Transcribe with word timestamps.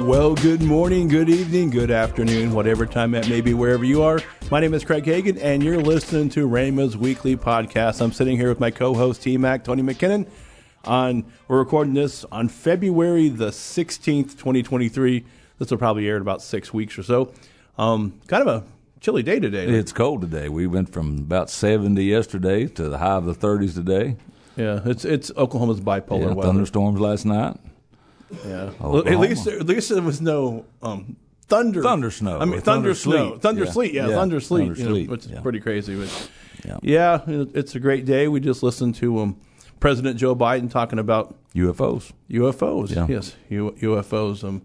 Well, 0.00 0.34
good 0.34 0.62
morning, 0.62 1.08
good 1.08 1.28
evening, 1.28 1.70
good 1.70 1.90
afternoon, 1.90 2.52
whatever 2.52 2.86
time 2.86 3.10
that 3.10 3.28
may 3.28 3.40
be, 3.40 3.52
wherever 3.52 3.84
you 3.84 4.02
are. 4.02 4.20
My 4.50 4.58
name 4.60 4.72
is 4.72 4.84
Craig 4.84 5.04
Hagin, 5.04 5.38
and 5.42 5.62
you're 5.62 5.80
listening 5.80 6.28
to 6.30 6.46
Rhema's 6.46 6.96
weekly 6.96 7.36
podcast. 7.36 8.00
I'm 8.00 8.12
sitting 8.12 8.36
here 8.36 8.48
with 8.48 8.58
my 8.60 8.70
co-host 8.70 9.22
T 9.22 9.36
Mac, 9.36 9.64
Tony 9.64 9.82
McKinnon. 9.82 10.26
On 10.84 11.24
we're 11.48 11.58
recording 11.58 11.94
this 11.94 12.24
on 12.32 12.48
February 12.48 13.28
the 13.28 13.48
16th, 13.48 14.30
2023. 14.38 15.24
This 15.58 15.70
will 15.70 15.78
probably 15.78 16.08
air 16.08 16.16
in 16.16 16.22
about 16.22 16.40
six 16.42 16.72
weeks 16.72 16.96
or 16.98 17.02
so. 17.02 17.32
Um, 17.76 18.18
kind 18.28 18.48
of 18.48 18.62
a 18.62 18.66
chilly 19.00 19.22
day 19.22 19.40
today. 19.40 19.66
It's 19.66 19.92
cold 19.92 20.22
today. 20.22 20.48
We 20.48 20.66
went 20.66 20.90
from 20.92 21.18
about 21.18 21.50
70 21.50 22.02
yesterday 22.02 22.66
to 22.66 22.88
the 22.88 22.98
high 22.98 23.16
of 23.16 23.26
the 23.26 23.34
30s 23.34 23.74
today. 23.74 24.16
Yeah, 24.56 24.80
it's 24.86 25.04
it's 25.04 25.30
Oklahoma's 25.36 25.80
bipolar 25.80 26.20
Yeah, 26.20 26.26
weather. 26.32 26.42
thunderstorms 26.48 26.98
last 27.00 27.26
night. 27.26 27.56
Yeah, 28.46 28.62
Oklahoma. 28.80 28.92
Well, 29.04 29.08
at 29.08 29.18
least 29.18 29.46
at 29.46 29.66
least 29.66 29.88
there 29.88 30.02
was 30.02 30.20
no 30.20 30.64
um, 30.82 31.16
thunder, 31.46 31.82
Thunder 31.82 32.10
snow 32.10 32.38
I 32.38 32.44
mean, 32.44 32.54
or 32.54 32.60
thunder, 32.60 32.92
thunder 32.92 32.94
snow, 32.94 33.28
sleet. 33.30 33.42
thunder 33.42 33.64
Yeah. 33.64 33.70
sleet. 33.70 33.94
Yeah, 33.94 34.08
Yeah, 34.08 34.14
thunder 34.16 34.40
sleet, 34.40 34.66
thunder 34.66 34.78
you 34.80 34.84
know, 34.84 34.90
sleet. 34.94 35.10
which 35.10 35.24
is 35.26 35.30
Yeah. 35.32 35.40
pretty 35.40 35.60
crazy. 35.60 35.96
But 35.96 36.30
Yeah. 36.64 36.78
yeah, 36.82 37.20
it's 37.54 37.74
a 37.74 37.80
great 37.80 38.04
day. 38.04 38.28
We 38.28 38.40
just 38.40 38.62
listened 38.62 38.94
to 38.96 39.18
um, 39.20 39.36
President 39.80 40.16
Joe 40.18 40.34
Biden 40.36 40.70
talking 40.70 40.98
about 40.98 41.36
UFOs. 41.54 42.12
UFOs. 42.30 42.90
Yeah. 42.94 43.06
Yes, 43.08 43.34
U- 43.48 43.74
UFOs. 43.80 44.44
Um, 44.44 44.62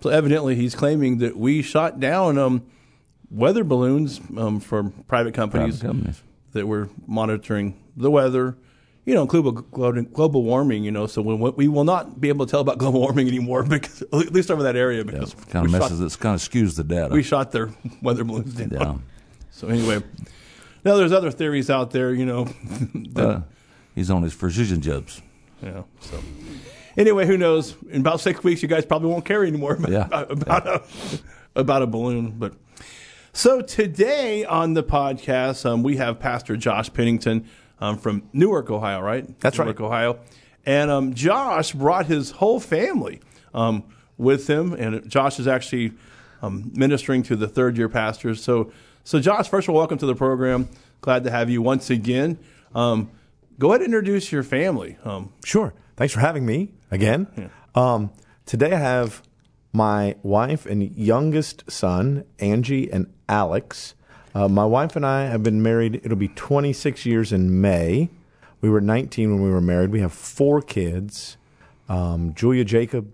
so 0.00 0.10
evidently, 0.10 0.54
he's 0.56 0.74
claiming 0.74 1.18
that 1.18 1.36
we 1.36 1.62
shot 1.62 2.00
down 2.00 2.38
um, 2.38 2.62
weather 3.30 3.62
balloons 3.64 4.20
um, 4.36 4.58
from 4.58 4.90
private 5.06 5.34
companies 5.34 5.78
Private 5.80 5.86
companies. 5.94 6.22
that 6.52 6.66
were 6.66 6.88
monitoring 7.06 7.74
the 7.96 8.10
weather. 8.10 8.56
You 9.08 9.14
know, 9.14 9.24
global 9.24 9.52
global 9.52 10.02
global 10.02 10.42
warming. 10.42 10.84
You 10.84 10.90
know, 10.90 11.06
so 11.06 11.22
we, 11.22 11.34
we 11.34 11.66
will 11.66 11.84
not 11.84 12.20
be 12.20 12.28
able 12.28 12.44
to 12.44 12.50
tell 12.50 12.60
about 12.60 12.76
global 12.84 13.00
warming 13.00 13.26
anymore 13.26 13.62
because 13.62 14.02
at 14.02 14.32
least 14.32 14.50
over 14.50 14.62
that 14.64 14.76
area 14.76 15.02
because 15.04 15.32
Kind 15.48 15.66
we 15.66 15.74
of 15.74 15.80
shot- 15.80 15.90
messes. 15.92 16.14
It 16.14 16.20
kind 16.20 16.34
of 16.34 16.40
skews 16.42 16.76
the 16.76 16.84
data. 16.84 17.14
we 17.14 17.22
shot 17.22 17.50
their 17.52 17.70
weather 18.02 18.22
balloons 18.24 18.54
down. 18.54 18.70
Yeah. 18.70 18.94
So 19.50 19.68
anyway, 19.68 20.02
now 20.84 20.96
there's 20.96 21.12
other 21.12 21.30
theories 21.30 21.70
out 21.70 21.90
there. 21.90 22.12
You 22.12 22.26
know, 22.26 22.44
that, 23.14 23.26
Uh, 23.26 23.40
he's 23.94 24.10
on 24.10 24.22
his 24.24 24.34
precision 24.34 24.80
jobs. 24.82 25.22
Yeah. 25.62 25.84
So 26.00 26.18
anyway, 26.98 27.26
who 27.26 27.38
knows? 27.38 27.76
In 27.90 28.02
about 28.02 28.20
six 28.20 28.44
weeks, 28.44 28.62
you 28.62 28.68
guys 28.68 28.84
probably 28.84 29.08
won't 29.08 29.24
care 29.24 29.42
anymore 29.42 29.72
about, 29.72 29.90
Yeah. 29.90 30.06
about, 30.28 30.66
a 30.66 30.82
about 31.56 31.80
a 31.82 31.86
balloon. 31.86 32.32
But 32.38 32.52
so 33.32 33.62
today 33.62 34.44
on 34.44 34.74
the 34.74 34.82
podcast, 34.82 35.64
um, 35.64 35.82
we 35.82 35.96
have 35.96 36.20
Pastor 36.20 36.56
Josh 36.58 36.92
Pennington 36.92 37.48
um, 37.80 37.98
from 37.98 38.28
Newark, 38.32 38.70
Ohio. 38.70 39.00
Right? 39.00 39.38
That's 39.40 39.58
right. 39.58 39.66
Newark, 39.66 39.80
Ohio. 39.80 40.18
And 40.66 40.90
um, 40.90 41.14
Josh 41.14 41.72
brought 41.72 42.06
his 42.06 42.30
whole 42.32 42.60
family 42.60 43.20
um, 43.54 43.84
with 44.16 44.48
him, 44.48 44.74
and 44.74 45.08
Josh 45.08 45.38
is 45.40 45.48
actually 45.48 45.92
um, 46.42 46.70
ministering 46.74 47.22
to 47.24 47.36
the 47.36 47.48
third 47.48 47.76
year 47.76 47.88
pastors. 47.88 48.42
So, 48.42 48.72
so 49.04 49.18
Josh, 49.20 49.48
first 49.48 49.66
of 49.66 49.74
all, 49.74 49.78
welcome 49.78 49.98
to 49.98 50.06
the 50.06 50.14
program. 50.14 50.68
Glad 51.00 51.24
to 51.24 51.30
have 51.30 51.48
you 51.48 51.62
once 51.62 51.90
again. 51.90 52.38
Um, 52.74 53.10
go 53.58 53.70
ahead 53.70 53.80
and 53.80 53.86
introduce 53.94 54.30
your 54.30 54.42
family. 54.42 54.98
Um, 55.04 55.32
Sure. 55.44 55.72
Thanks 55.96 56.12
for 56.12 56.20
having 56.20 56.44
me 56.46 56.72
again. 56.90 57.50
Um, 57.74 58.10
today 58.46 58.72
I 58.72 58.78
have 58.78 59.22
my 59.72 60.16
wife 60.22 60.66
and 60.66 60.96
youngest 60.96 61.70
son, 61.70 62.24
Angie 62.38 62.90
and 62.90 63.12
Alex. 63.28 63.94
Uh, 64.34 64.48
my 64.48 64.64
wife 64.64 64.96
and 64.96 65.04
I 65.06 65.24
have 65.26 65.42
been 65.42 65.62
married, 65.62 66.00
it'll 66.04 66.16
be 66.16 66.28
26 66.28 67.06
years 67.06 67.32
in 67.32 67.60
May. 67.60 68.10
We 68.60 68.68
were 68.68 68.80
19 68.80 69.32
when 69.32 69.42
we 69.42 69.50
were 69.50 69.60
married. 69.60 69.90
We 69.90 70.00
have 70.00 70.12
four 70.12 70.60
kids 70.62 71.36
um, 71.88 72.34
Julia 72.34 72.64
Jacob, 72.64 73.10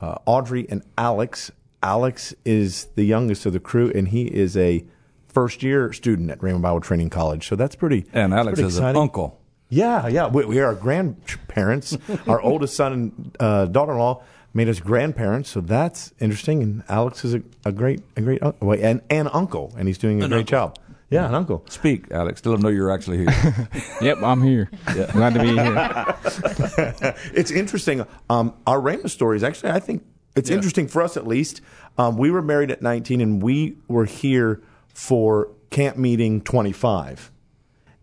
uh, 0.00 0.16
Audrey, 0.24 0.66
and 0.70 0.82
Alex. 0.96 1.50
Alex 1.82 2.34
is 2.44 2.86
the 2.94 3.04
youngest 3.04 3.46
of 3.46 3.52
the 3.52 3.60
crew, 3.60 3.92
and 3.94 4.08
he 4.08 4.24
is 4.26 4.56
a 4.56 4.84
first 5.28 5.62
year 5.62 5.92
student 5.92 6.30
at 6.30 6.38
Rhema 6.38 6.62
Bible 6.62 6.80
Training 6.80 7.10
College. 7.10 7.46
So 7.46 7.56
that's 7.56 7.74
pretty. 7.76 8.06
And 8.12 8.32
that's 8.32 8.40
Alex 8.40 8.56
pretty 8.56 8.68
is 8.68 8.78
an 8.78 8.96
uncle. 8.96 9.40
Yeah, 9.68 10.06
yeah. 10.08 10.28
We, 10.28 10.44
we 10.44 10.60
are 10.60 10.74
grandparents. 10.74 11.96
Our 12.26 12.40
oldest 12.40 12.74
son 12.74 12.92
and 12.92 13.36
uh, 13.38 13.66
daughter-in-law 13.66 14.22
made 14.56 14.68
us 14.68 14.80
grandparents, 14.80 15.50
so 15.50 15.60
that's 15.60 16.12
interesting. 16.18 16.62
And 16.62 16.82
Alex 16.88 17.24
is 17.24 17.34
a, 17.34 17.42
a 17.64 17.70
great, 17.72 18.00
a 18.16 18.22
great, 18.22 18.42
un- 18.42 18.54
wait, 18.60 18.80
and, 18.80 19.02
and 19.10 19.28
uncle, 19.32 19.72
and 19.78 19.86
he's 19.86 19.98
doing 19.98 20.22
a 20.22 20.28
great 20.28 20.46
job. 20.46 20.78
Yeah, 21.10 21.28
an 21.28 21.34
uncle. 21.36 21.64
Speak, 21.68 22.10
Alex. 22.10 22.44
Let 22.44 22.52
them 22.52 22.62
know 22.62 22.68
you're 22.68 22.90
actually 22.90 23.18
here. 23.18 23.68
Yep, 24.00 24.22
I'm 24.24 24.42
here. 24.42 24.68
Glad 25.12 25.34
to 25.34 25.40
be 25.40 25.48
here. 25.52 27.14
It's 27.32 27.50
interesting. 27.52 28.04
Um, 28.28 28.54
our 28.66 28.80
Rhema's 28.80 29.12
story 29.12 29.36
is 29.36 29.44
actually, 29.44 29.70
I 29.70 29.78
think, 29.78 30.04
it's 30.34 30.50
Yeah. 30.50 30.56
interesting 30.56 30.88
for 30.88 31.02
us 31.02 31.16
at 31.16 31.26
least. 31.26 31.60
Um, 31.96 32.16
we 32.16 32.30
were 32.32 32.42
married 32.42 32.70
at 32.72 32.82
19, 32.82 33.20
and 33.20 33.40
we 33.42 33.76
were 33.88 34.04
here 34.04 34.60
for 34.88 35.48
camp 35.70 35.96
meeting 35.96 36.40
25. 36.40 37.30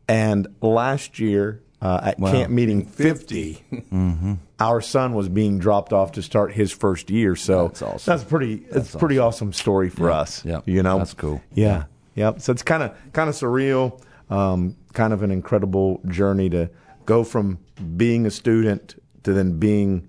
And 0.07 0.47
last 0.61 1.19
year 1.19 1.61
uh, 1.83 1.99
at 2.03 2.17
camp 2.17 2.49
meeting 2.51 2.85
50, 2.85 3.63
our 4.59 4.81
son 4.81 5.13
was 5.13 5.27
being 5.29 5.59
dropped 5.59 5.91
off 5.93 6.13
to 6.13 6.21
start 6.21 6.53
his 6.53 6.71
first 6.71 7.09
year. 7.09 7.35
So 7.35 7.67
That's 7.67 7.81
awesome. 7.81 8.11
that's 8.11 8.23
pretty. 8.23 8.65
it's 8.71 8.93
a 8.95 8.97
pretty 8.97 9.19
awesome 9.19 9.51
story 9.53 9.89
for 9.89 10.07
Yeah, 10.09 10.15
us. 10.19 10.45
yeah. 10.45 10.61
you 10.65 10.81
know, 10.81 10.97
That's 10.99 11.13
cool. 11.13 11.41
Yeah, 11.53 11.85
yep. 12.15 12.39
So 12.41 12.51
it's 12.53 12.63
kind 12.63 12.83
of 12.83 12.95
kind 13.13 13.29
of 13.29 13.35
surreal. 13.35 14.01
Um, 14.29 14.77
kind 14.93 15.11
of 15.13 15.21
an 15.21 15.29
incredible 15.31 15.99
journey 16.07 16.49
to 16.51 16.69
go 17.05 17.23
from 17.23 17.59
being 17.97 18.25
a 18.25 18.31
student 18.31 18.95
to 19.23 19.33
then 19.33 19.59
being 19.59 20.07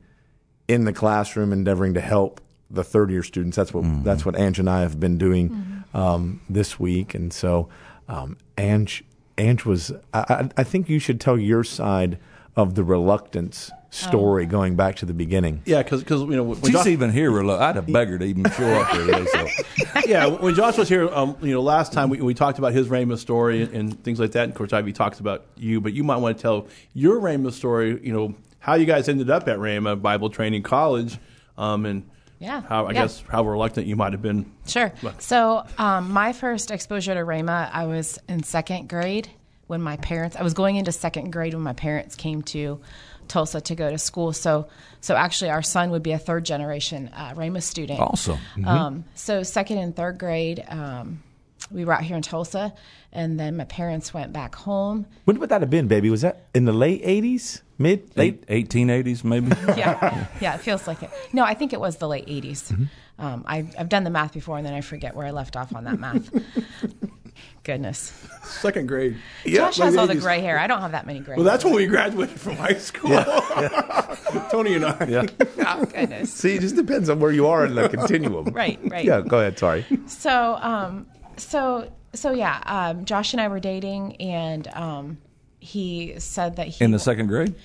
in 0.69 0.85
the 0.85 0.93
classroom, 0.93 1.53
endeavoring 1.53 1.95
to 1.95 2.01
help 2.01 2.41
the 2.71 2.85
third 2.85 3.11
year 3.11 3.23
students. 3.23 3.57
That's 3.57 3.75
what 3.75 3.85
that's 4.05 4.25
what 4.25 4.39
Ange 4.39 4.61
and 4.61 4.71
I 4.71 4.81
have 4.81 4.99
been 5.01 5.19
doing 5.19 5.85
um, 5.93 6.41
this 6.49 6.79
week, 6.79 7.15
and 7.15 7.33
so 7.33 7.69
um, 8.09 8.37
Ange 8.57 9.05
Ange 9.39 9.65
was. 9.65 9.93
I, 10.13 10.19
I 10.19 10.51
I 10.59 10.65
think 10.65 10.89
you 10.89 10.99
should 10.99 11.21
tell 11.21 11.39
your 11.39 11.65
side 11.65 12.19
of 12.57 12.75
the 12.75 12.85
reluctance 12.85 13.71
story 13.91 14.45
going 14.45 14.75
back 14.75 14.97
to 14.97 15.07
the 15.07 15.15
beginning. 15.15 15.63
Yeah, 15.65 15.83
because 15.83 16.03
you 16.03 16.27
know 16.27 16.43
when 16.43 16.61
She's 16.63 16.73
Josh, 16.73 16.87
even 16.89 17.11
here. 17.11 17.31
relo- 17.31 17.59
I'd 17.59 17.75
to 17.75 17.83
beg 17.83 18.09
her 18.09 18.19
to 18.19 18.25
even 18.25 18.45
show 18.51 18.67
up 18.67 18.89
here 18.91 19.07
today. 19.07 19.27
So 19.27 20.01
yeah 20.07 20.27
when 20.27 20.55
Josh 20.55 20.77
was 20.77 20.89
here, 20.89 21.09
um, 21.09 21.37
you 21.41 21.53
know 21.53 21.63
last 21.63 21.93
time 21.93 22.11
we, 22.11 22.21
we 22.21 22.35
talked 22.35 22.59
about 22.59 22.73
his 22.73 22.89
Rhema's 22.89 23.21
story 23.21 23.63
and, 23.63 23.73
and 23.75 24.05
things 24.05 24.19
like 24.19 24.33
that. 24.33 24.45
And 24.45 24.53
of 24.53 24.59
course, 24.59 24.73
Ivy 24.73 24.93
talks 24.93 25.21
about 25.21 25.47
you, 25.57 25.81
but 25.81 25.93
you 25.93 26.03
might 26.05 26.17
want 26.17 26.37
to 26.37 26.43
tell 26.43 26.69
your 26.93 27.21
Rhema's 27.21 27.57
story. 27.57 28.01
You 28.03 28.13
know 28.13 28.35
how 28.59 28.75
you 28.75 28.87
guys 28.87 29.09
ended 29.09 29.31
up 29.31 29.47
at 29.49 29.59
Rhema 29.59 30.01
Bible 30.01 30.31
Training 30.31 30.63
College, 30.63 31.19
um, 31.57 31.87
and 31.87 32.09
Yeah, 32.39 32.63
how 32.63 32.87
I 32.87 32.93
yeah. 32.93 33.03
guess 33.03 33.23
how 33.29 33.45
reluctant 33.45 33.87
you 33.87 33.97
might 33.97 34.13
have 34.13 34.23
been. 34.23 34.51
Sure. 34.67 34.93
So, 35.19 35.65
um, 35.79 36.13
my 36.13 36.33
first 36.33 36.71
exposure 36.71 37.15
to 37.15 37.21
Rhema, 37.21 37.71
I 37.73 37.87
was 37.87 38.19
in 38.29 38.43
second 38.43 38.89
grade 38.89 39.29
when 39.67 39.81
my 39.81 39.97
parents. 39.99 40.37
I 40.37 40.43
was 40.43 40.55
going 40.55 40.77
into 40.77 40.93
second 40.93 41.31
grade 41.31 41.55
when 41.55 41.63
my 41.63 41.73
parents 41.73 42.17
came 42.17 42.43
to 42.43 42.81
Tulsa 43.29 43.61
to 43.63 43.75
go 43.75 43.91
to 43.91 43.99
school. 43.99 44.33
So, 44.33 44.69
so 45.01 45.17
actually, 45.17 45.51
our 45.51 45.63
son 45.63 45.91
would 45.91 46.03
be 46.03 46.13
a 46.13 46.19
third 46.19 46.45
generation 46.45 47.11
uh, 47.15 47.35
Rhema 47.35 47.63
student. 47.63 48.01
awesome. 48.01 48.39
Um, 48.65 49.05
so 49.15 49.43
second 49.43 49.79
and 49.79 49.95
third 49.97 50.19
grade, 50.19 50.65
um, 50.69 51.23
we 51.71 51.85
were 51.85 51.95
out 51.95 52.03
here 52.03 52.17
in 52.17 52.23
Tulsa, 52.23 52.75
and 53.15 53.39
then 53.39 53.57
my 53.57 53.65
parents 53.65 54.13
went 54.13 54.33
back 54.33 54.55
home. 54.55 55.07
When 55.25 55.39
would 55.39 55.49
that 55.51 55.61
have 55.61 55.71
been, 55.71 55.87
baby? 55.89 56.11
Was 56.11 56.23
that 56.23 56.47
in 56.55 56.65
the 56.65 56.73
late 56.73 57.03
'80s, 57.05 57.63
mid 57.79 58.17
late? 58.17 58.49
Late 58.51 58.69
1880s, 58.69 59.25
maybe. 59.25 59.53
Yeah, 59.77 60.27
yeah, 60.41 60.55
it 60.55 60.61
feels 60.61 60.87
like 60.87 61.03
it. 61.03 61.11
No, 61.33 61.45
I 61.45 61.55
think 61.55 61.73
it 61.73 61.81
was 61.81 61.97
the 61.97 62.09
late 62.09 62.27
'80s. 62.27 62.89
Um, 63.19 63.45
I, 63.47 63.67
I've 63.79 63.89
done 63.89 64.05
the 64.05 64.11
math 64.11 64.33
before, 64.35 64.57
and 64.59 64.67
then 64.67 64.75
I 64.75 64.81
forget 64.81 65.15
where 65.15 65.27
I 65.27 65.31
left 65.31 65.57
off 65.57 65.75
on 65.75 65.85
that 65.85 65.99
math. 65.99 66.29
Goodness, 67.65 68.13
Second 68.43 68.89
grade. 68.89 69.17
Josh 69.47 69.79
has 69.79 69.95
late 69.95 70.01
all 70.01 70.07
the 70.07 70.17
gray 70.17 70.41
hair. 70.41 70.59
I 70.59 70.67
don't 70.67 70.83
have 70.83 70.93
that 70.93 71.07
many 71.07 71.21
gray. 71.21 71.37
Well, 71.37 71.45
that's 71.45 71.63
hairs. 71.63 71.73
when 71.75 71.83
we 71.83 71.87
graduated 71.87 72.39
from 72.39 72.57
high 72.57 72.75
school. 72.75 73.11
Tony 74.51 74.75
and 74.75 74.85
I. 74.85 75.07
Yeah. 75.09 75.27
oh, 75.67 75.85
goodness. 75.87 76.31
See, 76.31 76.57
it 76.57 76.61
just 76.61 76.77
depends 76.77 77.09
on 77.09 77.21
where 77.21 77.33
you 77.33 77.47
are 77.47 77.65
in 77.65 77.75
the 77.75 77.89
continuum. 77.89 78.45
Right, 78.47 78.79
right. 78.85 79.05
Yeah, 79.05 79.23
go 79.23 79.41
ahead. 79.41 79.59
Sorry. 79.59 79.87
So, 80.07 80.57
um, 80.61 81.07
so, 81.39 81.91
so 82.15 82.33
yeah. 82.33 82.61
Um, 82.67 83.05
Josh 83.05 83.33
and 83.33 83.41
I 83.41 83.49
were 83.49 83.61
dating, 83.61 84.17
and 84.17 84.69
um, 84.69 85.19
he 85.61 86.15
said 86.19 86.57
that 86.57 86.69
he 86.69 86.85
In 86.85 86.91
the 86.91 86.99
second 86.99 87.27
grade. 87.29 87.55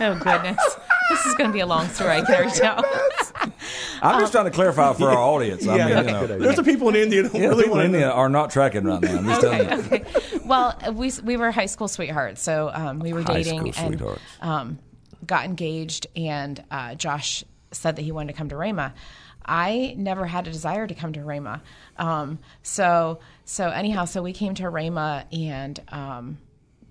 Oh 0.00 0.14
goodness, 0.14 0.76
this 1.10 1.26
is 1.26 1.34
going 1.34 1.50
to 1.50 1.52
be 1.52 1.60
a 1.60 1.66
long 1.66 1.88
story. 1.88 2.10
I 2.10 2.20
can 2.20 2.34
already 2.34 2.52
tell. 2.52 2.84
I'm 4.00 4.20
just 4.20 4.32
trying 4.32 4.44
to 4.44 4.50
clarify 4.52 4.92
for 4.92 5.10
our 5.10 5.18
audience. 5.18 5.66
I 5.66 5.76
mean, 5.76 5.88
you 5.88 6.12
know, 6.12 6.26
There's 6.26 6.56
the 6.56 6.62
people 6.62 6.88
in 6.90 6.96
India 6.96 7.24
who 7.24 7.36
yeah, 7.38 7.48
really 7.48 7.64
people 7.64 7.78
want 7.78 7.86
in 7.86 7.92
to 7.92 7.98
India 7.98 8.10
are 8.10 8.28
not 8.28 8.50
tracking 8.50 8.84
right 8.84 9.02
now. 9.02 9.18
I'm 9.18 9.24
just 9.24 9.40
telling 9.40 9.68
you. 9.68 9.86
okay. 9.86 10.04
Well, 10.44 10.78
we 10.92 11.10
we 11.24 11.36
were 11.36 11.50
high 11.50 11.66
school 11.66 11.88
sweethearts, 11.88 12.40
so 12.40 12.70
um, 12.72 13.00
we 13.00 13.12
were 13.12 13.22
High 13.22 13.42
dating 13.42 13.74
and 13.76 14.18
um, 14.40 14.78
got 15.26 15.44
engaged, 15.44 16.06
and 16.14 16.62
uh, 16.70 16.94
Josh 16.94 17.42
said 17.72 17.96
that 17.96 18.02
he 18.02 18.12
wanted 18.12 18.32
to 18.32 18.38
come 18.38 18.48
to 18.50 18.54
Rhema. 18.54 18.92
I 19.48 19.94
never 19.96 20.26
had 20.26 20.46
a 20.46 20.52
desire 20.52 20.86
to 20.86 20.94
come 20.94 21.14
to 21.14 21.20
Rhema. 21.20 21.60
Um, 21.96 22.38
so 22.62 23.18
so 23.44 23.68
anyhow, 23.70 24.04
so 24.04 24.22
we 24.22 24.32
came 24.32 24.54
to 24.56 24.64
Rhema, 24.64 25.24
and 25.32 25.80
um, 25.88 26.38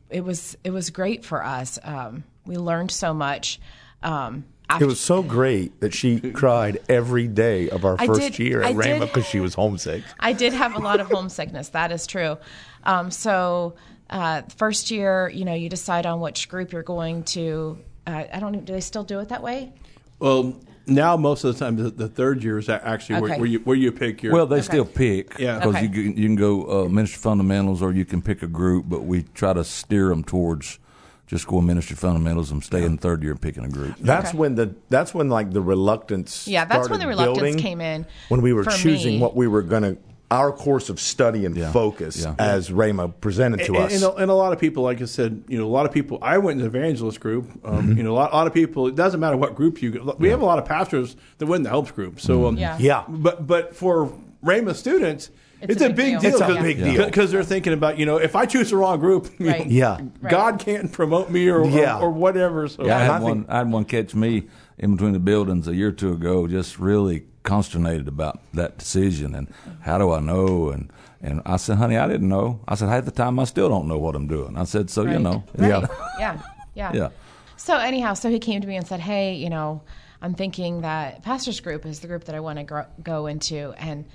it 0.10 0.24
was 0.26 0.58
it 0.64 0.72
was 0.72 0.90
great 0.90 1.24
for 1.24 1.46
us. 1.46 1.78
Um, 1.84 2.24
we 2.46 2.58
learned 2.58 2.92
so 2.92 3.14
much. 3.14 3.60
Um, 4.02 4.46
It 4.82 4.86
was 4.86 5.00
so 5.00 5.22
great 5.24 5.80
that 5.82 5.94
she 5.94 6.20
cried 6.20 6.80
every 6.90 7.28
day 7.28 7.70
of 7.70 7.86
our 7.86 7.96
I 8.00 8.08
first 8.08 8.20
did- 8.22 8.40
year 8.40 8.62
at 8.64 8.70
I 8.70 8.74
did- 8.74 9.00
because 9.02 9.26
she 9.26 9.40
was 9.40 9.54
homesick. 9.54 10.04
I 10.20 10.34
did 10.34 10.54
have 10.54 10.76
a 10.76 10.80
lot 10.80 11.00
of 11.00 11.08
homesickness. 11.12 11.70
That 11.70 11.92
is 11.92 12.06
true. 12.08 12.38
Um, 12.84 13.12
so, 13.12 13.76
uh, 14.10 14.42
first 14.56 14.92
year, 14.92 15.30
you 15.30 15.46
know, 15.46 15.54
you 15.54 15.70
decide 15.70 16.06
on 16.06 16.20
which 16.22 16.50
group 16.50 16.72
you're 16.74 16.84
going 16.84 17.24
to. 17.36 17.78
Uh, 18.06 18.24
I 18.34 18.40
don't. 18.40 18.66
Do 18.66 18.74
they 18.74 18.82
still 18.82 19.04
do 19.04 19.20
it 19.20 19.30
that 19.30 19.44
way? 19.44 19.72
Well, 20.20 20.56
now 20.88 21.18
most 21.18 21.44
of 21.44 21.54
the 21.54 21.60
time, 21.66 21.76
the, 21.76 21.90
the 21.90 22.08
third 22.08 22.44
year 22.44 22.58
is 22.58 22.70
actually 22.70 23.22
where, 23.22 23.32
Okay. 23.32 23.40
where 23.40 23.50
you 23.50 23.60
where 23.60 23.76
you 23.78 23.92
pick 23.92 24.24
your. 24.24 24.34
Well, 24.34 24.48
they 24.48 24.62
still 24.62 24.86
pick 24.86 25.38
Yeah. 25.38 25.60
because 25.60 25.76
Okay. 25.76 25.84
you 25.86 25.90
can, 25.90 26.18
you 26.18 26.28
can 26.28 26.36
go 26.36 26.86
uh, 26.86 26.90
ministry 26.90 27.20
fundamentals 27.20 27.82
or 27.82 27.92
you 27.94 28.06
can 28.06 28.22
pick 28.22 28.42
a 28.42 28.48
group, 28.48 28.86
but 28.88 29.04
we 29.04 29.24
try 29.34 29.54
to 29.54 29.64
steer 29.64 30.10
them 30.10 30.24
towards 30.24 30.80
just 31.28 31.46
going 31.46 31.66
ministry 31.66 31.96
fundamentals 31.98 32.52
and 32.52 32.64
stay 32.64 32.84
in 32.84 32.98
third 32.98 33.22
year 33.22 33.34
and 33.34 33.42
picking 33.42 33.66
a 33.66 33.70
group. 33.70 33.96
That's 34.00 34.30
Okay. 34.30 34.38
when 34.38 34.56
the 34.56 34.76
that's 34.90 35.14
when 35.14 35.30
like 35.30 35.52
the 35.52 35.62
reluctance. 35.62 36.48
Yeah, 36.48 36.66
that's 36.66 36.90
when 36.90 37.00
the 37.00 37.08
reluctance 37.08 37.38
building, 37.40 37.58
came 37.60 37.82
in 37.82 38.06
when 38.30 38.42
we 38.42 38.54
were 38.54 38.64
choosing 38.64 39.16
me. 39.16 39.20
what 39.20 39.36
we 39.36 39.48
were 39.48 39.62
going 39.62 39.84
to 39.84 39.98
our 40.30 40.52
course 40.52 40.90
of 40.90 41.00
study 41.00 41.46
and 41.46 41.56
Yeah. 41.56 41.72
focus 41.72 42.22
Yeah. 42.24 42.36
as 42.38 42.70
Rhema 42.70 43.14
presented 43.22 43.66
to 43.66 43.76
and, 43.76 43.84
us. 43.86 43.94
and, 43.96 44.04
a, 44.04 44.14
and 44.16 44.30
a 44.30 44.34
lot 44.34 44.52
of 44.52 44.60
people, 44.60 44.84
like 44.84 45.02
I 45.02 45.06
said, 45.06 45.44
you 45.48 45.58
know, 45.58 45.66
a 45.66 45.70
lot 45.70 45.86
of 45.86 45.94
people. 45.94 46.20
I 46.22 46.38
went 46.38 46.60
in 46.62 46.70
the 46.70 46.78
evangelist 46.78 47.20
group. 47.22 47.50
Um, 47.64 47.78
Mm-hmm. 47.88 47.98
You 47.98 48.04
know, 48.04 48.12
a 48.12 48.16
lot, 48.16 48.34
a 48.34 48.36
lot 48.36 48.48
of 48.48 48.54
people. 48.54 48.88
It 48.88 48.96
doesn't 48.96 49.20
matter 49.22 49.38
what 49.38 49.56
group 49.56 49.82
you 49.82 49.92
go. 49.92 50.16
We 50.20 50.30
have 50.30 50.42
a 50.42 50.46
lot 50.46 50.60
of 50.60 50.66
pastors 50.66 51.16
that 51.38 51.46
went 51.46 51.60
in 51.60 51.64
the 51.64 51.70
helps 51.70 51.92
group. 51.92 52.20
So 52.20 52.48
um, 52.48 52.58
Yeah. 52.58 52.74
Mm-hmm. 52.74 52.84
Yeah. 52.84 53.04
But 53.08 53.48
but 53.48 53.76
for 53.76 54.12
Rhema 54.46 54.76
students. 54.76 55.30
It's, 55.60 55.82
a, 55.82 55.90
big 55.90 56.20
deal. 56.20 56.34
It's 56.34 56.40
a 56.40 56.62
big 56.62 56.78
deal. 56.78 57.04
because 57.08 57.32
they're 57.32 57.44
thinking 57.44 57.74
about 57.74 57.98
you 57.98 58.06
know 58.06 58.18
if 58.18 58.36
I 58.36 58.46
choose 58.46 58.70
the 58.70 58.78
wrong 58.78 59.00
group, 59.00 59.28
you 59.40 59.48
Right. 59.48 59.66
know, 59.66 59.66
Yeah. 59.72 59.98
Right. 60.22 60.30
God 60.30 60.60
can't 60.60 60.92
promote 60.92 61.32
me 61.32 61.48
or 61.50 61.66
Yeah. 61.66 61.98
or, 61.98 62.04
or 62.04 62.12
whatever. 62.12 62.68
So 62.68 62.86
Yeah, 62.86 62.96
I 62.98 63.00
had 63.02 63.10
I 63.12 63.20
one. 63.22 63.34
think- 63.40 63.50
I 63.50 63.58
had 63.60 63.72
one 63.72 63.86
catch 63.86 64.14
me 64.14 64.44
in 64.78 64.92
between 64.92 65.14
the 65.14 65.20
buildings 65.20 65.68
a 65.68 65.74
year 65.74 65.88
or 65.88 65.92
two 65.94 66.12
ago, 66.14 66.46
just 66.48 66.78
really 66.78 67.24
consternated 67.48 68.08
about 68.08 68.40
that 68.54 68.78
decision 68.78 69.34
and 69.34 69.48
how 69.82 69.98
do 69.98 70.12
I 70.12 70.20
know? 70.20 70.70
And 70.70 70.92
and 71.22 71.42
I 71.46 71.58
said, 71.58 71.78
honey, 71.78 71.98
I 71.98 72.08
didn't 72.08 72.30
know. 72.30 72.60
I 72.68 72.76
said, 72.76 72.90
half 72.90 73.06
the 73.06 73.12
time 73.12 73.40
I 73.40 73.46
still 73.46 73.70
don't 73.70 73.88
know 73.88 73.98
what 73.98 74.16
I'm 74.16 74.28
doing. 74.28 74.56
I 74.56 74.66
said, 74.66 74.90
so 74.92 75.04
you 75.04 75.18
know, 75.18 75.44
Right. 75.58 75.70
Yeah. 75.70 75.88
yeah, 76.20 76.42
yeah, 76.76 76.94
Yeah. 76.94 77.10
So 77.58 77.76
anyhow, 77.78 78.14
so 78.14 78.30
he 78.30 78.40
came 78.40 78.62
to 78.62 78.68
me 78.68 78.76
and 78.78 78.88
said, 78.88 79.00
"Hey, 79.00 79.34
you 79.34 79.50
know, 79.50 79.82
I'm 80.22 80.36
thinking 80.36 80.82
that 80.82 81.24
pastors 81.24 81.60
group 81.60 81.86
is 81.86 82.00
the 82.00 82.08
group 82.08 82.26
that 82.26 82.36
I 82.36 82.40
want 82.40 82.60
to 82.60 82.88
go 83.02 83.26
into." 83.26 83.74
And 83.78 84.06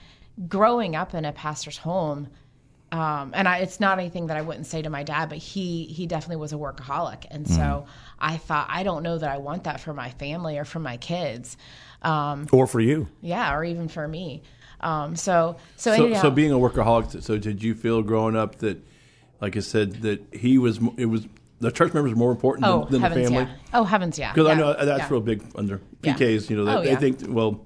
growing 0.48 0.94
up 0.94 1.12
in 1.12 1.24
a 1.24 1.32
pastor's 1.32 1.76
home, 1.76 2.28
um, 2.92 3.32
and 3.34 3.48
I, 3.48 3.58
it's 3.58 3.80
not 3.80 3.98
anything 3.98 4.28
that 4.28 4.36
I 4.36 4.42
wouldn't 4.42 4.66
say 4.66 4.80
to 4.82 4.90
my 4.90 5.02
dad, 5.02 5.28
but 5.28 5.38
he 5.38 5.84
he 5.86 6.06
definitely 6.06 6.36
was 6.36 6.52
a 6.52 6.56
workaholic, 6.56 7.26
and 7.30 7.48
so 7.48 7.86
I 8.20 8.36
thought 8.36 8.68
I 8.70 8.84
don't 8.84 9.02
know 9.02 9.18
that 9.18 9.30
I 9.30 9.38
want 9.38 9.64
that 9.64 9.80
for 9.80 9.92
my 9.92 10.10
family 10.10 10.56
or 10.56 10.64
for 10.64 10.78
my 10.78 10.96
kids, 10.96 11.56
um, 12.02 12.46
or 12.52 12.66
for 12.66 12.80
you. 12.80 13.08
yeah, 13.20 13.54
or 13.54 13.64
even 13.64 13.88
for 13.88 14.06
me. 14.06 14.42
Um, 14.80 15.14
so 15.16 15.56
so, 15.76 15.94
So, 15.96 16.04
anyhow, 16.06 16.22
so 16.22 16.30
being 16.30 16.50
a 16.52 16.56
workaholic, 16.56 17.22
so 17.22 17.38
did 17.38 17.62
you 17.62 17.74
feel 17.74 18.02
growing 18.02 18.34
up 18.36 18.56
that, 18.58 18.78
like 19.40 19.56
I 19.56 19.60
said, 19.60 20.02
that 20.02 20.20
he 20.34 20.58
was, 20.58 20.80
it 20.96 21.06
was 21.06 21.26
the 21.60 21.70
church 21.70 21.94
members 21.94 22.14
more 22.16 22.32
important 22.32 22.66
oh 22.66 22.84
than, 22.90 23.00
than 23.00 23.02
the 23.02 23.08
heavens, 23.08 23.28
family? 23.30 23.44
yeah, 23.44 23.58
oh 23.74 23.84
heavens, 23.84 24.18
yeah, 24.18 24.32
Because 24.32 24.48
I 24.48 24.54
know 24.54 24.72
that's 24.72 25.02
yeah. 25.02 25.08
real 25.08 25.20
big 25.20 25.44
under 25.54 25.80
Yeah. 26.02 26.14
PKs. 26.14 26.50
You 26.50 26.56
know, 26.56 26.64
they, 26.64 26.72
Oh, 26.72 26.82
they 26.82 26.96
think, 26.96 27.20
well, 27.28 27.64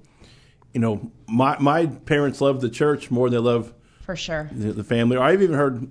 you 0.75 0.81
know, 0.81 1.11
my 1.27 1.59
my 1.59 1.87
parents 1.87 2.43
love 2.43 2.61
the 2.61 2.69
church 2.69 3.11
more 3.11 3.31
than 3.31 3.43
they 3.43 3.51
love 3.51 3.73
for 4.03 4.15
sure. 4.15 4.51
the, 4.53 4.73
the 4.75 4.85
family. 4.85 5.17
Or 5.17 5.23
I've 5.23 5.41
even 5.43 5.57
heard 5.57 5.89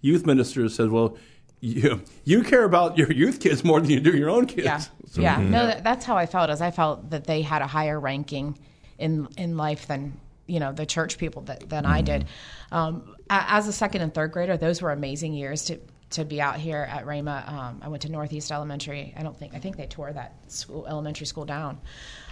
youth 0.00 0.26
ministers 0.26 0.74
said, 0.74 0.90
well, 0.90 1.16
you 1.64 2.02
you 2.24 2.42
care 2.42 2.64
about 2.64 2.98
your 2.98 3.10
youth 3.12 3.40
kids 3.40 3.64
more 3.64 3.80
than 3.80 3.90
you 3.90 4.00
do 4.00 4.16
your 4.16 4.30
own 4.30 4.46
kids. 4.46 4.64
Yeah, 4.66 4.78
So- 4.78 5.20
yeah. 5.22 5.36
No, 5.40 5.66
that, 5.66 5.82
that's 5.84 6.04
how 6.04 6.16
I 6.16 6.26
felt. 6.26 6.50
As 6.50 6.60
I 6.60 6.70
felt 6.70 7.10
that 7.10 7.24
they 7.24 7.42
had 7.42 7.62
a 7.62 7.66
higher 7.66 7.98
ranking 7.98 8.58
in 8.98 9.28
in 9.38 9.56
life 9.56 9.86
than 9.86 10.20
you 10.46 10.60
know 10.60 10.72
the 10.72 10.86
church 10.86 11.16
people 11.18 11.42
that 11.42 11.68
than 11.68 11.86
I 11.86 12.02
did. 12.02 12.26
Um, 12.70 13.14
as 13.30 13.66
a 13.68 13.72
second 13.72 14.02
and 14.02 14.12
third 14.12 14.32
grader, 14.32 14.56
those 14.56 14.82
were 14.82 14.92
amazing 14.92 15.32
years 15.34 15.64
to 15.66 15.80
to 16.10 16.24
be 16.24 16.40
out 16.40 16.56
here 16.56 16.86
at 16.88 17.06
Rhema. 17.06 17.48
Um, 17.50 17.80
I 17.82 17.88
went 17.88 18.02
to 18.02 18.10
Northeast 18.10 18.52
Elementary. 18.52 19.14
I 19.16 19.22
don't 19.22 19.36
think 19.36 19.54
I 19.54 19.58
think 19.58 19.76
they 19.76 19.86
tore 19.86 20.12
that 20.12 20.34
school 20.48 20.86
elementary 20.86 21.26
school 21.26 21.44
down. 21.46 21.80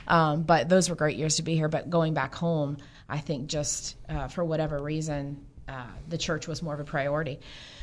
Um, 0.06 0.42
but 0.42 0.68
those 0.68 0.90
were 0.90 0.96
great 0.96 1.16
years 1.16 1.36
to 1.36 1.42
be 1.42 1.54
here. 1.54 1.68
But 1.68 1.88
going 1.88 2.12
back 2.12 2.34
home, 2.34 2.76
I 3.08 3.18
think 3.18 3.46
just 3.46 3.96
uh, 4.08 4.28
for 4.28 4.44
whatever 4.44 4.78
reason, 4.82 5.44
uh, 5.68 5.86
the 6.08 6.18
church 6.18 6.46
was 6.48 6.62
more 6.62 6.74
of 6.74 6.80
a 6.80 6.84
priority. 6.84 7.38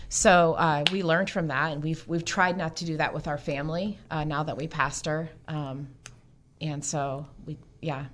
So 0.09 0.53
uh, 0.53 0.83
we 0.91 1.03
learned 1.03 1.29
from 1.29 1.47
that, 1.47 1.71
and 1.71 1.83
we've 1.83 2.05
we've 2.07 2.25
tried 2.25 2.57
not 2.57 2.77
to 2.77 2.85
do 2.85 2.97
that 2.97 3.13
with 3.13 3.27
our 3.27 3.37
family 3.37 3.99
uh, 4.09 4.23
now 4.23 4.43
that 4.43 4.57
we 4.57 4.67
pastor. 4.67 5.29
Um, 5.47 5.89
and 6.59 6.83
so 6.83 7.27
we, 7.45 7.57
yeah. 7.81 8.05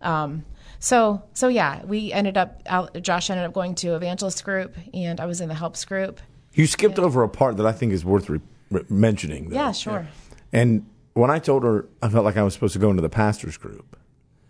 Um, 0.00 0.44
so 0.80 1.22
so 1.32 1.46
yeah, 1.48 1.84
we 1.84 2.12
ended 2.12 2.36
up. 2.36 2.62
Josh 3.00 3.30
ended 3.30 3.46
up 3.46 3.52
going 3.52 3.76
to 3.76 3.94
evangelist 3.94 4.44
group, 4.44 4.74
and 4.92 5.20
I 5.20 5.26
was 5.26 5.40
in 5.40 5.48
the 5.48 5.54
helps 5.54 5.84
group. 5.84 6.20
You 6.54 6.66
skipped 6.66 6.98
over 6.98 7.22
a 7.22 7.28
part 7.28 7.56
that 7.58 7.66
I 7.66 7.72
think 7.72 7.92
is 7.92 8.04
worth 8.04 8.28
re- 8.28 8.40
re- 8.70 8.84
mentioning. 8.88 9.48
Though. 9.50 9.56
Yeah, 9.56 9.72
sure. 9.72 10.06
And 10.52 10.84
when 11.14 11.30
I 11.30 11.38
told 11.38 11.62
her 11.62 11.86
I 12.02 12.08
felt 12.08 12.24
like 12.24 12.36
I 12.36 12.42
was 12.42 12.52
supposed 12.52 12.72
to 12.72 12.78
go 12.80 12.90
into 12.90 13.00
the 13.02 13.08
pastors 13.08 13.56
group, 13.56 13.96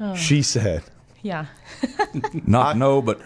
Oh. 0.00 0.14
she 0.16 0.40
said, 0.42 0.82
Yeah. 1.22 1.46
not 2.46 2.76
no, 2.78 3.02
but 3.02 3.20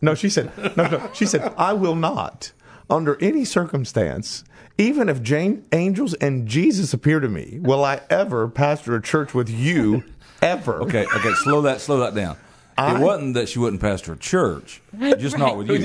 "No." 0.00 0.14
She 0.14 0.28
said, 0.30 0.52
"No, 0.76 0.86
no." 0.88 1.10
She 1.12 1.26
said, 1.26 1.52
"I 1.58 1.72
will 1.74 1.96
not, 1.96 2.52
under 2.90 3.16
any 3.22 3.44
circumstance, 3.44 4.44
even 4.78 5.08
if 5.08 5.22
Jane, 5.22 5.64
angels 5.72 6.14
and 6.14 6.46
Jesus 6.48 6.92
appear 6.92 7.20
to 7.20 7.28
me, 7.28 7.58
will 7.62 7.84
I 7.84 8.00
ever 8.10 8.48
pastor 8.48 8.94
a 8.96 9.02
church 9.02 9.34
with 9.34 9.48
you, 9.48 10.02
ever." 10.42 10.82
okay, 10.82 11.06
okay, 11.06 11.32
slow 11.42 11.62
that, 11.62 11.80
slow 11.80 12.00
that 12.00 12.14
down. 12.14 12.36
I- 12.76 12.96
it 12.96 13.00
wasn't 13.00 13.34
that 13.34 13.48
she 13.48 13.60
wouldn't 13.60 13.80
pastor 13.80 14.14
a 14.14 14.16
church, 14.16 14.82
just 15.18 15.38
not 15.38 15.56
with 15.56 15.68
you. 15.68 15.78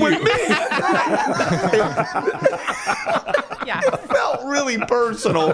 Yeah. 3.66 3.80
It 3.84 4.00
felt 4.08 4.44
really 4.46 4.78
personal. 4.78 5.48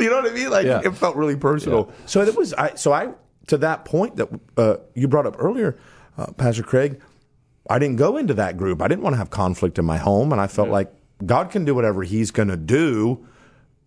You 0.00 0.10
know 0.10 0.16
what 0.22 0.30
I 0.30 0.34
mean? 0.34 0.50
Like 0.50 0.66
Yeah. 0.66 0.80
it 0.84 0.96
felt 0.96 1.14
really 1.14 1.36
personal. 1.36 1.92
So 2.06 2.22
it 2.22 2.36
was. 2.36 2.52
I 2.54 2.74
so 2.74 2.92
I 2.92 3.10
to 3.48 3.58
that 3.58 3.84
point 3.84 4.16
that 4.16 4.28
uh, 4.56 4.76
you 4.94 5.08
brought 5.08 5.26
up 5.26 5.36
earlier, 5.38 5.78
uh, 6.18 6.32
Pastor 6.32 6.62
Craig. 6.62 7.00
I 7.70 7.78
didn't 7.78 7.96
go 7.96 8.16
into 8.16 8.34
that 8.34 8.56
group. 8.56 8.82
I 8.82 8.88
didn't 8.88 9.02
want 9.02 9.14
to 9.14 9.18
have 9.18 9.30
conflict 9.30 9.78
in 9.78 9.84
my 9.84 9.96
home, 9.96 10.32
and 10.32 10.40
I 10.40 10.48
felt 10.48 10.68
like 10.68 10.92
God 11.24 11.50
can 11.50 11.64
do 11.64 11.74
whatever 11.74 12.02
He's 12.02 12.32
going 12.32 12.48
to 12.48 12.56
do, 12.56 13.26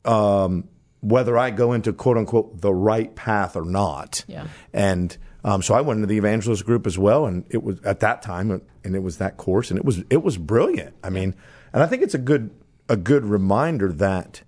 um, 0.05 0.69
whether 1.01 1.37
I 1.37 1.51
go 1.51 1.73
into 1.73 1.91
quote 1.91 2.17
unquote 2.17 2.61
the 2.61 2.73
right 2.73 3.13
path 3.13 3.57
or 3.57 3.65
not. 3.65 4.23
Yeah. 4.27 4.47
And 4.71 5.15
um, 5.43 5.61
so 5.61 5.73
I 5.73 5.81
went 5.81 5.97
into 5.97 6.07
the 6.07 6.17
evangelist 6.17 6.65
group 6.65 6.87
as 6.87 6.97
well, 6.97 7.25
and 7.25 7.45
it 7.49 7.61
was 7.61 7.81
at 7.83 7.99
that 7.99 8.21
time, 8.21 8.61
and 8.83 8.95
it 8.95 9.03
was 9.03 9.17
that 9.17 9.35
course, 9.35 9.69
and 9.69 9.77
it 9.77 9.83
was 9.83 10.03
it 10.09 10.23
was 10.23 10.37
brilliant. 10.37 10.95
I 11.03 11.09
mean, 11.09 11.35
and 11.73 11.83
I 11.83 11.85
think 11.85 12.03
it's 12.03 12.13
a 12.13 12.19
good 12.19 12.51
a 12.87 12.95
good 12.95 13.25
reminder 13.25 13.91
that 13.91 14.43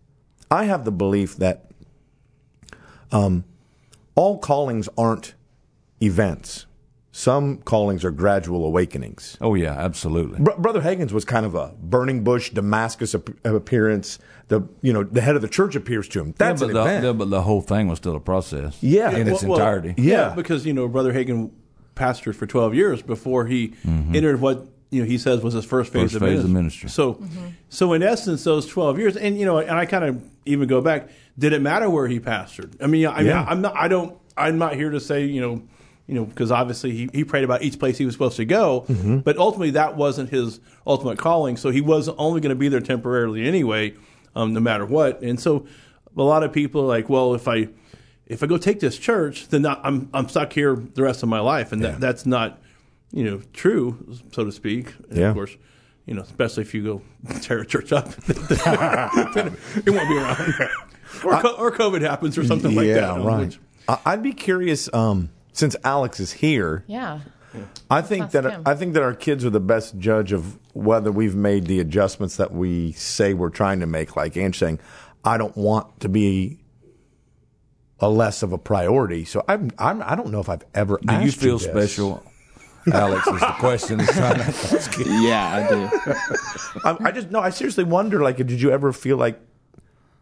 I 0.50 0.66
have 0.66 0.86
the 0.86 0.92
belief 0.92 1.36
that 1.38 1.70
um, 3.12 3.44
all 4.16 4.38
callings 4.38 4.88
aren't 4.98 5.34
events. 6.02 6.66
Some 7.18 7.60
callings 7.60 8.04
are 8.04 8.12
gradual 8.12 8.66
awakenings. 8.66 9.38
Oh 9.40 9.54
yeah, 9.56 9.72
absolutely. 9.72 10.38
Br- 10.38 10.52
Brother 10.58 10.82
Hagin's 10.82 11.14
was 11.14 11.24
kind 11.24 11.46
of 11.46 11.56
a 11.56 11.74
burning 11.82 12.26
bush 12.26 12.50
Damascus 12.50 13.16
ap- 13.16 13.30
appearance. 13.46 14.20
The 14.50 14.68
you 14.82 14.92
know 14.92 15.04
the 15.04 15.22
head 15.22 15.38
of 15.38 15.42
the 15.42 15.48
church 15.48 15.78
appears 15.78 16.10
to 16.10 16.20
him. 16.20 16.34
That's 16.38 16.60
yeah, 16.62 16.68
an 16.68 16.74
but, 16.74 16.84
the, 16.84 16.90
event. 16.90 17.06
yeah, 17.06 17.12
but 17.14 17.30
the 17.30 17.42
whole 17.42 17.62
thing 17.62 17.88
was 17.88 18.00
still 18.00 18.18
a 18.18 18.20
process. 18.20 18.78
Yeah. 18.84 19.12
in 19.12 19.28
Yeah, 19.28 19.34
its 19.34 19.44
Well, 19.44 19.52
well, 19.52 19.60
entirety. 19.60 19.94
Yeah. 19.98 20.34
because 20.36 20.66
you 20.66 20.74
know 20.74 20.90
Brother 20.90 21.14
Hagin 21.14 21.52
pastored 21.96 22.36
for 22.36 22.48
twelve 22.48 22.76
years 22.76 23.02
before 23.02 23.46
he 23.46 23.70
mm-hmm. 23.70 24.14
entered 24.14 24.42
what 24.42 24.68
you 24.90 25.02
know 25.02 25.08
he 25.08 25.18
says 25.18 25.40
was 25.42 25.54
his 25.54 25.64
first 25.64 25.94
phase, 25.94 26.12
First 26.12 26.16
of, 26.16 26.22
phase 26.22 26.44
of 26.44 26.50
ministry. 26.50 26.88
ministry. 26.88 26.90
So, 26.90 27.14
mm-hmm. 27.14 27.46
so 27.70 27.94
in 27.94 28.04
essence, 28.04 28.44
those 28.44 28.68
twelve 28.68 29.00
years, 29.00 29.16
and 29.16 29.40
you 29.40 29.46
know, 29.46 29.60
and 29.60 29.72
I 29.72 29.86
kind 29.86 30.04
of 30.04 30.22
even 30.46 30.68
go 30.68 30.82
back. 30.82 31.08
Did 31.40 31.54
it 31.54 31.62
matter 31.62 31.90
where 31.90 32.10
he 32.10 32.20
pastored? 32.20 32.76
I 32.84 32.88
mean, 32.88 33.08
I 33.08 33.20
mean, 33.20 33.28
Yeah. 33.28 33.46
I'm 33.48 33.62
not. 33.62 33.74
I 33.78 33.88
don't. 33.88 34.18
I'm 34.36 34.58
not 34.58 34.76
here 34.76 34.90
to 34.90 35.00
say 35.00 35.24
you 35.24 35.40
know. 35.40 35.62
You 36.08 36.14
know, 36.16 36.26
because 36.26 36.52
obviously 36.52 36.92
he, 36.92 37.10
he 37.14 37.24
prayed 37.24 37.44
about 37.44 37.64
each 37.64 37.80
place 37.80 37.98
he 37.98 38.06
was 38.06 38.14
supposed 38.14 38.38
to 38.38 38.46
go, 38.46 38.86
but 39.26 39.38
ultimately 39.38 39.72
that 39.72 39.96
wasn't 39.98 40.30
his 40.30 40.60
ultimate 40.86 41.18
calling. 41.18 41.58
So 41.58 41.72
he 41.72 41.82
was 41.82 42.10
only 42.10 42.42
going 42.42 42.52
to 42.52 42.56
be 42.56 42.68
there 42.70 42.80
temporarily 42.80 43.48
anyway, 43.48 43.96
um, 44.36 44.54
no 44.54 44.60
matter 44.60 44.86
what. 44.86 45.22
And 45.24 45.40
so 45.40 45.66
a 46.16 46.22
lot 46.22 46.44
of 46.44 46.54
people 46.54 46.82
are 46.82 46.86
like, 46.88 47.10
well, 47.10 47.34
if 47.34 47.48
I 47.48 47.70
if 48.28 48.44
I 48.44 48.46
go 48.48 48.58
take 48.58 48.80
this 48.80 48.98
church, 49.00 49.48
then 49.48 49.66
I'm 49.66 50.10
I'm 50.14 50.30
stuck 50.30 50.54
here 50.54 50.76
the 50.76 51.02
rest 51.02 51.24
of 51.24 51.30
my 51.30 51.40
life, 51.40 51.72
and 51.72 51.84
that, 51.84 52.00
that's 52.00 52.26
not 52.28 52.62
you 53.12 53.24
know 53.24 53.42
true, 53.54 53.98
so 54.32 54.44
to 54.46 54.52
speak. 54.52 54.94
And 55.10 55.18
Yeah. 55.18 55.30
Of 55.30 55.36
course, 55.36 55.58
you 56.06 56.14
know, 56.14 56.22
especially 56.22 56.62
if 56.64 56.74
you 56.76 56.84
go 56.84 57.02
tear 57.42 57.62
a 57.62 57.66
church 57.66 57.92
up, 57.92 58.10
it 58.28 59.90
won't 59.90 60.10
be 60.10 60.18
around. 60.18 60.54
Or, 61.24 61.40
co- 61.40 61.56
or 61.56 61.72
COVID 61.72 62.02
happens 62.02 62.38
or 62.38 62.44
something 62.44 62.76
like 62.76 62.88
that. 62.88 62.96
yeah, 62.96 63.24
right. 63.24 63.46
which- 63.48 63.60
I- 63.88 64.00
I'd 64.06 64.24
be 64.24 64.34
curious 64.34 64.90
um, 64.94 65.30
since 65.56 65.76
Alex 65.86 66.20
is 66.20 66.34
here. 66.34 66.84
Yeah. 66.86 67.22
I 67.90 68.02
think 68.02 68.32
that 68.32 68.44
him. 68.44 68.64
I 68.66 68.76
think 68.76 68.94
that 68.96 69.04
our 69.04 69.14
kids 69.14 69.46
are 69.46 69.50
the 69.50 69.62
best 69.62 69.98
judge 69.98 70.34
of 70.34 70.60
whether 70.74 71.12
we've 71.12 71.36
made 71.36 71.68
the 71.68 71.80
adjustments 71.80 72.36
that 72.36 72.54
we 72.54 72.92
say 72.92 73.34
we're 73.34 73.50
trying 73.50 73.80
to 73.80 73.86
make. 73.86 74.18
Like 74.18 74.36
Ange 74.36 74.60
saying, 74.60 74.80
I 75.24 75.38
don't 75.38 75.56
want 75.56 76.02
to 76.02 76.10
be 76.10 76.60
a 78.02 78.10
less 78.10 78.44
of 78.44 78.52
a 78.52 78.58
priority. 78.58 79.24
So 79.24 79.46
I'm, 79.48 79.72
I'm 79.78 80.04
I 80.04 80.16
don't 80.16 80.32
know 80.32 80.42
if 80.42 80.50
I've 80.50 80.66
ever. 80.74 81.00
Do 81.02 81.22
you 81.22 81.32
feel 81.32 81.58
this. 81.58 81.68
special, 81.70 82.22
Alex? 82.92 83.26
Is 83.26 83.40
the 83.40 83.56
question 83.60 84.00
he's 84.00 84.12
trying 84.12 84.36
to 84.36 84.44
ask. 84.44 84.98
Yeah, 84.98 85.56
I 85.56 85.70
do. 85.70 86.14
I, 87.06 87.08
I 87.08 87.12
just 87.12 87.32
no. 87.32 87.40
I 87.40 87.52
seriously 87.52 87.86
wonder. 87.86 88.22
Like, 88.22 88.36
did 88.36 88.60
you 88.60 88.72
ever 88.72 88.92
feel 88.92 89.16
like 89.16 89.40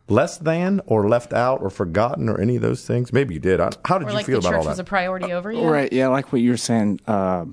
less 0.07 0.37
than 0.37 0.81
or 0.85 1.07
left 1.07 1.33
out 1.33 1.61
or 1.61 1.69
forgotten 1.69 2.29
or 2.29 2.39
any 2.39 2.55
of 2.57 2.61
those 2.61 2.85
things? 2.85 3.13
Maybe 3.13 3.33
you 3.33 3.39
did. 3.39 3.59
I, 3.59 3.71
how 3.85 3.97
did 3.97 4.07
Or 4.07 4.11
you 4.11 4.15
like 4.17 4.25
feel 4.25 4.41
the 4.41 4.47
about 4.47 4.57
all 4.57 4.63
church 4.63 4.69
was 4.69 4.79
a 4.79 4.83
priority 4.83 5.31
over 5.31 5.51
you. 5.51 5.61
Right. 5.63 5.91
Yeah, 5.91 6.07
like 6.07 6.31
what 6.31 6.41
you 6.41 6.51
were 6.51 6.57
saying. 6.57 6.99
Uh, 7.07 7.45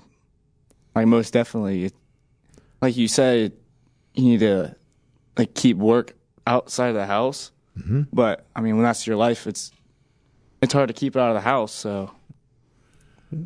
like 0.95 1.07
most 1.07 1.33
definitely, 1.33 1.85
it, 1.87 1.95
like 2.83 2.97
you 2.97 3.07
said, 3.09 3.53
you 4.15 4.25
need 4.25 4.41
to 4.41 4.75
like 5.39 5.55
keep 5.55 5.77
work 5.77 6.15
outside 6.47 6.89
of 6.89 6.95
the 6.95 7.07
house. 7.07 7.53
Mm-hmm. 7.79 8.03
But 8.13 8.47
I 8.57 8.61
mean, 8.61 8.75
when 8.77 8.85
that's 8.85 9.07
your 9.07 9.17
life, 9.17 9.47
it's 9.47 9.71
it's 10.61 10.73
hard 10.73 10.89
to 10.89 10.95
keep 10.95 11.15
it 11.17 11.21
out 11.21 11.29
of 11.29 11.35
the 11.35 11.41
house. 11.49 11.73
So 11.73 12.11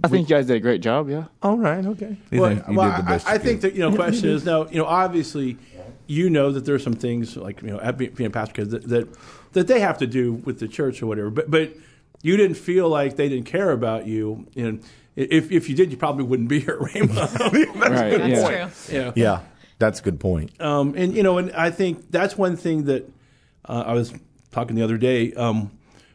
I 0.03 0.09
think 0.09 0.29
you 0.29 0.35
guys 0.35 0.47
did 0.47 0.57
a 0.57 0.61
great 0.61 0.81
job. 0.81 1.11
Yeah. 1.11 1.25
all 1.43 1.59
right. 1.59 1.85
Okay. 1.85 2.17
You 2.31 2.41
Well, 2.41 2.55
think 2.55 2.67
well, 2.77 2.91
did 2.97 3.01
the 3.05 3.09
best 3.11 3.29
I, 3.29 3.35
I 3.35 3.39
think 3.39 3.61
could. 3.61 3.73
that 3.73 3.77
you 3.77 3.81
know, 3.89 3.95
question 3.95 4.31
is 4.31 4.45
now, 4.45 4.67
you 4.69 4.79
know, 4.79 4.87
obviously, 4.87 5.59
you 6.07 6.31
know 6.31 6.53
that 6.53 6.65
there's 6.65 6.83
some 6.83 6.95
things 6.95 7.37
like 7.37 7.63
you 7.63 7.69
know, 7.69 7.81
at 7.81 7.97
being 7.97 8.13
being 8.13 8.31
pastor 8.31 8.55
kids 8.55 8.71
that, 8.71 8.89
that 8.89 9.09
that 9.53 9.67
they 9.67 9.81
have 9.81 9.99
to 9.99 10.07
do 10.07 10.35
with 10.35 10.59
the 10.59 10.69
church 10.69 11.03
or 11.03 11.07
whatever. 11.07 11.31
But 11.31 11.51
but 11.51 11.73
you 12.23 12.37
didn't 12.37 12.57
feel 12.57 12.89
like 12.89 13.17
they 13.17 13.29
didn't 13.29 13.47
care 13.47 13.71
about 13.71 14.07
you, 14.07 14.47
and 14.57 14.83
if 15.17 15.51
if 15.51 15.69
you 15.69 15.75
did, 15.75 15.91
you 15.91 15.97
probably 15.97 16.25
wouldn't 16.25 16.49
be 16.49 16.61
here 16.61 16.75
at 16.83 16.93
Rhema. 16.93 17.75
right. 17.91 18.19
That's 18.19 18.29
yeah. 18.29 18.69
true. 18.69 18.97
yeah. 18.97 19.13
Yeah, 19.15 19.41
that's 19.79 20.01
a 20.01 20.03
good 20.03 20.21
point. 20.21 20.61
Um, 20.61 20.95
and 20.97 21.15
you 21.15 21.23
know, 21.23 21.39
and 21.39 21.53
I 21.53 21.71
think 21.71 22.11
that's 22.11 22.37
one 22.37 22.57
thing 22.57 22.85
that 22.85 23.11
uh, 23.65 23.85
I 23.87 23.93
was 23.93 24.13
talking 24.51 24.77
the 24.77 24.83
other 24.83 24.99
day. 24.99 25.33
Um, 25.35 25.71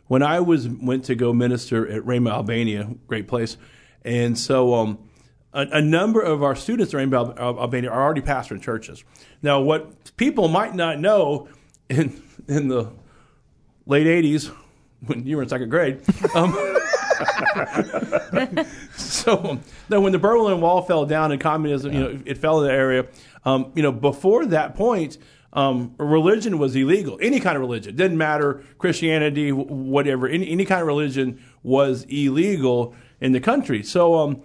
when 0.07 0.23
I 0.23 0.39
was 0.39 0.67
went 0.67 1.05
to 1.05 1.15
go 1.15 1.33
minister 1.33 1.87
at 1.87 2.03
Rhema 2.03 2.31
Albania, 2.31 2.89
great 3.07 3.27
place, 3.27 3.57
and 4.03 4.37
so 4.37 4.73
um, 4.73 5.08
a, 5.53 5.61
a 5.71 5.81
number 5.81 6.21
of 6.21 6.43
our 6.43 6.55
students 6.55 6.93
Rhema 6.93 7.37
Al- 7.37 7.59
Albania 7.59 7.91
are 7.91 8.03
already 8.03 8.21
pastoring 8.21 8.61
churches. 8.61 9.03
Now, 9.41 9.61
what 9.61 10.15
people 10.17 10.47
might 10.47 10.75
not 10.75 10.99
know 10.99 11.47
in 11.89 12.21
in 12.47 12.67
the 12.67 12.91
late 13.85 14.07
'80s, 14.07 14.51
when 15.05 15.25
you 15.25 15.37
were 15.37 15.43
in 15.43 15.49
second 15.49 15.69
grade. 15.69 16.01
Um, 16.35 16.51
so 18.95 19.59
then 19.89 20.03
when 20.03 20.11
the 20.11 20.19
Berlin 20.19 20.61
Wall 20.61 20.81
fell 20.81 21.05
down 21.05 21.31
and 21.31 21.41
communism, 21.41 21.93
you 21.93 21.99
know, 21.99 22.19
it 22.25 22.37
fell 22.37 22.61
in 22.61 22.67
the 22.67 22.73
area. 22.73 23.07
Um, 23.45 23.71
you 23.75 23.83
know, 23.83 23.91
before 23.91 24.45
that 24.47 24.75
point, 24.75 25.17
um, 25.53 25.95
religion 25.97 26.59
was 26.59 26.75
illegal. 26.75 27.17
Any 27.21 27.39
kind 27.39 27.55
of 27.55 27.61
religion 27.61 27.95
didn't 27.95 28.17
matter. 28.17 28.63
Christianity, 28.77 29.49
wh- 29.49 29.69
whatever, 29.69 30.27
any 30.27 30.49
any 30.49 30.65
kind 30.65 30.81
of 30.81 30.87
religion 30.87 31.43
was 31.63 32.03
illegal 32.03 32.93
in 33.19 33.31
the 33.31 33.39
country. 33.39 33.83
So, 33.83 34.15
um, 34.15 34.41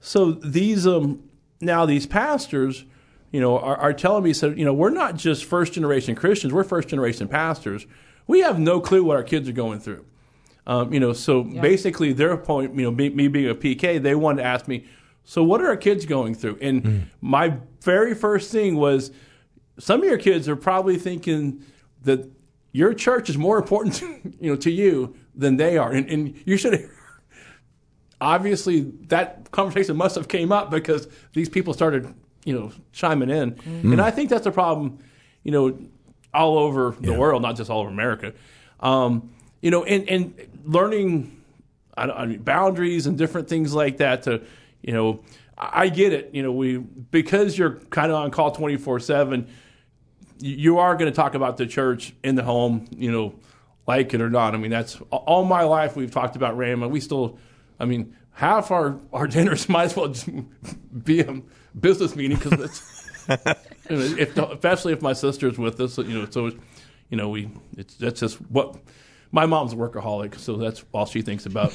so 0.00 0.32
these 0.32 0.86
um, 0.86 1.22
now 1.60 1.86
these 1.86 2.06
pastors, 2.06 2.84
you 3.30 3.40
know, 3.40 3.58
are, 3.58 3.76
are 3.76 3.92
telling 3.92 4.24
me, 4.24 4.32
so 4.32 4.48
you 4.48 4.64
know, 4.64 4.72
we're 4.72 4.90
not 4.90 5.16
just 5.16 5.44
first 5.44 5.74
generation 5.74 6.14
Christians. 6.14 6.52
We're 6.52 6.64
first 6.64 6.88
generation 6.88 7.28
pastors. 7.28 7.86
We 8.26 8.40
have 8.40 8.58
no 8.58 8.80
clue 8.80 9.04
what 9.04 9.16
our 9.16 9.22
kids 9.22 9.48
are 9.48 9.52
going 9.52 9.80
through. 9.80 10.04
Um, 10.66 10.92
you 10.92 11.00
know, 11.00 11.12
so 11.12 11.42
basically 11.42 12.12
their 12.12 12.36
point, 12.36 12.74
you 12.74 12.82
know, 12.82 12.90
me, 12.90 13.08
me 13.08 13.28
being 13.28 13.48
a 13.50 13.54
PK, 13.54 14.00
they 14.00 14.14
wanted 14.14 14.42
to 14.42 14.48
ask 14.48 14.68
me, 14.68 14.86
so 15.24 15.42
what 15.42 15.60
are 15.60 15.66
our 15.66 15.76
kids 15.76 16.06
going 16.06 16.34
through? 16.34 16.58
And 16.60 16.82
my 17.20 17.56
very 17.82 18.14
first 18.14 18.52
thing 18.52 18.76
was, 18.76 19.10
some 19.78 20.00
of 20.00 20.08
your 20.08 20.18
kids 20.18 20.48
are 20.48 20.56
probably 20.56 20.96
thinking 20.96 21.64
that 22.02 22.30
your 22.72 22.94
church 22.94 23.28
is 23.30 23.36
more 23.36 23.58
important, 23.58 23.96
to, 23.96 24.06
you 24.40 24.50
know, 24.50 24.56
to 24.56 24.70
you 24.70 25.16
than 25.34 25.56
they 25.56 25.76
are, 25.78 25.90
and, 25.90 26.08
and 26.08 26.40
you 26.44 26.56
should. 26.56 26.88
Obviously, 28.20 28.82
that 29.08 29.50
conversation 29.50 29.96
must 29.96 30.14
have 30.14 30.28
came 30.28 30.52
up 30.52 30.70
because 30.70 31.08
these 31.32 31.48
people 31.48 31.72
started, 31.72 32.12
you 32.44 32.52
know, 32.52 32.72
chiming 32.92 33.30
in, 33.30 33.56
and 33.92 34.00
I 34.00 34.10
think 34.10 34.30
that's 34.30 34.46
a 34.46 34.52
problem, 34.52 34.98
you 35.42 35.52
know, 35.52 35.78
all 36.32 36.58
over 36.58 36.94
the 37.00 37.12
world, 37.12 37.42
not 37.42 37.56
just 37.56 37.70
all 37.70 37.80
over 37.80 37.90
America. 37.90 38.34
Um, 38.80 39.30
you 39.62 39.70
know, 39.70 39.84
and, 39.84 40.08
and 40.08 40.34
learning 40.64 41.40
I, 41.96 42.10
I 42.10 42.26
mean, 42.26 42.42
boundaries 42.42 43.06
and 43.06 43.18
different 43.18 43.48
things 43.48 43.74
like 43.74 43.98
that. 43.98 44.22
To 44.24 44.42
you 44.82 44.92
know, 44.92 45.20
I 45.56 45.88
get 45.88 46.12
it. 46.12 46.30
You 46.32 46.42
know, 46.42 46.52
we 46.52 46.78
because 46.78 47.56
you're 47.58 47.74
kind 47.90 48.10
of 48.10 48.16
on 48.18 48.30
call 48.30 48.52
twenty 48.52 48.76
four 48.76 49.00
seven. 49.00 49.48
You 50.38 50.78
are 50.78 50.96
going 50.96 51.10
to 51.10 51.14
talk 51.14 51.34
about 51.34 51.58
the 51.58 51.66
church 51.66 52.14
in 52.24 52.34
the 52.34 52.42
home. 52.42 52.86
You 52.96 53.12
know, 53.12 53.34
like 53.86 54.14
it 54.14 54.20
or 54.20 54.30
not. 54.30 54.54
I 54.54 54.58
mean, 54.58 54.70
that's 54.70 54.98
all 55.10 55.44
my 55.44 55.62
life 55.62 55.96
we've 55.96 56.10
talked 56.10 56.36
about 56.36 56.56
Rhema. 56.56 56.88
We 56.88 57.00
still, 57.00 57.38
I 57.80 57.86
mean, 57.86 58.16
half 58.32 58.70
our 58.70 59.00
our 59.12 59.26
dinners 59.26 59.68
might 59.74 59.84
as 59.84 59.96
well 59.96 60.08
just 60.08 60.28
be 61.04 61.20
a 61.20 61.42
business 61.78 62.14
meeting 62.14 62.38
because 62.38 62.60
it's 62.60 63.08
you 63.90 63.96
know, 63.96 64.02
if, 64.18 64.36
especially 64.36 64.92
if 64.92 65.02
my 65.02 65.12
sister's 65.14 65.58
with 65.58 65.80
us, 65.80 65.98
you 65.98 66.04
know, 66.14 66.22
it's 66.24 66.34
so 66.34 66.50
you 67.08 67.16
know, 67.16 67.28
we 67.30 67.50
it's 67.76 67.94
that's 67.96 68.20
just 68.20 68.36
what 68.50 68.76
my 69.32 69.46
mom's 69.46 69.72
a 69.72 69.76
workaholic, 69.76 70.36
so 70.38 70.56
that's 70.56 70.84
all 70.92 71.06
she 71.06 71.22
thinks 71.22 71.46
about. 71.46 71.72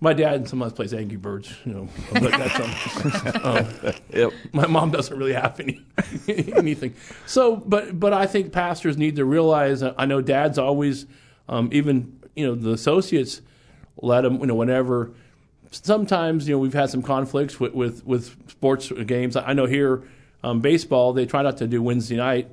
My 0.00 0.12
dad 0.12 0.48
sometimes 0.48 0.74
plays 0.74 0.92
Angry 0.92 1.16
Birds, 1.16 1.54
you 1.64 1.72
know, 1.72 1.88
but 2.12 2.30
that's 2.30 2.60
um, 2.60 3.40
um, 3.84 3.92
Yep. 4.12 4.32
my 4.52 4.66
mom 4.66 4.90
doesn't 4.90 5.16
really 5.16 5.32
have 5.32 5.58
any 5.60 5.80
anything. 6.28 6.94
So, 7.26 7.56
but 7.56 7.98
but 7.98 8.12
I 8.12 8.26
think 8.26 8.52
pastors 8.52 8.98
need 8.98 9.16
to 9.16 9.24
realize. 9.24 9.82
uh, 9.82 9.94
I 9.96 10.04
know 10.06 10.20
dads 10.20 10.58
always, 10.58 11.06
um, 11.48 11.70
even 11.72 12.20
you 12.36 12.46
know, 12.46 12.54
the 12.54 12.72
associates 12.72 13.40
let 13.96 14.22
them, 14.22 14.40
you 14.40 14.46
know, 14.46 14.54
whenever. 14.54 15.12
Sometimes 15.82 16.48
you 16.48 16.54
know 16.54 16.58
we've 16.58 16.72
had 16.74 16.90
some 16.90 17.02
conflicts 17.02 17.58
with 17.58 17.74
with, 17.74 18.06
with 18.06 18.50
sports 18.50 18.90
games. 19.06 19.36
I 19.36 19.52
know 19.52 19.66
here, 19.66 20.02
um, 20.42 20.60
baseball 20.60 21.12
they 21.12 21.26
try 21.26 21.42
not 21.42 21.56
to 21.58 21.66
do 21.66 21.82
Wednesday 21.82 22.16
night 22.16 22.48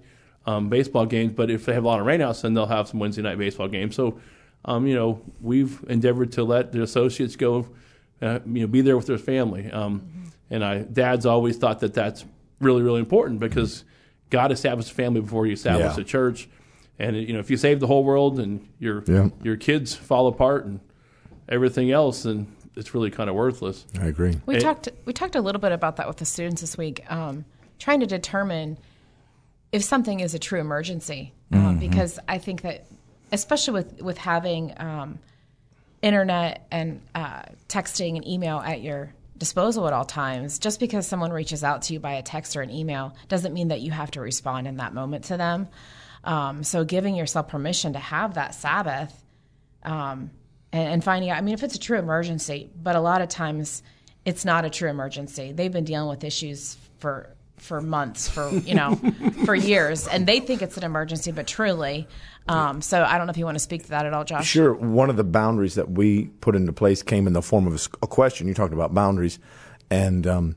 um, 0.45 0.69
baseball 0.69 1.05
games, 1.05 1.33
but 1.33 1.49
if 1.51 1.65
they 1.65 1.73
have 1.73 1.83
a 1.83 1.87
lot 1.87 1.99
of 1.99 2.05
rainouts, 2.05 2.41
then 2.41 2.53
they'll 2.53 2.65
have 2.65 2.87
some 2.87 2.99
Wednesday 2.99 3.21
night 3.21 3.37
baseball 3.37 3.67
games. 3.67 3.95
So, 3.95 4.19
um, 4.65 4.87
you 4.87 4.95
know, 4.95 5.21
we've 5.39 5.83
endeavored 5.87 6.31
to 6.33 6.43
let 6.43 6.71
the 6.71 6.81
associates 6.81 7.35
go, 7.35 7.67
uh, 8.21 8.39
you 8.45 8.61
know, 8.61 8.67
be 8.67 8.81
there 8.81 8.97
with 8.97 9.05
their 9.07 9.19
family. 9.19 9.71
Um, 9.71 10.07
And 10.49 10.65
I, 10.65 10.79
dads 10.79 11.25
always 11.25 11.57
thought 11.57 11.79
that 11.79 11.93
that's 11.93 12.25
really, 12.59 12.81
really 12.81 12.99
important 12.99 13.39
because 13.39 13.85
God 14.29 14.51
established 14.51 14.91
a 14.91 14.95
family 14.95 15.21
before 15.21 15.45
He 15.45 15.53
established 15.53 15.97
Yeah. 15.97 16.01
a 16.01 16.05
church. 16.05 16.49
And 16.99 17.15
you 17.15 17.33
know, 17.33 17.39
if 17.39 17.49
you 17.49 17.55
save 17.57 17.79
the 17.79 17.87
whole 17.87 18.03
world 18.03 18.39
and 18.39 18.67
your 18.79 19.03
Yeah. 19.07 19.29
your 19.43 19.55
kids 19.57 19.95
fall 19.95 20.27
apart 20.27 20.65
and 20.65 20.79
everything 21.47 21.89
else, 21.91 22.23
then 22.23 22.47
it's 22.75 22.93
really 22.93 23.11
kind 23.11 23.29
of 23.29 23.35
worthless. 23.35 23.85
I 23.99 24.05
agree. 24.07 24.39
We 24.45 24.57
It- 24.57 24.61
talked 24.61 24.89
we 25.05 25.13
talked 25.13 25.35
a 25.35 25.41
little 25.41 25.61
bit 25.61 25.71
about 25.71 25.97
that 25.97 26.07
with 26.07 26.17
the 26.17 26.25
students 26.25 26.61
this 26.61 26.77
week, 26.77 27.03
um, 27.11 27.45
trying 27.79 27.99
to 28.01 28.07
determine 28.07 28.77
if 29.71 29.83
something 29.83 30.19
is 30.19 30.33
a 30.33 30.39
true 30.39 30.59
emergency, 30.59 31.33
um, 31.53 31.77
because 31.79 32.19
I 32.27 32.37
think 32.37 32.61
that 32.61 32.85
especially 33.31 33.73
with 33.73 34.01
with 34.01 34.17
having 34.17 34.73
um, 34.77 35.19
internet 36.01 36.65
and 36.71 37.01
uh, 37.15 37.43
texting 37.69 38.15
and 38.15 38.27
email 38.27 38.57
at 38.59 38.81
your 38.81 39.13
disposal 39.37 39.87
at 39.87 39.93
all 39.93 40.05
times, 40.05 40.59
just 40.59 40.79
because 40.79 41.07
someone 41.07 41.31
reaches 41.31 41.63
out 41.63 41.83
to 41.83 41.93
you 41.93 41.99
by 41.99 42.13
a 42.13 42.21
text 42.21 42.55
or 42.55 42.61
an 42.61 42.69
email 42.69 43.15
doesn't 43.27 43.53
mean 43.53 43.69
that 43.69 43.81
you 43.81 43.91
have 43.91 44.11
to 44.11 44.21
respond 44.21 44.67
in 44.67 44.77
that 44.77 44.93
moment 44.93 45.25
to 45.25 45.37
them. 45.37 45.67
Um, 46.23 46.63
so 46.63 46.83
giving 46.83 47.15
yourself 47.15 47.47
permission 47.47 47.93
to 47.93 47.99
have 47.99 48.35
that 48.35 48.53
Sabbath 48.53 49.11
um, 49.83 50.29
and, 50.71 50.87
and 50.87 51.03
finding 51.03 51.29
out. 51.29 51.37
I 51.37 51.41
mean, 51.41 51.53
if 51.53 51.63
it's 51.63 51.75
a 51.75 51.79
true 51.79 51.97
emergency, 51.97 52.69
but 52.81 52.95
a 52.95 53.01
lot 53.01 53.21
of 53.21 53.29
times 53.29 53.83
it's 54.25 54.45
not 54.45 54.65
a 54.65 54.69
true 54.69 54.89
emergency. 54.89 55.51
They've 55.51 55.71
been 55.71 55.83
dealing 55.83 56.09
with 56.09 56.23
issues 56.23 56.77
for 56.99 57.35
for 57.57 57.79
months, 57.79 58.27
for 58.27 58.49
you 58.49 58.73
know, 58.73 58.95
for 59.45 59.53
years, 59.53 60.07
and 60.07 60.25
they 60.25 60.39
think 60.39 60.61
it's 60.61 60.77
an 60.77 60.83
emergency, 60.83 61.31
but 61.31 61.47
truly. 61.47 62.07
Um, 62.47 62.81
so 62.81 63.03
I 63.03 63.17
don't 63.17 63.27
know 63.27 63.31
if 63.31 63.37
you 63.37 63.45
want 63.45 63.55
to 63.55 63.63
speak 63.63 63.83
to 63.83 63.89
that 63.89 64.05
at 64.05 64.13
all, 64.13 64.23
Josh. 64.23 64.47
Sure. 64.47 64.73
One 64.73 65.11
of 65.11 65.15
the 65.15 65.23
boundaries 65.23 65.75
that 65.75 65.91
we 65.91 66.25
put 66.41 66.55
into 66.55 66.73
place 66.73 67.03
came 67.03 67.27
in 67.27 67.33
the 67.33 67.41
form 67.41 67.67
of 67.67 67.87
a, 68.01 68.07
question. 68.07 68.47
You 68.47 68.55
talked 68.55 68.73
about 68.73 68.95
boundaries, 68.95 69.37
and 69.91 70.25
um, 70.25 70.55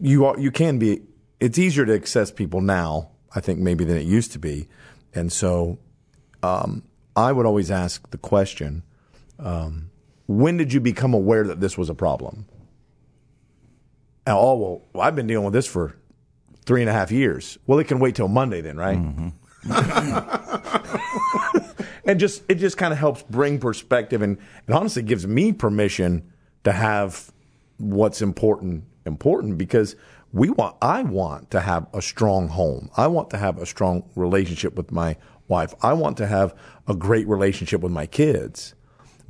you 0.00 0.26
are, 0.26 0.38
you 0.38 0.50
can 0.50 0.78
be. 0.78 1.02
It's 1.40 1.58
easier 1.58 1.86
to 1.86 1.94
access 1.94 2.30
people 2.30 2.60
now, 2.60 3.10
I 3.34 3.40
think, 3.40 3.60
maybe 3.60 3.84
than 3.84 3.96
it 3.96 4.04
used 4.04 4.32
to 4.32 4.38
be, 4.38 4.68
and 5.14 5.32
so 5.32 5.78
um, 6.42 6.82
I 7.16 7.32
would 7.32 7.46
always 7.46 7.70
ask 7.70 8.10
the 8.10 8.18
question: 8.18 8.82
um, 9.40 9.90
When 10.26 10.56
did 10.56 10.72
you 10.72 10.80
become 10.80 11.14
aware 11.14 11.46
that 11.46 11.60
this 11.60 11.76
was 11.76 11.90
a 11.90 11.94
problem? 11.94 12.46
And, 14.26 14.36
oh 14.38 14.82
well, 14.94 15.02
I've 15.02 15.16
been 15.16 15.26
dealing 15.26 15.44
with 15.44 15.54
this 15.54 15.66
for 15.66 15.96
three 16.66 16.82
and 16.82 16.90
a 16.90 16.92
half 16.92 17.10
years. 17.10 17.58
Well, 17.66 17.78
it 17.78 17.88
can 17.88 17.98
wait 17.98 18.14
till 18.14 18.28
Monday 18.28 18.60
then, 18.60 18.76
right? 18.76 18.98
and 22.04 22.20
just 22.20 22.42
it 22.48 22.56
just 22.56 22.76
kind 22.76 22.92
of 22.92 22.98
helps 22.98 23.22
bring 23.24 23.58
perspective 23.58 24.22
and, 24.22 24.38
and 24.66 24.76
honestly 24.76 25.02
gives 25.02 25.26
me 25.26 25.52
permission 25.52 26.30
to 26.64 26.72
have 26.72 27.32
what's 27.78 28.22
important 28.22 28.84
important 29.06 29.58
because 29.58 29.96
we 30.32 30.50
want 30.50 30.76
I 30.80 31.02
want 31.02 31.50
to 31.50 31.60
have 31.60 31.86
a 31.92 32.02
strong 32.02 32.48
home. 32.48 32.90
I 32.96 33.06
want 33.08 33.30
to 33.30 33.38
have 33.38 33.58
a 33.58 33.66
strong 33.66 34.04
relationship 34.14 34.76
with 34.76 34.92
my 34.92 35.16
wife. 35.48 35.74
I 35.82 35.92
want 35.92 36.16
to 36.18 36.26
have 36.26 36.54
a 36.86 36.94
great 36.94 37.26
relationship 37.26 37.80
with 37.80 37.92
my 37.92 38.06
kids. 38.06 38.74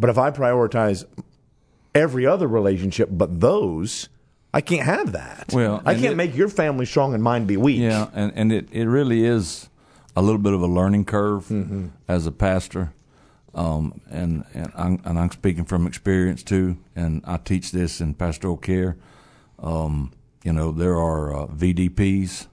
But 0.00 0.08
if 0.10 0.16
I 0.18 0.30
prioritize 0.30 1.04
every 1.94 2.26
other 2.26 2.48
relationship 2.48 3.08
but 3.12 3.40
those, 3.40 4.08
I 4.54 4.62
can't 4.62 4.86
have 4.86 5.12
that. 5.12 5.50
Well, 5.52 5.82
I 5.84 5.92
can't 5.94 6.12
it- 6.12 6.16
make 6.16 6.34
your 6.34 6.48
family 6.48 6.86
strong 6.86 7.12
and 7.14 7.22
mine 7.22 7.44
be 7.44 7.56
weak. 7.58 7.78
Yeah, 7.80 8.08
and, 8.14 8.32
and 8.34 8.50
it, 8.50 8.68
it 8.72 8.86
really 8.86 9.24
is 9.24 9.68
a 10.16 10.22
little 10.22 10.40
bit 10.40 10.54
of 10.54 10.62
a 10.62 10.66
learning 10.66 11.04
curve 11.04 11.44
Mm-hmm. 11.48 11.88
as 12.08 12.26
a 12.26 12.32
pastor. 12.32 12.92
Um, 13.54 14.00
and 14.08 14.44
and 14.54 14.72
I'm, 14.76 15.00
and 15.04 15.18
I'm 15.18 15.30
speaking 15.32 15.64
from 15.64 15.86
experience 15.86 16.42
too, 16.44 16.78
and 16.94 17.20
I 17.26 17.36
teach 17.36 17.72
this 17.72 18.00
in 18.00 18.14
pastoral 18.14 18.56
care. 18.56 18.96
Um, 19.58 20.12
you 20.44 20.52
know, 20.52 20.70
there 20.72 20.96
are 20.96 21.34
uh, 21.34 21.46
VDPs, 21.48 22.46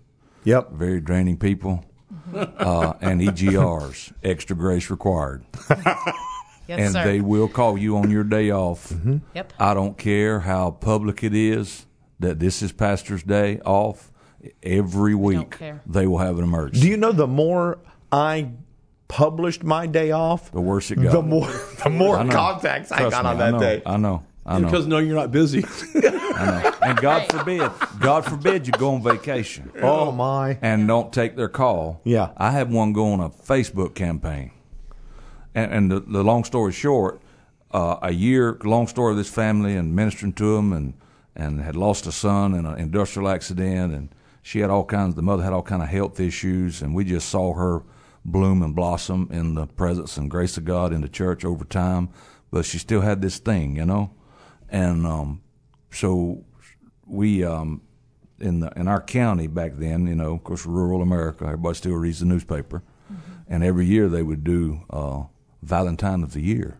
Yep. 0.43 0.71
very 0.71 0.99
draining 0.99 1.37
people, 1.37 1.85
uh, 2.35 2.93
and 2.99 3.21
EGRs, 3.21 4.11
extra 4.23 4.55
grace 4.55 4.89
required. 4.89 5.45
Yes, 6.67 6.79
and 6.79 6.91
sir. 6.93 7.03
they 7.03 7.21
will 7.21 7.47
call 7.47 7.77
you 7.77 7.97
on 7.97 8.11
your 8.11 8.23
day 8.23 8.51
off. 8.51 8.93
Yep. 9.33 9.53
I 9.59 9.73
don't 9.73 9.97
care 9.97 10.41
how 10.41 10.71
public 10.71 11.23
it 11.23 11.33
is 11.33 11.85
that 12.19 12.39
this 12.39 12.61
is 12.61 12.71
Pastor's 12.71 13.23
Day 13.23 13.59
off. 13.65 14.11
Every 14.63 15.15
week 15.15 15.57
they 15.85 16.07
will 16.07 16.19
have 16.19 16.37
an 16.37 16.43
emergency. 16.43 16.81
Do 16.81 16.87
you 16.87 16.97
know 16.97 17.11
the 17.11 17.27
more 17.27 17.79
I 18.11 18.51
published 19.07 19.63
my 19.63 19.87
day 19.87 20.11
off, 20.11 20.51
the 20.51 20.61
worse 20.61 20.91
it 20.91 21.01
got. 21.01 21.11
the 21.11 21.21
more 21.21 21.47
the 21.83 21.89
more 21.89 22.17
I 22.17 22.23
know. 22.23 22.33
contacts 22.33 22.91
I 22.91 23.09
got 23.09 23.11
me, 23.11 23.17
on 23.17 23.25
I 23.25 23.33
that 23.35 23.51
know, 23.51 23.59
day. 23.59 23.81
I 23.85 23.97
know. 23.97 24.23
I 24.45 24.59
know. 24.59 24.65
Because 24.67 24.87
no, 24.87 24.97
you're 24.99 25.15
not 25.15 25.31
busy. 25.31 25.65
I 25.95 26.45
know. 26.45 26.73
And 26.81 26.97
God 26.99 27.29
forbid, 27.29 27.69
God 27.99 28.23
forbid 28.25 28.65
you 28.67 28.73
go 28.73 28.93
on 28.93 29.03
vacation 29.03 29.71
Oh 29.81 30.11
my! 30.11 30.57
and 30.61 30.87
don't 30.87 31.11
take 31.11 31.35
their 31.35 31.49
call. 31.49 31.99
Yeah. 32.05 32.29
I 32.37 32.51
had 32.51 32.71
one 32.71 32.93
go 32.93 33.11
on 33.11 33.19
a 33.19 33.29
Facebook 33.29 33.93
campaign. 33.95 34.51
And, 35.57 35.73
and 35.73 35.91
the, 35.91 35.99
the 36.01 36.23
long 36.23 36.43
story 36.43 36.71
short, 36.71 37.19
uh, 37.71 37.97
a 38.03 38.11
year 38.11 38.59
long 38.63 38.85
story 38.85 39.13
of 39.13 39.17
this 39.17 39.27
family 39.27 39.75
and 39.75 39.95
ministering 39.95 40.33
to 40.33 40.55
them 40.55 40.71
and, 40.71 40.93
and 41.35 41.61
had 41.61 41.75
lost 41.75 42.05
a 42.05 42.11
son 42.11 42.53
in 42.53 42.67
an 42.67 42.77
industrial 42.77 43.27
accident 43.27 43.91
and 43.91 44.09
she 44.43 44.59
had 44.59 44.69
all 44.69 44.85
kinds, 44.85 45.15
the 45.15 45.23
mother 45.23 45.41
had 45.41 45.53
all 45.53 45.63
kind 45.63 45.81
of 45.81 45.89
health 45.89 46.19
issues 46.19 46.83
and 46.83 46.93
we 46.93 47.03
just 47.03 47.27
saw 47.29 47.55
her 47.55 47.81
bloom 48.23 48.61
and 48.61 48.75
blossom 48.75 49.29
in 49.31 49.55
the 49.55 49.65
presence 49.65 50.15
and 50.15 50.29
grace 50.29 50.57
of 50.57 50.65
God 50.65 50.93
in 50.93 51.01
the 51.01 51.09
church 51.09 51.43
over 51.43 51.65
time. 51.65 52.09
But 52.51 52.63
she 52.65 52.77
still 52.77 53.01
had 53.01 53.23
this 53.23 53.39
thing, 53.39 53.77
you 53.77 53.85
know? 53.85 54.11
And, 54.69 55.07
um, 55.07 55.41
so 55.89 56.45
we, 57.07 57.43
um, 57.43 57.81
in 58.39 58.59
the 58.59 58.71
in 58.75 58.87
our 58.87 59.01
county 59.01 59.47
back 59.47 59.71
then, 59.77 60.05
you 60.05 60.13
know, 60.13 60.35
of 60.35 60.43
course, 60.43 60.67
rural 60.67 61.01
America, 61.01 61.45
everybody 61.45 61.75
still 61.75 61.95
reads 61.95 62.19
the 62.19 62.27
newspaper, 62.27 62.83
and 63.47 63.63
every 63.63 63.87
year 63.87 64.07
they 64.07 64.21
would 64.21 64.43
do 64.43 64.81
uh, 64.91 65.23
Valentine 65.67 66.23
of 66.23 66.31
the 66.33 66.41
Year. 66.41 66.77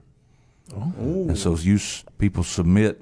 Oh. 0.76 0.92
And 1.30 1.38
so 1.38 1.56
you 1.56 1.80
people 2.18 2.44
submit 2.44 3.02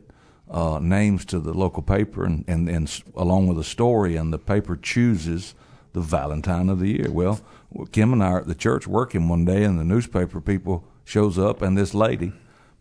uh, 0.49 0.79
names 0.81 1.25
to 1.25 1.39
the 1.39 1.53
local 1.53 1.81
paper, 1.83 2.25
and, 2.25 2.43
and 2.47 2.69
and 2.69 3.03
along 3.15 3.47
with 3.47 3.57
a 3.59 3.63
story, 3.63 4.15
and 4.15 4.31
the 4.33 4.37
paper 4.39 4.75
chooses 4.75 5.55
the 5.93 6.01
Valentine 6.01 6.69
of 6.69 6.79
the 6.79 6.89
Year. 6.89 7.09
Well, 7.11 7.39
Kim 7.91 8.13
and 8.13 8.23
I 8.23 8.27
are 8.27 8.39
at 8.41 8.47
the 8.47 8.55
church 8.55 8.85
working 8.87 9.27
one 9.29 9.45
day, 9.45 9.63
and 9.63 9.79
the 9.79 9.83
newspaper 9.83 10.39
people 10.41 10.83
shows 11.03 11.37
up, 11.39 11.61
and 11.61 11.77
this 11.77 11.93
lady. 11.93 12.31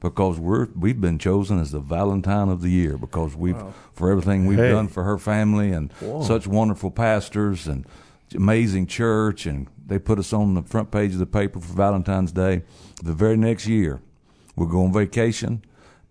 Because 0.01 0.39
we're 0.39 0.69
we've 0.79 1.01
been 1.01 1.19
chosen 1.19 1.59
as 1.59 1.71
the 1.71 1.81
Valentine 1.81 2.51
of 2.51 2.61
the 2.61 2.69
year 2.69 2.99
because 2.99 3.35
we've 3.35 3.63
for 3.95 4.11
everything 4.11 4.45
we've 4.45 4.59
Hey. 4.59 4.69
done 4.71 4.87
for 4.89 5.03
her 5.05 5.17
family 5.17 5.73
and 5.73 5.91
such 6.23 6.47
wonderful 6.47 6.91
pastors 6.91 7.67
and 7.67 7.87
amazing 8.35 8.87
church 8.87 9.47
and 9.47 9.67
they 9.87 9.99
put 9.99 10.19
us 10.19 10.33
on 10.33 10.55
the 10.55 10.63
front 10.63 10.91
page 10.91 11.13
of 11.13 11.19
the 11.19 11.27
paper 11.27 11.61
for 11.61 11.75
Valentine's 11.75 12.33
Day. 12.33 12.63
The 13.03 13.13
very 13.13 13.37
next 13.37 13.67
year, 13.67 14.01
we'll 14.57 14.69
go 14.69 14.85
on 14.85 14.93
vacation 14.93 15.63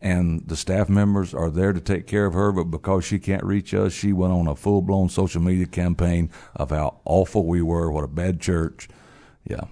and 0.04 0.46
the 0.48 0.58
staff 0.58 0.90
members 0.90 1.34
are 1.34 1.50
there 1.50 1.72
to 1.72 1.80
take 1.80 2.06
care 2.06 2.26
of 2.26 2.34
her, 2.34 2.52
but 2.52 2.66
because 2.66 3.06
she 3.06 3.20
can't 3.20 3.44
reach 3.44 3.74
us, 3.74 3.94
she 3.94 4.12
went 4.12 4.34
on 4.34 4.48
a 4.48 4.56
full 4.56 4.82
blown 4.82 5.08
social 5.08 5.42
media 5.42 5.66
campaign 5.66 6.30
of 6.56 6.72
how 6.72 7.00
awful 7.06 7.46
we 7.46 7.62
were, 7.62 7.90
what 7.90 8.04
a 8.04 8.10
bad 8.10 8.42
church. 8.42 8.90
Yeah. 9.50 9.64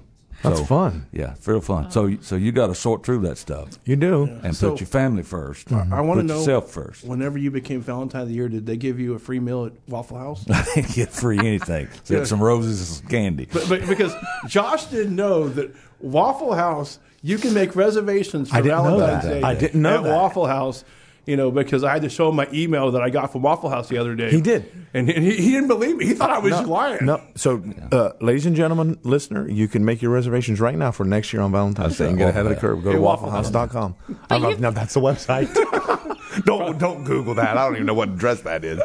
That's 0.43 0.60
So, 0.60 0.65
fun. 0.65 1.06
Yeah, 1.12 1.36
real 1.45 1.62
fun. 1.62 1.91
So 1.91 2.17
so 2.21 2.36
you 2.36 2.51
got 2.51 2.67
to 2.67 2.75
sort 2.75 3.06
through 3.06 3.19
that 3.21 3.38
stuff 3.38 3.69
You 3.86 3.95
do. 3.95 4.23
and 4.43 4.56
So- 4.56 4.71
put 4.71 4.80
your 4.80 4.88
family 4.88 5.23
first. 5.23 5.71
I 5.71 6.01
want 6.01 6.19
to 6.19 6.23
put 6.23 6.25
know 6.25 6.39
yourself 6.39 6.71
first. 6.71 7.04
Whenever 7.06 7.38
you 7.38 7.51
became 7.51 7.82
Valentine 7.82 8.21
of 8.23 8.27
the 8.30 8.34
Year, 8.34 8.49
did 8.49 8.65
they 8.65 8.77
give 8.77 8.99
you 8.99 9.13
a 9.13 9.19
free 9.19 9.39
meal 9.39 9.65
at 9.65 9.73
Waffle 9.88 10.17
House? 10.17 10.45
I 10.49 10.65
didn't 10.75 10.93
get 10.93 11.12
free 11.12 11.38
anything 11.39 11.88
except 12.01 12.27
some 12.27 12.41
roses 12.41 12.80
and 12.80 12.97
some 12.99 13.08
candy. 13.08 13.47
but, 13.51 13.67
but 13.69 13.88
because 13.88 14.13
Josh 14.47 14.86
didn't 14.86 15.15
know 15.15 15.47
that 15.49 15.75
Waffle 15.99 16.54
House, 16.54 16.99
you 17.21 17.38
can 17.38 17.54
make 17.54 17.75
reservations 17.75 18.49
for 18.49 18.56
I 18.58 18.62
didn't 18.62 18.84
know 18.84 18.97
Valentine's 18.97 19.23
that. 19.25 19.30
Day. 19.41 19.41
I 19.43 19.54
didn't 19.56 19.82
know 19.82 19.97
at 19.97 20.04
that. 20.06 20.15
Waffle 20.15 20.47
House. 20.47 20.84
You 21.27 21.38
know, 21.38 21.51
because 21.51 21.84
I 21.84 21.93
had 21.93 22.01
to 22.01 22.10
show 22.10 22.29
him 22.29 22.36
my 22.36 22.47
email 22.51 22.89
that 22.91 23.01
I 23.03 23.12
got 23.12 23.31
from 23.31 23.43
Waffle 23.43 23.69
House 23.69 23.88
the 23.88 23.97
other 23.99 24.15
day. 24.15 24.31
He 24.31 24.41
did. 24.41 24.65
and 24.93 25.07
he, 25.07 25.36
he 25.36 25.51
didn't 25.51 25.67
believe 25.67 25.95
me. 25.95 26.05
He 26.07 26.13
thought 26.15 26.31
I 26.31 26.39
was 26.39 26.60
lying. 26.63 27.05
No, 27.05 27.21
so, 27.36 27.63
uh, 27.91 28.13
ladies 28.21 28.47
and 28.47 28.55
gentlemen, 28.55 28.97
listener, 29.03 29.47
you 29.47 29.67
can 29.67 29.86
make 29.86 30.01
your 30.01 30.12
reservations 30.12 30.60
right 30.60 30.75
now 30.75 30.89
for 30.91 31.03
next 31.05 31.31
year 31.31 31.43
on 31.43 31.51
Valentine's 31.51 31.97
Day 31.97 32.10
and 32.10 32.17
get 32.17 32.29
ahead 32.29 32.47
of 32.47 32.49
the 32.49 32.60
curve. 32.60 32.84
Go 32.84 32.91
to 32.91 32.97
Hey, 32.97 32.99
Waffle 33.03 33.29
wafflehouse.com. 33.29 33.95
I 34.10 34.13
don't 34.29 34.41
know 34.41 34.49
if 34.49 34.55
you- 34.57 34.62
no, 34.63 34.71
that's 34.71 34.95
the 34.95 34.99
website. 34.99 35.53
don't 36.45 36.77
don't 36.79 37.03
Google 37.03 37.36
that. 37.36 37.55
I 37.57 37.65
don't 37.65 37.75
even 37.75 37.86
know 37.86 37.93
what 37.93 38.10
address 38.10 38.41
that 38.41 38.63
is. 38.65 38.79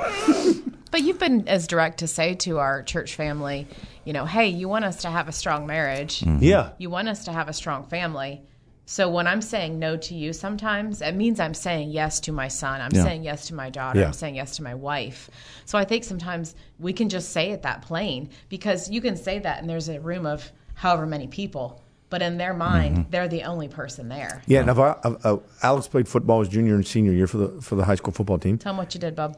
But 0.90 1.02
you've 1.02 1.18
been 1.18 1.48
as 1.48 1.66
direct 1.66 1.98
to 1.98 2.06
say 2.06 2.34
to 2.36 2.58
our 2.58 2.82
church 2.82 3.14
family, 3.16 3.66
you 4.04 4.12
know, 4.12 4.24
hey, 4.26 4.48
you 4.48 4.68
want 4.68 4.84
us 4.84 5.02
to 5.02 5.10
have 5.10 5.28
a 5.28 5.32
strong 5.32 5.66
marriage. 5.66 6.22
Yeah. 6.22 6.70
You 6.78 6.90
want 6.90 7.08
us 7.08 7.24
to 7.24 7.32
have 7.32 7.48
a 7.48 7.52
strong 7.52 7.84
family. 7.86 8.42
So 8.88 9.08
when 9.08 9.26
I'm 9.26 9.42
saying 9.42 9.80
no 9.80 9.96
to 9.96 10.14
you 10.14 10.32
sometimes, 10.32 11.02
it 11.02 11.16
means 11.16 11.40
I'm 11.40 11.54
saying 11.54 11.90
yes 11.90 12.20
to 12.20 12.32
my 12.32 12.46
son. 12.46 12.80
I'm 12.80 12.92
Yeah. 12.92 13.02
saying 13.02 13.24
yes 13.24 13.48
to 13.48 13.54
my 13.54 13.68
daughter. 13.68 13.98
Yeah. 13.98 14.06
I'm 14.06 14.12
saying 14.12 14.36
yes 14.36 14.56
to 14.56 14.62
my 14.62 14.74
wife. 14.76 15.28
So 15.64 15.76
I 15.76 15.84
think 15.84 16.04
sometimes 16.04 16.54
we 16.78 16.92
can 16.92 17.08
just 17.08 17.30
say 17.32 17.50
it 17.50 17.62
that 17.62 17.82
plain 17.82 18.30
because 18.48 18.88
you 18.88 19.00
can 19.00 19.16
say 19.16 19.40
that 19.40 19.60
and 19.60 19.68
there's 19.68 19.88
a 19.88 19.98
room 20.00 20.24
of 20.24 20.52
however 20.74 21.04
many 21.04 21.26
people, 21.26 21.82
but 22.10 22.22
in 22.22 22.38
their 22.38 22.54
mind, 22.54 23.06
they're 23.10 23.26
the 23.26 23.42
only 23.42 23.66
person 23.66 24.08
there. 24.08 24.42
Yeah, 24.46 24.60
and 24.60 24.70
I've, 24.70 24.78
I've, 24.78 25.26
uh, 25.26 25.38
Alex 25.64 25.88
played 25.88 26.06
football 26.06 26.38
his 26.38 26.48
junior 26.48 26.76
and 26.76 26.86
senior 26.86 27.10
year 27.12 27.26
for 27.26 27.38
the 27.38 27.48
for 27.60 27.74
the 27.74 27.84
high 27.84 27.96
school 27.96 28.12
football 28.12 28.38
team. 28.38 28.56
Tell 28.56 28.72
them 28.72 28.78
what 28.78 28.94
you 28.94 29.00
did, 29.00 29.16
Bob. 29.16 29.36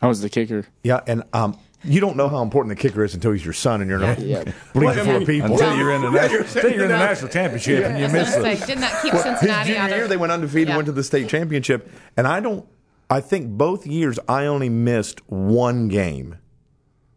I 0.00 0.06
was 0.06 0.22
the 0.22 0.30
kicker. 0.30 0.66
Yeah, 0.82 1.00
and 1.06 1.24
um, 1.34 1.58
you 1.84 2.00
don't 2.00 2.16
know 2.16 2.28
how 2.28 2.42
important 2.42 2.76
the 2.76 2.80
kicker 2.80 3.04
is 3.04 3.14
until 3.14 3.32
he's 3.32 3.44
your 3.44 3.52
son 3.54 3.80
and 3.80 3.88
you're 3.90 3.98
not 4.00 4.18
Yeah. 4.18 4.44
bleeding 4.72 5.04
full 5.04 5.16
of 5.16 5.26
people. 5.26 5.52
Until 5.52 5.76
you're 5.76 5.92
in 5.92 6.02
the 6.02 6.10
national, 6.12 6.40
until 6.40 6.70
you're 6.72 6.82
in 6.84 6.88
the 6.90 6.98
national 6.98 7.30
championship 7.30 7.84
and 7.84 7.98
you 7.98 8.08
miss 8.08 8.34
gonna 8.34 8.48
it. 8.48 8.58
say, 8.58 8.66
didn't 8.66 8.80
that 8.80 9.02
keep 9.02 9.12
His 9.12 9.22
Cincinnati 9.22 9.68
junior 9.68 9.80
out 9.82 9.90
of 9.90 9.96
year, 9.96 10.08
they 10.08 10.16
went 10.16 10.32
undefeated, 10.32 10.68
Yeah. 10.68 10.76
went 10.76 10.86
to 10.86 10.92
the 10.92 11.04
state 11.04 11.28
championship, 11.28 11.90
and 12.16 12.26
I 12.26 12.40
don't. 12.40 12.66
I 13.10 13.20
think 13.20 13.48
both 13.50 13.86
years 13.86 14.18
I 14.28 14.46
only 14.46 14.68
missed 14.68 15.20
one 15.30 15.88
game. 15.88 16.36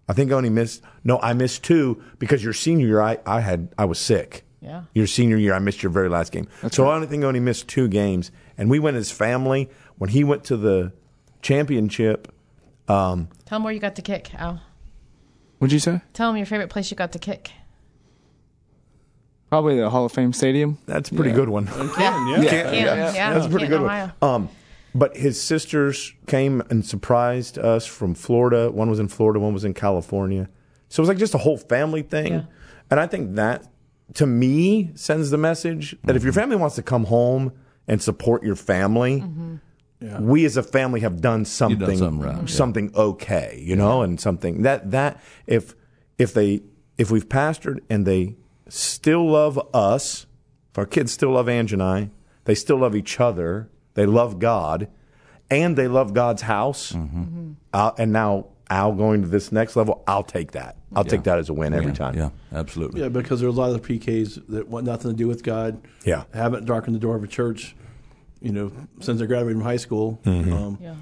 I 0.08 0.13
think 0.13 0.32
I 0.32 0.36
only 0.36 0.50
missed. 0.50 0.82
No, 1.04 1.19
I 1.21 1.34
missed 1.34 1.63
two 1.63 2.02
because 2.19 2.43
your 2.43 2.54
senior 2.54 2.86
year 2.88 3.02
I, 3.02 3.17
I 3.26 3.39
had 3.41 3.69
I 3.78 3.86
was 3.86 3.97
sick. 4.00 4.43
Yeah. 4.62 4.84
Your 4.93 5.08
senior 5.08 5.38
year 5.38 5.54
I 5.54 5.60
missed 5.60 5.82
your 5.82 5.91
very 5.91 6.08
last 6.08 6.32
game. 6.32 6.47
so 6.71 6.88
I 6.88 6.95
only 6.95 7.08
think 7.08 7.24
I 7.24 7.28
only 7.28 7.39
missed 7.39 7.67
two 7.67 7.88
games, 7.88 8.32
and 8.58 8.69
we 8.69 8.78
went 8.80 8.95
as 8.97 9.10
family 9.12 9.69
when 9.97 10.12
he 10.12 10.24
went 10.24 10.43
to 10.45 10.56
the 10.58 10.93
championship. 11.41 12.32
Um, 12.87 13.29
Tell 13.45 13.57
them 13.57 13.63
where 13.63 13.73
you 13.73 13.79
got 13.79 13.95
the 13.95 14.01
kick, 14.01 14.33
Al. 14.35 14.61
What'd 15.59 15.71
you 15.73 15.79
say? 15.79 16.01
Tell 16.13 16.29
them 16.29 16.37
your 16.37 16.45
favorite 16.45 16.69
place 16.69 16.89
you 16.91 16.97
got 16.97 17.11
the 17.11 17.19
kick. 17.19 17.51
Probably 19.49 19.77
the 19.77 19.89
Hall 19.89 20.05
of 20.05 20.11
Fame 20.11 20.31
Stadium. 20.33 20.77
that's 20.85 21.09
a 21.09 21.13
pretty 21.13 21.31
Yeah. 21.31 21.35
good 21.35 21.49
one. 21.49 21.65
Yeah. 21.67 21.83
yeah. 21.83 22.35
Can't- 22.35 22.49
Canton, 22.49 23.15
yeah. 23.15 23.33
that's 23.33 23.45
a 23.45 23.49
pretty 23.49 23.65
Canton, 23.67 23.81
good 23.81 23.85
Ohio. 23.85 24.11
one. 24.19 24.29
Um, 24.35 24.49
but 24.95 25.17
his 25.17 25.41
sisters 25.41 26.13
came 26.27 26.61
and 26.69 26.85
surprised 26.85 27.57
us 27.57 27.85
from 27.85 28.13
Florida. 28.13 28.71
One 28.71 28.89
was 28.89 28.99
in 28.99 29.07
Florida, 29.09 29.39
one 29.39 29.53
was 29.53 29.63
in 29.65 29.73
California. 29.73 30.49
So 30.89 30.99
it 30.99 31.03
was 31.03 31.09
like 31.09 31.17
just 31.17 31.33
a 31.35 31.37
whole 31.39 31.57
family 31.57 32.01
thing. 32.01 32.33
Yeah. 32.33 32.41
And 32.89 32.99
I 32.99 33.07
think 33.07 33.35
that, 33.35 33.65
to 34.15 34.25
me, 34.25 34.91
sends 34.95 35.29
the 35.31 35.37
message 35.37 35.95
that 36.05 36.15
if 36.15 36.23
your 36.23 36.33
family 36.33 36.55
wants 36.57 36.75
to 36.75 36.81
come 36.83 37.05
home 37.05 37.51
and 37.87 38.01
support 38.01 38.43
your 38.43 38.55
family, 38.57 39.23
we 40.01 40.45
as 40.45 40.57
a 40.57 40.63
family 40.63 41.01
have 41.01 41.21
done 41.21 41.45
something, 41.45 41.97
something 42.47 42.87
right, 42.87 42.97
yeah. 42.97 43.01
okay, 43.01 43.61
you 43.63 43.75
know, 43.75 44.01
and 44.01 44.19
something 44.19 44.63
that 44.63 44.91
that 44.91 45.21
if 45.45 45.75
if 46.17 46.33
they 46.33 46.61
if 46.97 47.11
we've 47.11 47.29
pastored 47.29 47.79
and 47.89 48.05
they 48.05 48.35
still 48.67 49.29
love 49.29 49.59
us, 49.73 50.25
if 50.71 50.77
our 50.77 50.85
kids 50.85 51.11
still 51.11 51.31
love 51.31 51.47
Ange 51.47 51.73
and 51.73 51.83
I, 51.83 52.09
they 52.45 52.55
still 52.55 52.77
love 52.77 52.95
each 52.95 53.19
other, 53.19 53.69
they 53.93 54.05
love 54.05 54.39
God, 54.39 54.87
and 55.49 55.77
they 55.77 55.87
love 55.87 56.13
God's 56.13 56.43
house, 56.43 56.95
uh, 57.73 57.91
and 57.97 58.11
now 58.11 58.47
Al 58.71 58.93
going 58.93 59.21
to 59.21 59.27
this 59.27 59.51
next 59.51 59.75
level, 59.75 60.03
I'll 60.07 60.23
take 60.23 60.51
that. 60.51 60.77
I'll 60.95 61.03
take 61.03 61.23
that 61.23 61.37
as 61.37 61.49
a 61.49 61.53
win 61.53 61.73
every 61.73 61.87
yeah, 61.87 61.93
time. 61.93 62.15
Yeah, 62.15 62.29
absolutely. 62.53 63.01
Yeah, 63.01 63.09
because 63.09 63.41
there's 63.41 63.55
a 63.55 63.59
lot 63.59 63.71
of 63.71 63.81
PKs 63.81 64.47
that 64.47 64.67
want 64.67 64.85
nothing 64.85 65.11
to 65.11 65.17
do 65.17 65.27
with 65.27 65.43
God. 65.43 65.81
Yeah. 66.05 66.23
haven't 66.33 66.65
darkened 66.65 66.95
the 66.95 66.99
door 66.99 67.15
of 67.15 67.23
a 67.23 67.27
church, 67.27 67.75
you 68.41 68.51
know, 68.51 68.71
since 68.99 69.19
they 69.19 69.25
graduated 69.27 69.58
from 69.58 69.63
high 69.65 69.77
school. 69.77 70.19
Mm-hmm. 70.25 70.54
Um, 70.54 70.77
Yeah. 70.82 70.95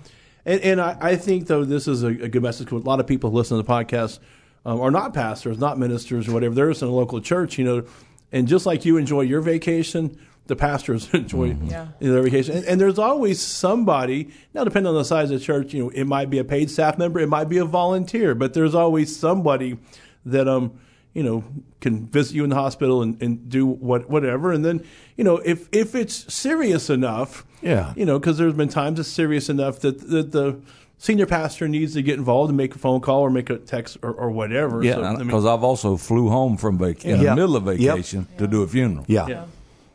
And, 0.45 0.61
and 0.61 0.81
I, 0.81 0.97
I 0.99 1.15
think 1.15 1.47
though 1.47 1.63
this 1.65 1.87
is 1.87 2.03
a, 2.03 2.07
a 2.07 2.27
good 2.29 2.41
message. 2.43 2.67
'cause 2.67 2.81
A 2.83 2.85
lot 2.85 2.99
of 2.99 3.07
people 3.07 3.29
who 3.29 3.37
listen 3.37 3.57
to 3.57 3.63
the 3.63 3.69
podcast 3.69 4.19
um, 4.65 4.79
are 4.81 4.91
not 4.91 5.13
pastors, 5.13 5.57
not 5.59 5.77
ministers, 5.77 6.27
or 6.27 6.33
whatever. 6.33 6.53
They're 6.55 6.69
just 6.69 6.81
in 6.81 6.87
a 6.87 6.91
local 6.93 7.21
church, 7.21 7.57
you 7.57 7.65
know. 7.65 7.83
And 8.31 8.47
just 8.47 8.65
like 8.65 8.83
you 8.85 8.97
enjoy 8.97 9.21
your 9.21 9.41
vacation, 9.41 10.17
the 10.47 10.55
pastors 10.55 11.07
enjoy 11.13 11.55
Yeah. 11.65 11.87
their 11.99 12.21
vacation. 12.23 12.57
And, 12.57 12.65
and 12.65 12.81
there's 12.81 12.99
always 12.99 13.39
somebody. 13.41 14.29
Now, 14.53 14.63
depending 14.63 14.89
on 14.89 14.95
the 14.95 15.05
size 15.05 15.29
of 15.31 15.39
the 15.39 15.45
church, 15.45 15.73
you 15.73 15.83
know, 15.83 15.89
it 15.91 16.05
might 16.05 16.29
be 16.29 16.39
a 16.39 16.43
paid 16.43 16.69
staff 16.71 16.97
member, 16.97 17.19
it 17.19 17.27
might 17.29 17.49
be 17.49 17.57
a 17.57 17.65
volunteer, 17.65 18.33
but 18.35 18.53
there's 18.53 18.75
always 18.75 19.15
somebody 19.15 19.77
that 20.25 20.47
um 20.47 20.73
you 21.13 21.23
know 21.23 21.43
can 21.81 22.07
visit 22.07 22.35
you 22.35 22.43
in 22.43 22.49
the 22.49 22.55
hospital 22.55 23.01
and, 23.01 23.21
and 23.21 23.49
do 23.49 23.65
what 23.65 24.09
whatever. 24.09 24.51
And 24.51 24.63
then 24.63 24.83
you 25.17 25.23
know 25.23 25.37
if 25.37 25.67
if 25.71 25.95
it's 25.95 26.31
serious 26.33 26.89
enough, 26.89 27.45
Yeah. 27.61 27.93
you 27.95 28.05
know, 28.05 28.19
because 28.19 28.37
there's 28.37 28.53
been 28.53 28.69
times 28.69 28.99
it's 28.99 29.09
serious 29.09 29.49
enough 29.49 29.79
that 29.79 29.99
that 30.09 30.31
the 30.31 30.59
senior 30.97 31.25
pastor 31.25 31.67
needs 31.67 31.93
to 31.93 32.01
get 32.01 32.17
involved 32.17 32.49
and 32.49 32.57
make 32.57 32.75
a 32.75 32.77
phone 32.77 32.99
call 32.99 33.21
or 33.21 33.29
make 33.29 33.49
a 33.49 33.57
text 33.57 33.97
or, 34.01 34.11
or 34.11 34.29
whatever. 34.31 34.83
Yeah, 34.83 34.97
mean- 35.13 35.25
because 35.27 35.45
I've 35.45 35.63
also 35.63 35.95
flew 35.97 36.29
home 36.29 36.57
from 36.57 36.77
vac- 36.77 37.05
in 37.05 37.21
Yeah. 37.21 37.29
the 37.29 37.35
middle 37.35 37.55
of 37.55 37.65
Yep. 37.65 37.77
vacation 37.77 38.27
to 38.37 38.47
do 38.47 38.63
a 38.63 38.67
funeral. 38.67 39.05
Yeah. 39.07 39.27
Yeah. 39.27 39.43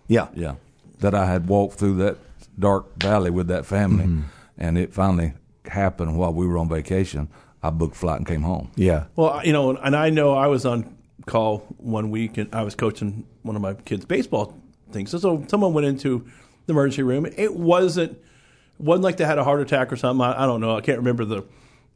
Yeah. 0.09 0.27
Yeah, 0.35 0.55
that 1.00 1.14
I 1.14 1.27
had 1.27 1.46
walked 1.48 1.74
through 1.79 1.96
that 1.96 2.16
dark 2.59 2.98
valley 3.03 3.31
with 3.31 3.48
that 3.48 3.66
family, 3.66 4.05
Mm-hmm. 4.05 4.20
and 4.59 4.79
it 4.79 4.92
finally 4.94 5.35
happened 5.66 6.16
while 6.18 6.33
we 6.33 6.46
were 6.46 6.57
on 6.59 6.68
vacation. 6.68 7.29
I 7.62 7.70
booked 7.70 7.96
flight 7.96 8.18
and 8.18 8.27
came 8.27 8.42
home. 8.42 8.68
Yeah. 8.77 9.05
Well, 9.16 9.40
you 9.44 9.53
know, 9.53 9.77
and 9.77 9.96
I 9.96 10.11
know 10.11 10.35
I 10.35 10.46
was 10.48 10.64
on 10.66 10.93
call 11.26 11.58
one 11.78 12.10
week 12.10 12.37
and 12.38 12.54
I 12.54 12.62
was 12.62 12.74
coaching 12.74 13.26
one 13.42 13.56
of 13.56 13.62
my 13.62 13.74
kids' 13.74 14.04
baseball 14.04 14.58
things. 14.90 15.10
So, 15.10 15.18
so 15.18 15.44
someone 15.48 15.72
went 15.72 15.87
into 15.87 16.26
the 16.66 16.72
emergency 16.72 17.02
room. 17.02 17.26
It 17.26 17.54
wasn't 17.54 18.18
wasn't 18.78 19.04
like 19.04 19.16
they 19.16 19.24
had 19.24 19.38
a 19.38 19.44
heart 19.44 19.60
attack 19.60 19.92
or 19.92 19.96
something. 19.96 20.24
I, 20.24 20.42
I 20.42 20.46
don't 20.46 20.60
know. 20.60 20.76
I 20.76 20.80
can't 20.80 20.98
remember 20.98 21.24
the, 21.24 21.44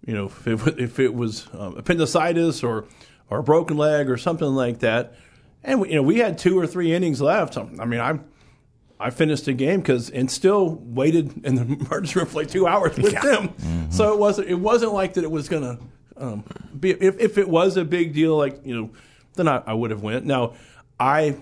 you 0.07 0.15
know, 0.15 0.27
if 0.27 0.67
it, 0.67 0.79
if 0.79 0.99
it 0.99 1.13
was 1.13 1.49
um, 1.53 1.77
appendicitis 1.77 2.63
or 2.63 2.87
or 3.31 3.39
a 3.39 3.43
broken 3.43 3.77
leg 3.77 4.09
or 4.09 4.17
something 4.17 4.49
like 4.49 4.81
that. 4.81 5.15
And 5.65 5.81
we, 5.81 5.91
you 5.91 5.97
know, 5.97 6.03
we 6.03 6.19
had 6.19 6.39
two 6.39 6.59
or 6.59 6.67
three 6.67 6.95
innings 6.95 7.21
left. 7.21 7.57
I 7.59 7.85
mean, 7.85 8.01
I 8.01 8.19
I 9.01 9.11
finished 9.11 9.45
the 9.45 9.53
game 9.53 9.81
because 9.81 10.11
and 10.11 10.31
still 10.31 10.75
waited 10.77 11.45
in 11.45 11.55
the 11.55 11.63
emergency 11.87 12.19
room 12.19 12.29
for 12.29 12.39
like 12.39 12.49
two 12.49 12.67
hours 12.67 12.97
with 12.97 13.21
them. 13.21 13.91
So 13.91 14.13
it 14.13 14.19
wasn't 14.19 14.49
it 14.49 14.59
wasn't 14.59 14.93
like 14.93 15.15
that. 15.15 15.25
It 15.25 15.31
was 15.31 15.49
gonna 15.49 15.79
um, 16.17 16.45
be 16.79 16.91
if 16.91 17.19
if 17.21 17.39
it 17.39 17.49
was 17.49 17.77
a 17.77 17.85
big 17.85 18.15
deal, 18.15 18.37
like 18.37 18.65
you 18.65 18.75
know, 18.75 18.91
then 19.39 19.49
I, 19.49 19.63
I 19.67 19.73
would 19.73 19.91
have 19.91 20.03
went. 20.03 20.27
Now 20.27 20.53
I 21.01 21.37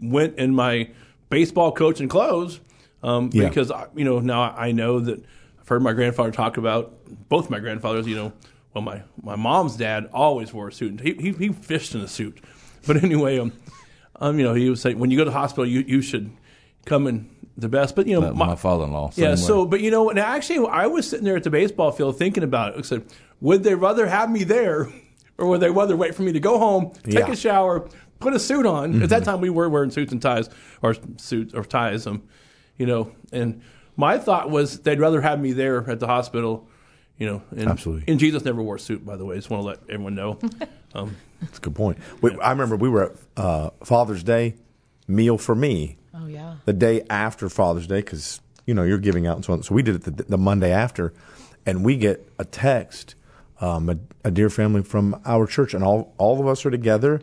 went 0.00 0.38
in 0.38 0.54
my 0.54 0.90
baseball 1.30 1.72
coach 1.72 2.00
and 2.00 2.08
clothes 2.08 2.60
um, 3.02 3.30
Yeah. 3.32 3.48
because 3.48 3.70
I, 3.70 3.86
you 3.96 4.04
know 4.04 4.20
now 4.20 4.42
I 4.56 4.70
know 4.72 5.00
that 5.00 5.18
I've 5.60 5.68
heard 5.68 5.82
my 5.82 5.92
grandfather 5.92 6.30
talk 6.30 6.56
about 6.56 6.94
both 7.28 7.50
my 7.50 7.58
grandfathers. 7.58 8.06
You 8.06 8.14
know, 8.16 8.32
well 8.74 8.82
my 8.82 9.02
my 9.22 9.34
mom's 9.36 9.76
dad 9.76 10.08
always 10.12 10.52
wore 10.52 10.68
a 10.68 10.72
suit. 10.72 11.00
He 11.00 11.14
he, 11.14 11.32
he 11.32 11.48
fished 11.48 11.94
in 11.94 12.00
a 12.02 12.08
suit, 12.08 12.38
but 12.86 13.02
anyway, 13.02 13.38
um, 13.38 13.52
um, 14.20 14.38
you 14.38 14.44
know, 14.44 14.54
he 14.54 14.68
would 14.68 14.78
say 14.78 14.94
when 14.94 15.10
you 15.10 15.16
go 15.16 15.24
to 15.24 15.30
the 15.30 15.36
hospital, 15.36 15.66
you 15.66 15.80
you 15.86 16.00
should 16.02 16.30
come 16.84 17.06
in 17.06 17.28
the 17.56 17.68
best. 17.68 17.96
But 17.96 18.06
you 18.06 18.14
know, 18.14 18.20
That- 18.26 18.34
my, 18.36 18.54
father-in-law. 18.56 19.12
yeah. 19.16 19.30
way. 19.30 19.36
So, 19.36 19.66
but 19.66 19.80
you 19.80 19.90
know, 19.90 20.10
and 20.10 20.18
actually, 20.18 20.66
I 20.68 20.86
was 20.86 21.08
sitting 21.08 21.24
there 21.24 21.36
at 21.36 21.44
the 21.44 21.50
baseball 21.50 21.92
field 21.92 22.18
thinking 22.18 22.42
about 22.42 22.74
it. 22.74 22.78
I 22.78 22.82
said, 22.82 23.04
would 23.40 23.62
they 23.62 23.74
rather 23.74 24.06
have 24.06 24.30
me 24.30 24.44
there, 24.44 24.88
or 25.38 25.46
would 25.48 25.60
they 25.60 25.70
rather 25.70 25.96
wait 25.96 26.14
for 26.14 26.22
me 26.22 26.32
to 26.32 26.40
go 26.40 26.58
home, 26.58 26.92
take 27.04 27.14
Yeah. 27.14 27.30
a 27.30 27.36
shower, 27.36 27.88
put 28.20 28.34
a 28.34 28.38
suit 28.38 28.66
on? 28.66 29.02
At 29.02 29.08
that 29.10 29.24
time, 29.24 29.40
we 29.40 29.50
were 29.50 29.68
wearing 29.68 29.90
suits 29.90 30.12
and 30.12 30.20
ties, 30.22 30.48
or 30.82 30.94
suits 31.16 31.54
or 31.54 31.64
ties. 31.64 32.06
Um, 32.06 32.22
you 32.78 32.86
know, 32.86 33.12
and 33.32 33.60
my 33.96 34.18
thought 34.18 34.50
was 34.50 34.80
they'd 34.80 35.00
rather 35.00 35.20
have 35.20 35.40
me 35.40 35.52
there 35.52 35.88
at 35.90 36.00
the 36.00 36.06
hospital. 36.06 36.66
You 37.18 37.26
know, 37.26 37.42
and, 37.52 37.68
Absolutely. 37.68 38.10
And 38.10 38.18
Jesus 38.18 38.44
never 38.44 38.62
wore 38.62 38.76
a 38.76 38.80
suit, 38.80 39.04
by 39.06 39.16
the 39.16 39.24
way. 39.24 39.36
I 39.36 39.38
just 39.38 39.48
want 39.50 39.62
to 39.62 39.66
let 39.66 39.78
everyone 39.88 40.14
know. 40.14 40.38
Um, 40.94 41.16
That's 41.40 41.56
a 41.56 41.60
good 41.62 41.74
point. 41.74 41.96
We, 42.20 42.38
I 42.38 42.50
remember 42.50 42.76
we 42.76 42.90
were 42.90 43.04
at 43.04 43.12
uh, 43.38 43.70
Father's 43.82 44.22
Day 44.22 44.56
meal 45.08 45.38
for 45.38 45.54
me 45.54 45.96
Oh 46.12 46.26
yeah. 46.26 46.56
the 46.66 46.74
day 46.74 47.00
after 47.08 47.48
Father's 47.48 47.86
Day 47.86 48.02
because 48.02 48.42
you 48.66 48.74
know 48.74 48.82
you're 48.82 48.98
giving 48.98 49.26
out 49.26 49.36
and 49.36 49.42
so 49.44 49.54
on. 49.54 49.62
So 49.62 49.74
we 49.74 49.82
did 49.82 49.94
it 49.94 50.02
the, 50.18 50.22
the 50.24 50.36
Monday 50.36 50.70
after, 50.70 51.14
and 51.64 51.82
we 51.82 51.96
get 51.96 52.30
a 52.38 52.44
text, 52.44 53.14
um, 53.62 53.88
a, 53.88 53.96
a 54.24 54.30
dear 54.30 54.50
family 54.50 54.82
from 54.82 55.18
our 55.24 55.46
church, 55.46 55.72
and 55.72 55.82
all 55.82 56.12
all 56.18 56.40
of 56.40 56.46
us 56.46 56.66
are 56.66 56.70
together, 56.70 57.22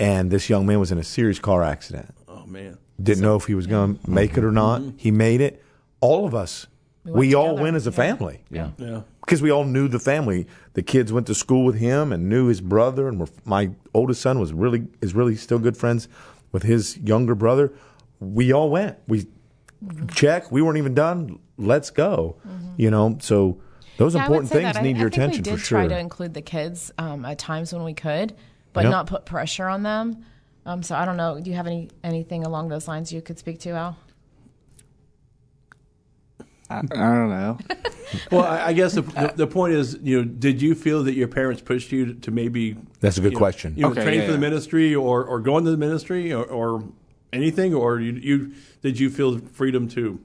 and 0.00 0.30
this 0.30 0.48
young 0.50 0.66
man 0.66 0.80
was 0.80 0.90
in 0.90 0.98
a 0.98 1.04
serious 1.04 1.38
car 1.38 1.62
accident. 1.62 2.12
oh 2.26 2.46
man, 2.46 2.78
Didn't 3.00 3.22
know 3.22 3.36
if 3.36 3.44
he 3.44 3.54
was 3.54 3.66
going 3.68 3.98
to 3.98 4.10
make 4.10 4.36
it 4.36 4.44
or 4.44 4.50
not. 4.52 4.82
He 4.96 5.10
made 5.10 5.40
it. 5.40 5.62
All 6.00 6.26
of 6.26 6.34
us, 6.34 6.66
we, 7.04 7.12
went 7.12 7.34
all 7.34 7.44
together. 7.50 7.62
went 7.62 7.76
as 7.76 7.86
a 7.86 7.90
Yeah. 7.90 7.96
family 7.96 8.40
yeah. 8.50 8.70
yeah. 8.78 9.00
because 9.20 9.40
we 9.42 9.50
all 9.50 9.64
knew 9.64 9.86
the 9.88 9.98
family. 9.98 10.46
The 10.74 10.82
kids 10.82 11.12
went 11.12 11.26
to 11.28 11.34
school 11.34 11.64
with 11.64 11.76
him 11.76 12.12
and 12.12 12.28
knew 12.28 12.46
his 12.46 12.60
brother, 12.60 13.08
and 13.08 13.20
were, 13.20 13.28
my 13.44 13.70
oldest 13.94 14.20
son 14.22 14.38
was 14.40 14.52
really 14.52 14.86
is 15.00 15.14
really 15.14 15.36
still 15.36 15.58
good 15.58 15.76
friends 15.76 16.08
with 16.52 16.62
his 16.62 16.96
younger 16.98 17.34
brother. 17.34 17.72
We 18.20 18.52
all 18.52 18.70
went. 18.70 18.96
We 19.06 19.26
check. 20.14 20.50
We 20.50 20.62
weren't 20.62 20.78
even 20.78 20.94
done. 20.94 21.38
Let's 21.58 21.90
go. 21.90 22.36
You 22.76 22.90
know, 22.90 23.18
so 23.20 23.60
those 23.96 24.14
Yeah, 24.14 24.22
important 24.22 24.50
things 24.50 24.62
that. 24.74 24.76
I- 24.76 24.82
need 24.82 24.96
I 24.96 25.00
your 25.00 25.10
think 25.10 25.22
attention 25.34 25.52
we 25.52 25.56
did 25.58 25.64
try 25.64 25.86
to 25.86 25.98
include 25.98 26.34
the 26.34 26.42
kids 26.42 26.90
um, 26.98 27.24
at 27.24 27.38
times 27.38 27.72
when 27.72 27.84
we 27.84 27.94
could, 27.94 28.34
but 28.72 28.84
Yep. 28.84 28.90
not 28.90 29.06
put 29.06 29.24
pressure 29.24 29.68
on 29.68 29.82
them. 29.82 30.24
Um, 30.66 30.82
so 30.82 30.94
I 30.96 31.04
don't 31.04 31.16
know. 31.16 31.38
Do 31.40 31.50
you 31.50 31.56
have 31.56 31.66
any 31.66 31.90
anything 32.02 32.44
along 32.44 32.68
those 32.68 32.88
lines 32.88 33.12
you 33.12 33.20
could 33.20 33.38
speak 33.38 33.60
to, 33.60 33.70
Al? 33.70 33.98
I, 36.70 36.78
I 36.78 36.80
don't 36.80 37.30
know. 37.30 37.58
Well, 38.30 38.42
I, 38.44 38.66
I 38.66 38.72
guess 38.74 38.92
the, 38.94 39.02
the 39.02 39.32
the 39.34 39.46
point 39.46 39.72
is, 39.74 39.98
you 40.02 40.18
know, 40.18 40.24
did 40.24 40.62
you 40.62 40.74
feel 40.76 41.02
that 41.04 41.14
your 41.14 41.26
parents 41.26 41.60
pushed 41.60 41.90
you 41.90 42.14
to 42.14 42.30
maybe 42.30 42.76
That's 43.00 43.16
a 43.18 43.20
good 43.20 43.32
you 43.32 43.36
know, 43.36 43.38
question. 43.38 43.74
You 43.76 43.82
know, 43.84 43.90
Okay, 43.90 44.04
train 44.04 44.20
yeah, 44.20 44.26
for 44.26 44.32
the 44.32 44.38
ministry 44.38 44.94
or, 44.94 45.24
or 45.24 45.40
go 45.40 45.58
into 45.58 45.70
the 45.72 45.76
ministry 45.76 46.32
or, 46.32 46.44
or 46.44 46.84
anything, 47.32 47.74
or 47.74 47.98
you, 48.00 48.12
you 48.12 48.52
did 48.82 49.00
you 49.00 49.10
feel 49.10 49.38
freedom 49.38 49.88
to 49.88 50.20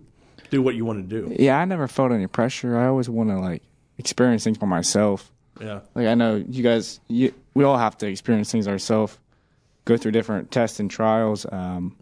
do 0.49 0.61
what 0.61 0.75
you 0.75 0.85
want 0.85 1.09
to 1.09 1.21
do? 1.21 1.35
Yeah, 1.37 1.57
I 1.59 1.65
never 1.65 1.87
felt 1.87 2.11
any 2.11 2.27
pressure. 2.27 2.77
I 2.77 2.87
always 2.87 3.09
want 3.09 3.29
to 3.29 3.39
like 3.39 3.63
experience 3.97 4.43
things 4.43 4.57
for 4.57 4.67
myself. 4.67 5.31
Yeah, 5.61 5.81
Like 5.93 6.07
I 6.07 6.15
know 6.15 6.35
you 6.35 6.63
guys, 6.63 7.01
you, 7.09 7.33
we 7.53 7.65
all 7.65 7.77
have 7.77 7.97
to 7.97 8.07
experience 8.07 8.49
things 8.49 8.65
ourselves, 8.67 9.17
go 9.83 9.97
through 9.97 10.11
different 10.11 10.51
tests 10.51 10.79
and 10.79 10.89
trials. 10.89 11.45
Um, 11.51 11.97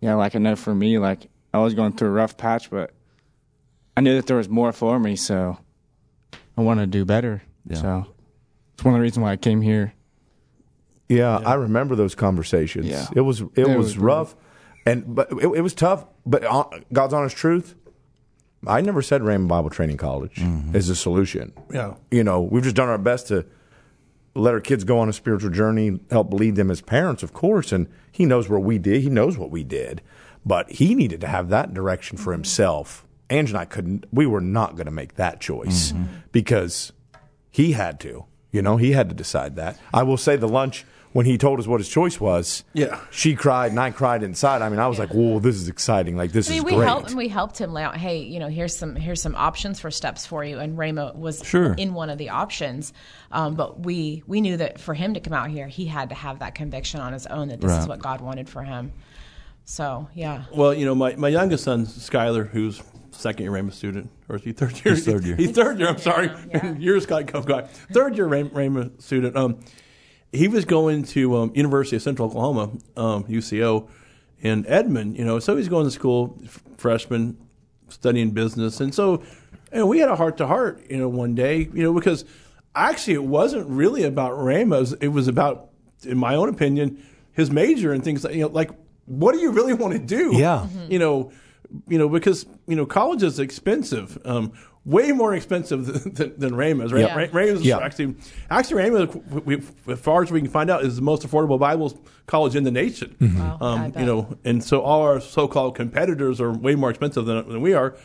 yeah, 0.00 0.14
like 0.14 0.36
I 0.36 0.38
know 0.38 0.54
for 0.54 0.72
me, 0.74 0.98
like 0.98 1.26
I 1.52 1.58
was 1.58 1.74
going 1.74 1.94
through 1.94 2.08
a 2.08 2.12
rough 2.12 2.36
patch, 2.36 2.70
but 2.70 2.92
I 3.96 4.02
knew 4.02 4.14
that 4.14 4.26
there 4.26 4.36
was 4.36 4.48
more 4.48 4.70
for 4.72 5.00
me, 5.00 5.16
so 5.16 5.58
I 6.56 6.60
wanted 6.60 6.82
to 6.82 6.98
do 6.98 7.04
better. 7.04 7.42
Yeah. 7.66 7.76
So 7.76 8.06
it's 8.74 8.84
one 8.84 8.94
of 8.94 8.98
the 8.98 9.02
reasons 9.02 9.22
why 9.24 9.32
I 9.32 9.36
came 9.36 9.60
here. 9.60 9.92
Yeah, 11.08 11.38
I 11.38 11.54
remember 11.54 11.96
those 11.96 12.14
conversations. 12.14 12.86
Yeah. 12.86 13.06
It 13.14 13.20
was 13.22 13.40
it, 13.40 13.50
It 13.56 13.66
was, 13.68 13.76
was 13.76 13.98
rough, 13.98 14.36
and 14.86 15.14
but 15.14 15.30
it, 15.32 15.46
it 15.56 15.60
was 15.60 15.74
tough. 15.74 16.06
But 16.26 16.44
uh, 16.44 16.64
God's 16.92 17.12
honest 17.14 17.36
truth, 17.36 17.74
I 18.66 18.80
never 18.80 19.02
said 19.02 19.20
Rhema 19.20 19.46
Bible 19.48 19.70
Training 19.70 19.96
College 19.98 20.40
is 20.72 20.88
a 20.88 20.96
solution. 20.96 21.52
yeah, 21.72 21.94
You 22.10 22.24
know, 22.24 22.40
we've 22.42 22.62
just 22.62 22.76
done 22.76 22.88
our 22.88 22.98
best 22.98 23.28
to 23.28 23.44
let 24.34 24.54
our 24.54 24.60
kids 24.60 24.84
go 24.84 24.98
on 24.98 25.08
a 25.08 25.12
spiritual 25.12 25.50
journey, 25.50 26.00
help 26.10 26.32
lead 26.32 26.56
them 26.56 26.70
as 26.70 26.80
parents, 26.80 27.22
of 27.22 27.32
course. 27.32 27.72
And 27.72 27.88
he 28.10 28.24
knows 28.24 28.48
where 28.48 28.58
we 28.58 28.78
did. 28.78 29.02
He 29.02 29.10
knows 29.10 29.36
what 29.38 29.50
we 29.50 29.62
did, 29.64 30.00
but 30.46 30.70
he 30.70 30.94
needed 30.94 31.20
to 31.20 31.26
have 31.28 31.50
that 31.50 31.74
direction 31.74 32.16
for 32.16 32.32
himself. 32.32 33.06
Ange 33.30 33.50
and 33.50 33.58
I 33.58 33.64
couldn't. 33.64 34.06
We 34.12 34.26
were 34.26 34.40
not 34.40 34.76
going 34.76 34.86
to 34.86 34.90
make 34.92 35.14
that 35.16 35.40
choice 35.40 35.92
because 36.32 36.92
he 37.50 37.72
had 37.72 38.00
to. 38.00 38.24
You 38.50 38.62
know, 38.62 38.76
he 38.76 38.92
had 38.92 39.08
to 39.08 39.14
decide 39.14 39.56
that. 39.56 39.78
I 39.92 40.02
will 40.04 40.16
say 40.16 40.36
the 40.36 40.48
lunch 40.48 40.84
when 41.14 41.24
he 41.26 41.38
told 41.38 41.60
us 41.60 41.66
what 41.66 41.78
his 41.80 41.88
choice 41.88 42.20
was. 42.20 42.64
Yeah. 42.74 43.00
she 43.10 43.34
cried 43.36 43.70
and 43.70 43.78
I 43.80 43.90
cried 43.92 44.22
inside. 44.24 44.60
I 44.62 44.68
mean, 44.68 44.80
I 44.80 44.88
was 44.88 44.98
like, 44.98 45.14
"Whoa, 45.14 45.38
this 45.38 45.54
is 45.56 45.68
exciting! 45.68 46.16
Like 46.16 46.32
this 46.32 46.48
I 46.48 46.50
mean, 46.50 46.58
is 46.58 46.64
we 46.64 46.74
great." 46.74 46.86
helped 46.86 47.14
we 47.14 47.28
helped 47.28 47.56
him 47.58 47.72
lay 47.72 47.82
out. 47.84 47.96
Hey, 47.96 48.18
you 48.18 48.38
know, 48.40 48.48
here's 48.48 48.76
some 48.76 48.96
here's 48.96 49.22
some 49.22 49.34
options 49.36 49.80
for 49.80 49.90
steps 49.90 50.26
for 50.26 50.44
you. 50.44 50.58
And 50.58 50.76
Rhema 50.76 51.14
was 51.16 51.42
Sure. 51.44 51.72
in 51.74 51.94
one 51.94 52.10
of 52.10 52.18
the 52.18 52.30
options, 52.30 52.92
um, 53.32 53.54
but 53.54 53.80
we 53.80 54.22
we 54.26 54.40
knew 54.40 54.56
that 54.56 54.80
for 54.80 54.92
him 54.92 55.14
to 55.14 55.20
come 55.20 55.32
out 55.32 55.50
here, 55.50 55.68
he 55.68 55.86
had 55.86 56.08
to 56.10 56.14
have 56.16 56.40
that 56.40 56.54
conviction 56.54 57.00
on 57.00 57.12
his 57.12 57.26
own 57.28 57.48
that 57.48 57.60
this 57.60 57.72
is 57.72 57.86
what 57.88 58.00
God 58.00 58.20
wanted 58.20 58.48
for 58.48 58.62
him. 58.62 58.92
So 59.64 60.08
yeah, 60.14 60.44
Well, 60.52 60.74
you 60.74 60.84
know, 60.84 60.94
my, 60.94 61.14
my 61.16 61.28
youngest 61.28 61.64
son, 61.64 61.86
Skyler, 61.86 62.46
who's 62.48 62.82
second 63.12 63.44
year 63.44 63.52
Rhema 63.52 63.72
student, 63.72 64.10
or 64.28 64.36
is 64.36 64.42
he 64.42 64.52
third 64.52 64.72
year? 64.84 64.94
He's 64.94 65.04
third 65.06 65.24
year. 65.24 65.36
He's 65.42 65.52
third 65.52 65.78
year. 65.78 65.88
I'm 65.88 65.98
sorry. 65.98 66.30
Yeah. 66.50 66.74
Years 66.78 67.06
got 67.06 67.26
go 67.26 67.40
by. 67.40 67.62
Third 67.62 68.16
year 68.16 68.26
Rhema 68.26 68.50
Rhema 68.50 69.00
student. 69.00 69.36
Um, 69.36 69.60
he 70.34 70.48
was 70.48 70.64
going 70.64 71.04
to 71.04 71.36
um, 71.36 71.52
University 71.54 71.96
of 71.96 72.02
Central 72.02 72.28
Oklahoma, 72.28 72.70
um, 72.96 73.24
UCO, 73.24 73.88
in 74.40 74.66
Edmond. 74.66 75.16
You 75.16 75.24
know, 75.24 75.38
so 75.38 75.56
he's 75.56 75.68
going 75.68 75.84
to 75.84 75.90
school, 75.90 76.38
f- 76.44 76.62
freshman, 76.76 77.36
studying 77.88 78.30
business, 78.30 78.80
and 78.80 78.94
so, 78.94 79.22
and 79.72 79.88
we 79.88 79.98
had 79.98 80.08
a 80.08 80.16
heart 80.16 80.36
to 80.38 80.46
heart. 80.46 80.82
You 80.90 80.98
know, 80.98 81.08
one 81.08 81.34
day, 81.34 81.68
you 81.72 81.82
know, 81.82 81.92
because 81.92 82.24
actually 82.74 83.14
it 83.14 83.24
wasn't 83.24 83.68
really 83.68 84.02
about 84.02 84.32
Rhema's. 84.32 84.92
It 84.94 85.08
was 85.08 85.28
about, 85.28 85.70
in 86.02 86.18
my 86.18 86.34
own 86.34 86.48
opinion, 86.48 87.04
his 87.32 87.50
major 87.50 87.92
and 87.92 88.02
things 88.02 88.24
like 88.24 88.34
you 88.34 88.42
know, 88.42 88.48
like 88.48 88.70
what 89.06 89.32
do 89.32 89.40
you 89.40 89.50
really 89.52 89.74
want 89.74 89.92
to 89.92 89.98
do? 89.98 90.36
Yeah. 90.36 90.66
you 90.88 90.98
know, 90.98 91.32
you 91.88 91.98
know, 91.98 92.08
because 92.08 92.46
you 92.66 92.76
know, 92.76 92.86
college 92.86 93.22
is 93.22 93.38
expensive. 93.38 94.18
Um, 94.24 94.52
way 94.84 95.12
more 95.12 95.34
expensive 95.34 95.86
than, 96.04 96.14
than, 96.14 96.38
than 96.38 96.54
Rhema's. 96.54 96.92
Right? 96.92 97.02
Yeah. 97.06 97.16
Ra- 97.16 97.26
Rhema's 97.32 97.62
Yeah. 97.62 97.78
actually 97.78 98.14
actually 98.50 98.82
Rhema, 98.82 99.44
we, 99.44 99.56
we, 99.56 99.92
as 99.92 99.98
far 100.00 100.22
as 100.22 100.30
we 100.30 100.40
can 100.40 100.50
find 100.50 100.70
out, 100.70 100.84
is 100.84 100.96
the 100.96 101.02
most 101.02 101.26
affordable 101.26 101.58
Bible 101.58 101.98
college 102.26 102.54
in 102.56 102.64
the 102.64 102.70
nation. 102.70 103.16
Wow, 103.20 103.58
I 103.60 103.64
Um, 103.84 103.90
bet. 103.90 104.00
you 104.00 104.06
know, 104.06 104.36
and 104.44 104.62
so 104.62 104.80
all 104.82 105.02
our 105.02 105.20
so-called 105.20 105.74
competitors 105.74 106.40
are 106.40 106.52
way 106.52 106.74
more 106.74 106.90
expensive 106.90 107.24
than, 107.26 107.48
than 107.48 107.60
we 107.60 107.72
are. 107.74 107.96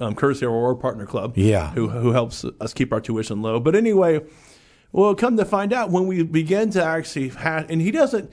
Um, 0.00 0.16
courtesy 0.16 0.44
of 0.44 0.50
our 0.52 0.74
Partner 0.74 1.06
Club, 1.06 1.34
Yeah. 1.36 1.70
who 1.70 1.88
who 1.88 2.10
helps 2.10 2.44
us 2.60 2.74
keep 2.74 2.92
our 2.92 3.00
tuition 3.00 3.42
low. 3.42 3.60
But 3.60 3.76
anyway, 3.76 4.22
well, 4.90 5.14
come 5.14 5.36
to 5.36 5.44
find 5.44 5.72
out 5.72 5.90
when 5.90 6.08
we 6.08 6.24
begin 6.24 6.70
to 6.70 6.84
actually 6.84 7.28
have, 7.28 7.70
and 7.70 7.80
he 7.80 7.92
doesn't, 7.92 8.28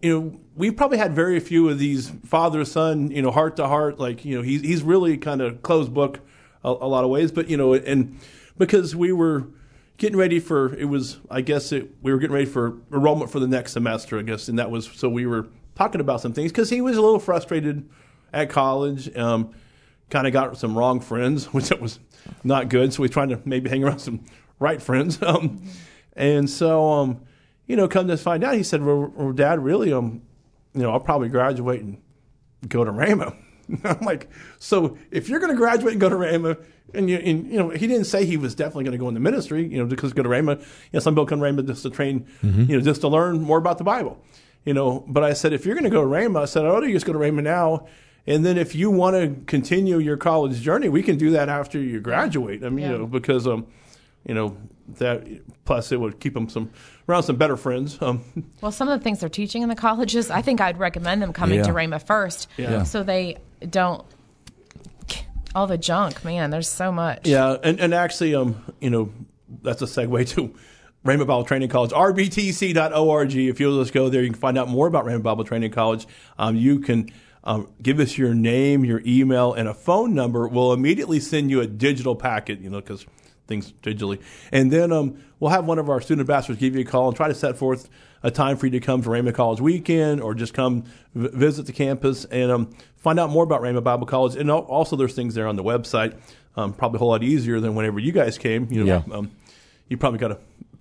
you 0.00 0.18
know, 0.18 0.40
we 0.56 0.70
probably 0.70 0.96
had 0.96 1.12
very 1.14 1.38
few 1.40 1.68
of 1.68 1.78
these 1.78 2.10
father 2.24 2.64
son, 2.64 3.10
you 3.10 3.20
know, 3.20 3.30
heart 3.30 3.56
to 3.56 3.66
heart, 3.66 3.98
like 4.00 4.24
you 4.24 4.34
know, 4.36 4.40
he's 4.42 4.62
he's 4.62 4.82
really 4.82 5.18
kind 5.18 5.42
of 5.42 5.60
closed 5.62 5.92
book 5.92 6.20
a, 6.64 6.68
a 6.68 6.88
lot 6.88 7.04
of 7.04 7.10
ways, 7.10 7.30
but 7.32 7.48
you 7.48 7.56
know, 7.56 7.74
and 7.74 8.18
because 8.58 8.96
we 8.96 9.12
were 9.12 9.46
getting 9.96 10.18
ready 10.18 10.40
for 10.40 10.74
it 10.74 10.86
was 10.86 11.18
I 11.30 11.40
guess 11.40 11.70
it, 11.72 11.90
we 12.02 12.12
were 12.12 12.18
getting 12.18 12.34
ready 12.34 12.46
for 12.46 12.78
enrollment 12.92 13.30
for 13.30 13.40
the 13.40 13.46
next 13.46 13.72
semester, 13.72 14.18
I 14.18 14.22
guess, 14.22 14.48
and 14.48 14.58
that 14.58 14.70
was 14.70 14.86
so 14.86 15.08
we 15.08 15.26
were 15.26 15.46
talking 15.74 16.00
about 16.00 16.20
some 16.20 16.32
things 16.32 16.52
because 16.52 16.70
he 16.70 16.80
was 16.80 16.96
a 16.96 17.02
little 17.02 17.20
frustrated 17.20 17.88
at 18.32 18.50
college. 18.50 19.14
Um, 19.16 19.54
kind 20.10 20.26
of 20.26 20.32
got 20.32 20.56
some 20.56 20.76
wrong 20.76 21.00
friends, 21.00 21.46
which 21.52 21.68
that 21.68 21.80
was 21.80 21.98
not 22.42 22.68
good. 22.68 22.92
So 22.92 23.02
we 23.02 23.08
trying 23.08 23.30
to 23.30 23.40
maybe 23.44 23.70
hang 23.70 23.84
around 23.84 23.98
some 23.98 24.24
right 24.58 24.80
friends. 24.80 25.18
Um, 25.22 25.62
and 26.16 26.48
so, 26.48 26.92
um, 26.92 27.22
you 27.66 27.74
know, 27.74 27.88
come 27.88 28.06
to 28.06 28.16
find 28.16 28.44
out, 28.44 28.54
he 28.54 28.62
said, 28.62 28.84
well, 28.84 29.12
well, 29.16 29.32
Dad, 29.32 29.58
really, 29.58 29.92
um, 29.92 30.22
you 30.72 30.82
know, 30.82 30.92
I'll 30.92 31.00
probably 31.00 31.28
graduate 31.28 31.80
and 31.80 32.00
go 32.68 32.84
to 32.84 32.92
Rhema. 32.92 33.36
I'm 33.84 34.00
like, 34.00 34.28
so 34.58 34.96
if 35.10 35.28
you're 35.28 35.40
going 35.40 35.52
to 35.52 35.56
graduate 35.56 35.92
and 35.92 36.00
go 36.00 36.08
to 36.08 36.16
Rhema, 36.16 36.62
and 36.92 37.10
you, 37.10 37.16
and, 37.16 37.50
you 37.50 37.58
know, 37.58 37.70
he 37.70 37.86
didn't 37.88 38.04
say 38.04 38.24
he 38.24 38.36
was 38.36 38.54
definitely 38.54 38.84
going 38.84 38.92
to 38.92 38.98
go 38.98 39.08
in 39.08 39.14
the 39.14 39.20
ministry, 39.20 39.66
you 39.66 39.78
know, 39.78 39.86
because 39.86 40.12
go 40.12 40.22
to 40.22 40.28
Rhema. 40.28 40.58
You 40.60 40.66
know, 40.92 41.00
some 41.00 41.14
people 41.14 41.26
come 41.26 41.40
to 41.40 41.44
Rhema 41.44 41.66
just 41.66 41.82
to 41.82 41.90
train, 41.90 42.26
you 42.42 42.76
know, 42.76 42.80
just 42.80 43.00
to 43.00 43.08
learn 43.08 43.40
more 43.40 43.58
about 43.58 43.78
the 43.78 43.84
Bible, 43.84 44.22
you 44.64 44.74
know. 44.74 45.04
But 45.08 45.24
I 45.24 45.32
said, 45.32 45.52
if 45.52 45.66
you're 45.66 45.74
going 45.74 45.84
to 45.84 45.90
go 45.90 46.02
to 46.02 46.06
Rhema, 46.06 46.42
I 46.42 46.44
said, 46.44 46.64
I 46.64 46.68
ought 46.68 46.80
to 46.80 46.92
just 46.92 47.04
go 47.06 47.12
to 47.12 47.18
Rhema 47.18 47.42
now. 47.42 47.86
And 48.26 48.44
then 48.46 48.56
if 48.56 48.74
you 48.74 48.90
want 48.90 49.16
to 49.16 49.42
continue 49.46 49.98
your 49.98 50.16
college 50.16 50.60
journey, 50.60 50.88
we 50.88 51.02
can 51.02 51.18
do 51.18 51.30
that 51.32 51.48
after 51.48 51.78
you 51.80 52.00
graduate. 52.00 52.64
I 52.64 52.68
mean, 52.70 52.84
Yeah. 52.84 52.92
you 52.92 52.98
know, 52.98 53.06
because, 53.06 53.46
um, 53.46 53.66
you 54.26 54.34
know, 54.34 54.56
that 54.98 55.26
plus 55.64 55.90
it 55.92 55.98
would 56.00 56.20
keep 56.20 56.34
them 56.34 56.48
some 56.48 56.70
around 57.08 57.24
some 57.24 57.36
better 57.36 57.56
friends. 57.56 57.98
Um, 58.00 58.22
Well, 58.62 58.70
some 58.72 58.88
of 58.88 58.98
the 58.98 59.02
things 59.04 59.20
they're 59.20 59.28
teaching 59.28 59.62
in 59.62 59.68
the 59.68 59.74
colleges, 59.74 60.30
I 60.30 60.40
think 60.42 60.60
I'd 60.60 60.78
recommend 60.78 61.20
them 61.22 61.32
coming 61.32 61.58
Yeah. 61.58 61.64
to 61.64 61.72
Rhema 61.72 62.00
first, 62.02 62.48
Yeah. 62.56 62.82
so 62.84 63.02
they 63.02 63.36
don't 63.70 64.04
all 65.54 65.66
the 65.66 65.78
junk. 65.78 66.24
Man, 66.24 66.50
there's 66.50 66.68
so 66.68 66.90
much. 66.90 67.26
Yeah, 67.26 67.56
and, 67.62 67.78
and 67.80 67.94
actually, 67.94 68.34
um, 68.34 68.62
you 68.80 68.90
know, 68.90 69.12
that's 69.62 69.82
a 69.82 69.86
segue 69.86 70.28
to 70.30 70.54
Rhema 71.04 71.26
Bible 71.26 71.44
Training 71.44 71.68
College, 71.68 71.92
rbtc.org. 71.92 73.36
If 73.36 73.60
you'll 73.60 73.80
just 73.80 73.92
go 73.92 74.08
there, 74.08 74.22
you 74.22 74.30
can 74.30 74.38
find 74.38 74.58
out 74.58 74.68
more 74.68 74.86
about 74.86 75.04
Rhema 75.04 75.22
Bible 75.22 75.44
Training 75.44 75.70
College. 75.70 76.06
Um, 76.38 76.56
you 76.56 76.80
can 76.80 77.10
um, 77.44 77.68
give 77.82 78.00
us 78.00 78.16
your 78.18 78.34
name, 78.34 78.84
your 78.84 79.02
email, 79.06 79.52
and 79.52 79.68
a 79.68 79.74
phone 79.74 80.14
number. 80.14 80.48
We'll 80.48 80.72
immediately 80.72 81.20
send 81.20 81.50
you 81.50 81.60
a 81.60 81.66
digital 81.66 82.16
packet, 82.16 82.60
you 82.60 82.70
know, 82.70 82.80
because 82.80 83.06
things 83.46 83.72
digitally. 83.82 84.20
And 84.50 84.70
then 84.70 84.92
um, 84.92 85.22
we'll 85.38 85.50
have 85.50 85.66
one 85.66 85.78
of 85.78 85.90
our 85.90 86.00
student 86.00 86.20
ambassadors 86.20 86.56
give 86.56 86.74
you 86.74 86.80
a 86.80 86.84
call 86.84 87.08
and 87.08 87.16
try 87.16 87.28
to 87.28 87.34
set 87.34 87.56
forth 87.58 87.88
a 88.24 88.30
time 88.32 88.56
for 88.56 88.66
you 88.66 88.72
to 88.72 88.80
come 88.80 89.02
to 89.02 89.08
Rhema 89.08 89.32
College 89.32 89.60
weekend 89.60 90.20
or 90.20 90.34
just 90.34 90.52
come 90.54 90.82
v- 91.14 91.28
visit 91.28 91.66
the 91.66 91.72
campus 91.72 92.24
and 92.24 92.50
um, 92.50 92.70
find 92.96 93.20
out 93.20 93.30
more 93.30 93.44
about 93.44 93.60
Rhema 93.62 93.84
Bible 93.84 94.06
College. 94.06 94.34
And 94.34 94.50
also, 94.50 94.96
there's 94.96 95.14
things 95.14 95.34
there 95.36 95.46
on 95.46 95.54
the 95.54 95.62
website. 95.62 96.16
Um, 96.56 96.72
probably 96.72 96.96
a 96.96 97.00
whole 97.00 97.08
lot 97.10 97.22
easier 97.22 97.60
than 97.60 97.74
whenever 97.76 97.98
you 98.00 98.10
guys 98.12 98.38
came. 98.38 98.66
You 98.72 98.84
know, 98.84 99.02
Yeah. 99.06 99.14
um, 99.16 99.30
you 99.88 99.96
probably 99.96 100.18
got 100.18 100.32
a 100.32 100.38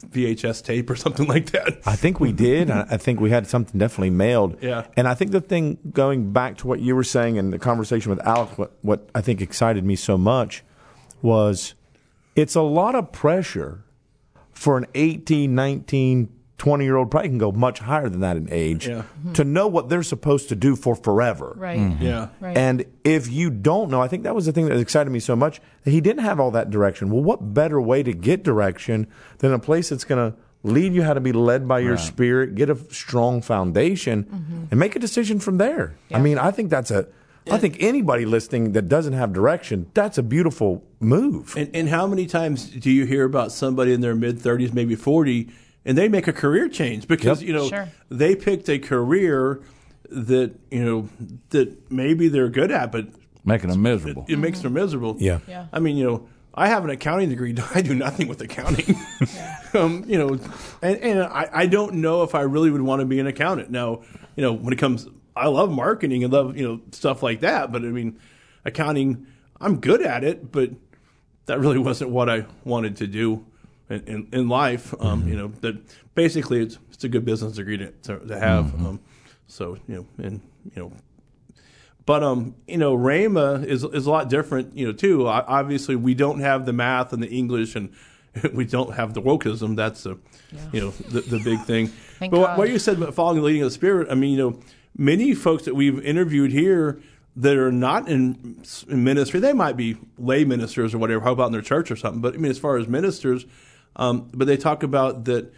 VHS 0.07 0.63
tape 0.63 0.89
or 0.89 0.95
something 1.05 1.27
like 1.27 1.51
that. 1.51 1.79
I 1.85 1.95
think 1.95 2.19
we 2.19 2.31
did. 2.31 2.71
I 2.71 2.97
think 2.97 3.19
we 3.19 3.29
had 3.29 3.45
something 3.47 3.77
definitely 3.79 4.11
mailed. 4.11 4.57
Yeah. 4.61 4.85
And 4.95 5.07
I 5.07 5.13
think 5.13 5.31
the 5.31 5.41
thing 5.41 5.77
going 5.91 6.31
back 6.31 6.57
to 6.59 6.67
what 6.67 6.79
you 6.79 6.95
were 6.95 7.03
saying 7.03 7.35
in 7.35 7.49
the 7.51 7.59
conversation 7.59 8.09
with 8.09 8.19
Alec, 8.25 8.57
what, 8.57 8.71
what 8.81 9.09
I 9.13 9.21
think 9.21 9.41
excited 9.41 9.83
me 9.83 9.95
so 9.95 10.17
much 10.17 10.63
was 11.21 11.73
it's 12.35 12.55
a 12.55 12.61
lot 12.61 12.95
of 12.95 13.11
pressure 13.11 13.83
for 14.51 14.77
an 14.77 14.85
18, 14.95 15.53
19, 15.55 16.29
20 16.63 16.85
year 16.85 16.95
old, 16.95 17.11
probably 17.11 17.27
can 17.27 17.37
go 17.37 17.51
much 17.51 17.79
higher 17.79 18.07
than 18.07 18.21
that 18.21 18.37
in 18.37 18.47
age, 18.49 18.87
Yeah. 18.87 19.03
to 19.33 19.43
know 19.43 19.67
what 19.67 19.89
they're 19.89 20.01
supposed 20.01 20.47
to 20.47 20.55
do 20.55 20.77
for 20.77 20.95
forever. 20.95 21.53
Right. 21.57 21.77
Mm-hmm. 21.77 22.01
Yeah. 22.01 22.29
Right. 22.39 22.55
And 22.55 22.85
if 23.03 23.29
you 23.29 23.49
don't 23.49 23.91
know, 23.91 24.01
I 24.01 24.07
think 24.07 24.23
that 24.23 24.33
was 24.33 24.45
the 24.45 24.53
thing 24.53 24.69
that 24.69 24.77
excited 24.77 25.09
me 25.09 25.19
so 25.19 25.35
much 25.35 25.59
that 25.83 25.91
he 25.91 25.99
didn't 25.99 26.23
have 26.23 26.39
all 26.39 26.51
that 26.51 26.69
direction. 26.69 27.11
Well, 27.11 27.21
what 27.21 27.53
better 27.53 27.81
way 27.81 28.01
to 28.03 28.13
get 28.13 28.43
direction 28.43 29.07
than 29.39 29.51
a 29.51 29.59
place 29.59 29.89
that's 29.89 30.05
going 30.05 30.31
to 30.31 30.37
lead 30.63 30.93
you 30.93 31.03
how 31.03 31.13
to 31.13 31.19
be 31.19 31.33
led 31.33 31.67
by 31.67 31.79
your 31.79 31.97
spirit, 31.97 32.55
get 32.55 32.69
a 32.69 32.77
strong 32.93 33.41
foundation, 33.41 34.23
mm-hmm. 34.23 34.63
and 34.71 34.79
make 34.79 34.95
a 34.95 34.99
decision 34.99 35.41
from 35.41 35.57
there? 35.57 35.97
I 36.13 36.19
mean, 36.21 36.37
I 36.37 36.51
think 36.51 36.69
that's 36.69 36.91
a. 36.91 37.07
I 37.51 37.57
think 37.57 37.75
anybody 37.81 38.23
listening 38.25 38.71
that 38.71 38.87
doesn't 38.87 39.11
have 39.11 39.33
direction, 39.33 39.91
that's 39.93 40.17
a 40.17 40.23
beautiful 40.23 40.81
move. 41.01 41.55
And, 41.57 41.69
and 41.75 41.89
how 41.89 42.07
many 42.07 42.25
times 42.25 42.69
do 42.69 42.89
you 42.89 43.05
hear 43.05 43.25
about 43.25 43.51
somebody 43.51 43.91
in 43.91 43.99
their 43.99 44.15
mid 44.15 44.37
30s, 44.37 44.71
maybe 44.73 44.95
40, 44.95 45.49
and 45.85 45.97
they 45.97 46.07
make 46.09 46.27
a 46.27 46.33
career 46.33 46.67
change 46.69 47.07
because, 47.07 47.41
Yep. 47.41 47.47
you 47.47 47.53
know, 47.53 47.67
Sure. 47.69 47.89
they 48.09 48.35
picked 48.35 48.69
a 48.69 48.79
career 48.79 49.61
that, 50.09 50.53
you 50.71 50.83
know, 50.83 51.09
that 51.49 51.91
maybe 51.91 52.27
they're 52.27 52.49
good 52.49 52.71
at, 52.71 52.91
but 52.91 53.07
making 53.45 53.69
them 53.69 53.81
miserable. 53.81 54.25
it 54.29 54.37
makes 54.37 54.59
them 54.61 54.73
miserable. 54.73 55.17
Yeah. 55.19 55.39
Yeah. 55.47 55.65
I 55.73 55.79
mean, 55.79 55.97
you 55.97 56.05
know, 56.05 56.27
I 56.53 56.67
have 56.67 56.83
an 56.83 56.91
accounting 56.91 57.29
degree. 57.29 57.55
I 57.75 57.81
do 57.81 57.95
nothing 57.95 58.27
with 58.27 58.39
accounting. 58.41 58.95
um, 59.73 60.03
you 60.07 60.17
know, 60.17 60.39
and, 60.81 60.97
and 60.99 61.19
I, 61.23 61.49
I 61.51 61.65
don't 61.65 61.95
know 61.95 62.23
if 62.23 62.35
I 62.35 62.41
really 62.41 62.69
would 62.69 62.81
want 62.81 62.99
to 62.99 63.05
be 63.05 63.19
an 63.19 63.27
accountant. 63.27 63.71
Now, 63.71 64.01
you 64.35 64.43
know, 64.43 64.53
when 64.53 64.71
it 64.73 64.77
comes, 64.77 65.07
I 65.35 65.47
love 65.47 65.71
marketing 65.71 66.23
and 66.23 66.31
love, 66.31 66.55
you 66.55 66.67
know, 66.67 66.79
stuff 66.91 67.23
like 67.23 67.39
that. 67.41 67.71
But 67.71 67.81
I 67.81 67.85
mean, 67.87 68.19
accounting, 68.65 69.25
I'm 69.59 69.79
good 69.79 70.01
at 70.03 70.23
it, 70.23 70.51
but 70.51 70.69
that 71.47 71.59
really 71.59 71.77
wasn't 71.89 72.11
what 72.11 72.29
I 72.29 72.45
wanted 72.63 72.97
to 72.97 73.07
do 73.07 73.45
in, 73.89 74.01
in, 74.05 74.27
in 74.31 74.49
life. 74.49 74.93
Um, 74.99 75.27
You 75.27 75.35
know, 75.35 75.47
that 75.61 75.75
basically 76.15 76.61
it's, 76.61 76.77
it's 76.91 77.03
a 77.03 77.09
good 77.09 77.25
business 77.25 77.53
degree 77.53 77.77
to, 77.77 77.91
to, 78.03 78.19
to 78.19 78.39
have. 78.39 78.73
Um, 78.75 78.99
so, 79.47 79.77
you 79.87 79.95
know, 79.95 80.25
and, 80.25 80.41
you 80.75 80.81
know, 80.81 80.91
but 82.05 82.21
um, 82.23 82.55
you 82.67 82.77
know, 82.77 82.97
Rhema 82.97 83.65
is 83.65 83.83
is 83.85 84.07
a 84.07 84.11
lot 84.11 84.29
different, 84.29 84.75
you 84.75 84.85
know, 84.85 84.91
too. 84.91 85.25
O- 85.27 85.45
Obviously, 85.47 85.95
we 85.95 86.13
don't 86.13 86.41
have 86.41 86.65
the 86.65 86.73
math 86.73 87.13
and 87.13 87.23
the 87.23 87.29
English, 87.29 87.75
and 87.77 87.93
we 88.53 88.65
don't 88.65 88.93
have 88.95 89.13
the 89.13 89.21
wokeism. 89.21 89.75
That's 89.77 90.03
the, 90.03 90.17
you 90.73 90.81
know, 90.81 90.89
the, 90.89 91.21
the 91.21 91.39
big 91.39 91.61
thing. 91.61 91.91
But 92.19 92.31
what, 92.31 92.45
God. 92.47 92.57
what 92.57 92.69
you 92.69 92.79
said 92.79 92.97
about 92.97 93.13
following 93.13 93.37
the 93.37 93.43
leading 93.43 93.61
of 93.63 93.67
the 93.67 93.73
Spirit, 93.73 94.07
I 94.09 94.15
mean, 94.15 94.31
you 94.31 94.37
know, 94.37 94.59
many 94.97 95.33
folks 95.33 95.63
that 95.65 95.75
we've 95.75 95.99
interviewed 96.05 96.51
here 96.51 97.01
that 97.35 97.57
are 97.57 97.71
not 97.71 98.07
in, 98.07 98.63
in 98.87 99.03
ministry, 99.03 99.41
they 99.41 99.51
might 99.51 99.75
be 99.75 99.97
lay 100.17 100.45
ministers 100.45 100.93
or 100.93 100.99
whatever. 100.99 101.21
How 101.23 101.33
about 101.33 101.47
in 101.47 101.51
their 101.51 101.61
church 101.61 101.91
or 101.91 101.97
something? 101.97 102.21
But 102.21 102.33
I 102.35 102.37
mean, 102.37 102.49
as 102.51 102.59
far 102.59 102.77
as 102.77 102.87
ministers, 102.87 103.45
um, 103.95 104.29
but 104.33 104.45
they 104.47 104.57
talk 104.57 104.83
about 104.83 105.25
that 105.25 105.51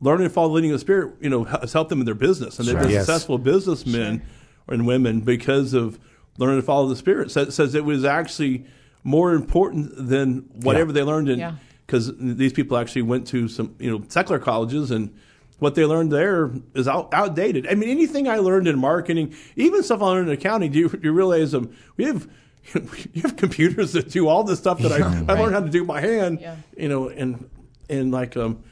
learning 0.00 0.26
to 0.28 0.32
follow 0.32 0.48
the 0.48 0.54
leading 0.54 0.70
of 0.70 0.74
the 0.76 0.80
Spirit, 0.80 1.14
you 1.20 1.30
know, 1.30 1.44
has 1.44 1.72
helped 1.72 1.88
them 1.90 2.00
in 2.00 2.06
their 2.06 2.14
business, 2.14 2.58
and 2.58 2.68
they've 2.68 2.78
been 2.78 2.90
Yes. 2.90 3.06
successful 3.06 3.38
businessmen 3.38 4.22
and 4.68 4.86
women 4.86 5.20
because 5.20 5.72
of 5.74 5.98
learning 6.38 6.60
to 6.60 6.66
follow 6.66 6.88
the 6.88 6.96
Spirit. 6.96 7.30
Says, 7.30 7.54
says 7.54 7.74
it 7.74 7.84
was 7.84 8.04
actually 8.04 8.64
more 9.04 9.32
important 9.34 9.92
than 9.96 10.44
whatever 10.62 10.90
Yeah. 10.90 10.94
they 10.94 11.02
learned 11.02 11.28
in 11.28 11.38
Yeah. 11.38 11.52
because 11.86 12.12
these 12.18 12.52
people 12.52 12.76
actually 12.76 13.02
went 13.02 13.26
to 13.28 13.48
some 13.48 13.74
you 13.78 13.90
know 13.90 14.04
secular 14.08 14.38
colleges 14.38 14.90
and 14.90 15.10
what 15.58 15.74
they 15.74 15.86
learned 15.86 16.12
there 16.12 16.50
is 16.74 16.86
out, 16.86 17.08
outdated. 17.14 17.66
I 17.66 17.74
mean, 17.74 17.88
anything 17.88 18.28
I 18.28 18.36
learned 18.38 18.68
in 18.68 18.78
marketing, 18.78 19.32
even 19.54 19.82
stuff 19.82 20.02
I 20.02 20.06
learned 20.08 20.28
in 20.28 20.34
accounting, 20.34 20.70
do 20.72 20.78
you, 20.78 21.00
you 21.02 21.12
realize 21.12 21.54
um, 21.54 21.70
we 21.96 22.04
have 22.04 22.28
you 23.14 23.22
have 23.22 23.36
computers 23.36 23.92
that 23.92 24.10
do 24.10 24.26
all 24.28 24.42
the 24.44 24.56
stuff 24.56 24.80
that 24.80 24.92
I, 24.92 24.98
I 25.32 25.38
learned 25.40 25.54
how 25.54 25.60
to 25.60 25.70
do 25.70 25.84
by 25.84 26.00
hand. 26.02 26.40
Yeah. 26.42 26.56
You 26.76 26.88
know, 26.90 27.08
and 27.08 27.48
and 27.88 28.10
like 28.10 28.36
um, 28.36 28.62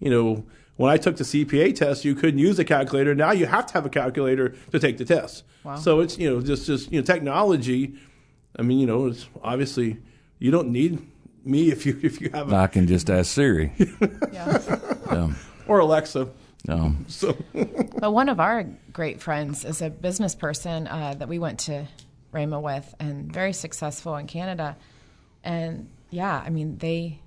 you 0.00 0.10
know, 0.10 0.44
when 0.76 0.90
I 0.90 0.96
took 0.96 1.16
the 1.16 1.24
CPA 1.24 1.74
test, 1.74 2.04
you 2.04 2.14
couldn't 2.14 2.38
use 2.38 2.58
a 2.58 2.64
calculator. 2.64 3.14
Now 3.14 3.32
you 3.32 3.46
have 3.46 3.66
to 3.66 3.74
have 3.74 3.86
a 3.86 3.90
calculator 3.90 4.54
to 4.72 4.78
take 4.78 4.98
the 4.98 5.04
test. 5.04 5.44
Wow. 5.62 5.76
So 5.76 6.00
it's 6.00 6.18
you 6.18 6.28
know 6.30 6.40
just 6.40 6.66
just 6.66 6.92
you 6.92 7.00
know 7.00 7.04
technology. 7.04 7.94
I 8.58 8.62
mean, 8.62 8.78
you 8.78 8.86
know, 8.86 9.06
it's 9.06 9.28
obviously 9.42 9.98
you 10.38 10.50
don't 10.50 10.68
need 10.68 11.04
me 11.44 11.70
if 11.70 11.86
you 11.86 11.98
if 12.02 12.20
you 12.20 12.30
have 12.30 12.52
a, 12.52 12.56
I 12.56 12.66
can 12.66 12.86
just 12.86 13.10
ask 13.10 13.32
Siri. 13.32 13.72
Yeah. 14.32 14.78
Um, 15.08 15.36
or 15.68 15.78
Alexa. 15.80 16.28
um, 16.68 17.04
So 17.08 17.36
But 18.00 18.12
one 18.12 18.28
of 18.28 18.40
our 18.40 18.64
great 18.92 19.20
friends 19.20 19.64
is 19.64 19.80
a 19.82 19.90
business 19.90 20.34
person 20.34 20.86
uh, 20.88 21.14
that 21.18 21.28
we 21.28 21.38
went 21.38 21.60
to 21.60 21.86
Rhema 22.32 22.60
with, 22.60 22.94
and 22.98 23.32
very 23.32 23.52
successful 23.52 24.16
in 24.16 24.26
Canada. 24.26 24.76
And 25.42 25.88
yeah, 26.10 26.42
I 26.44 26.50
mean 26.50 26.78
they 26.78 27.20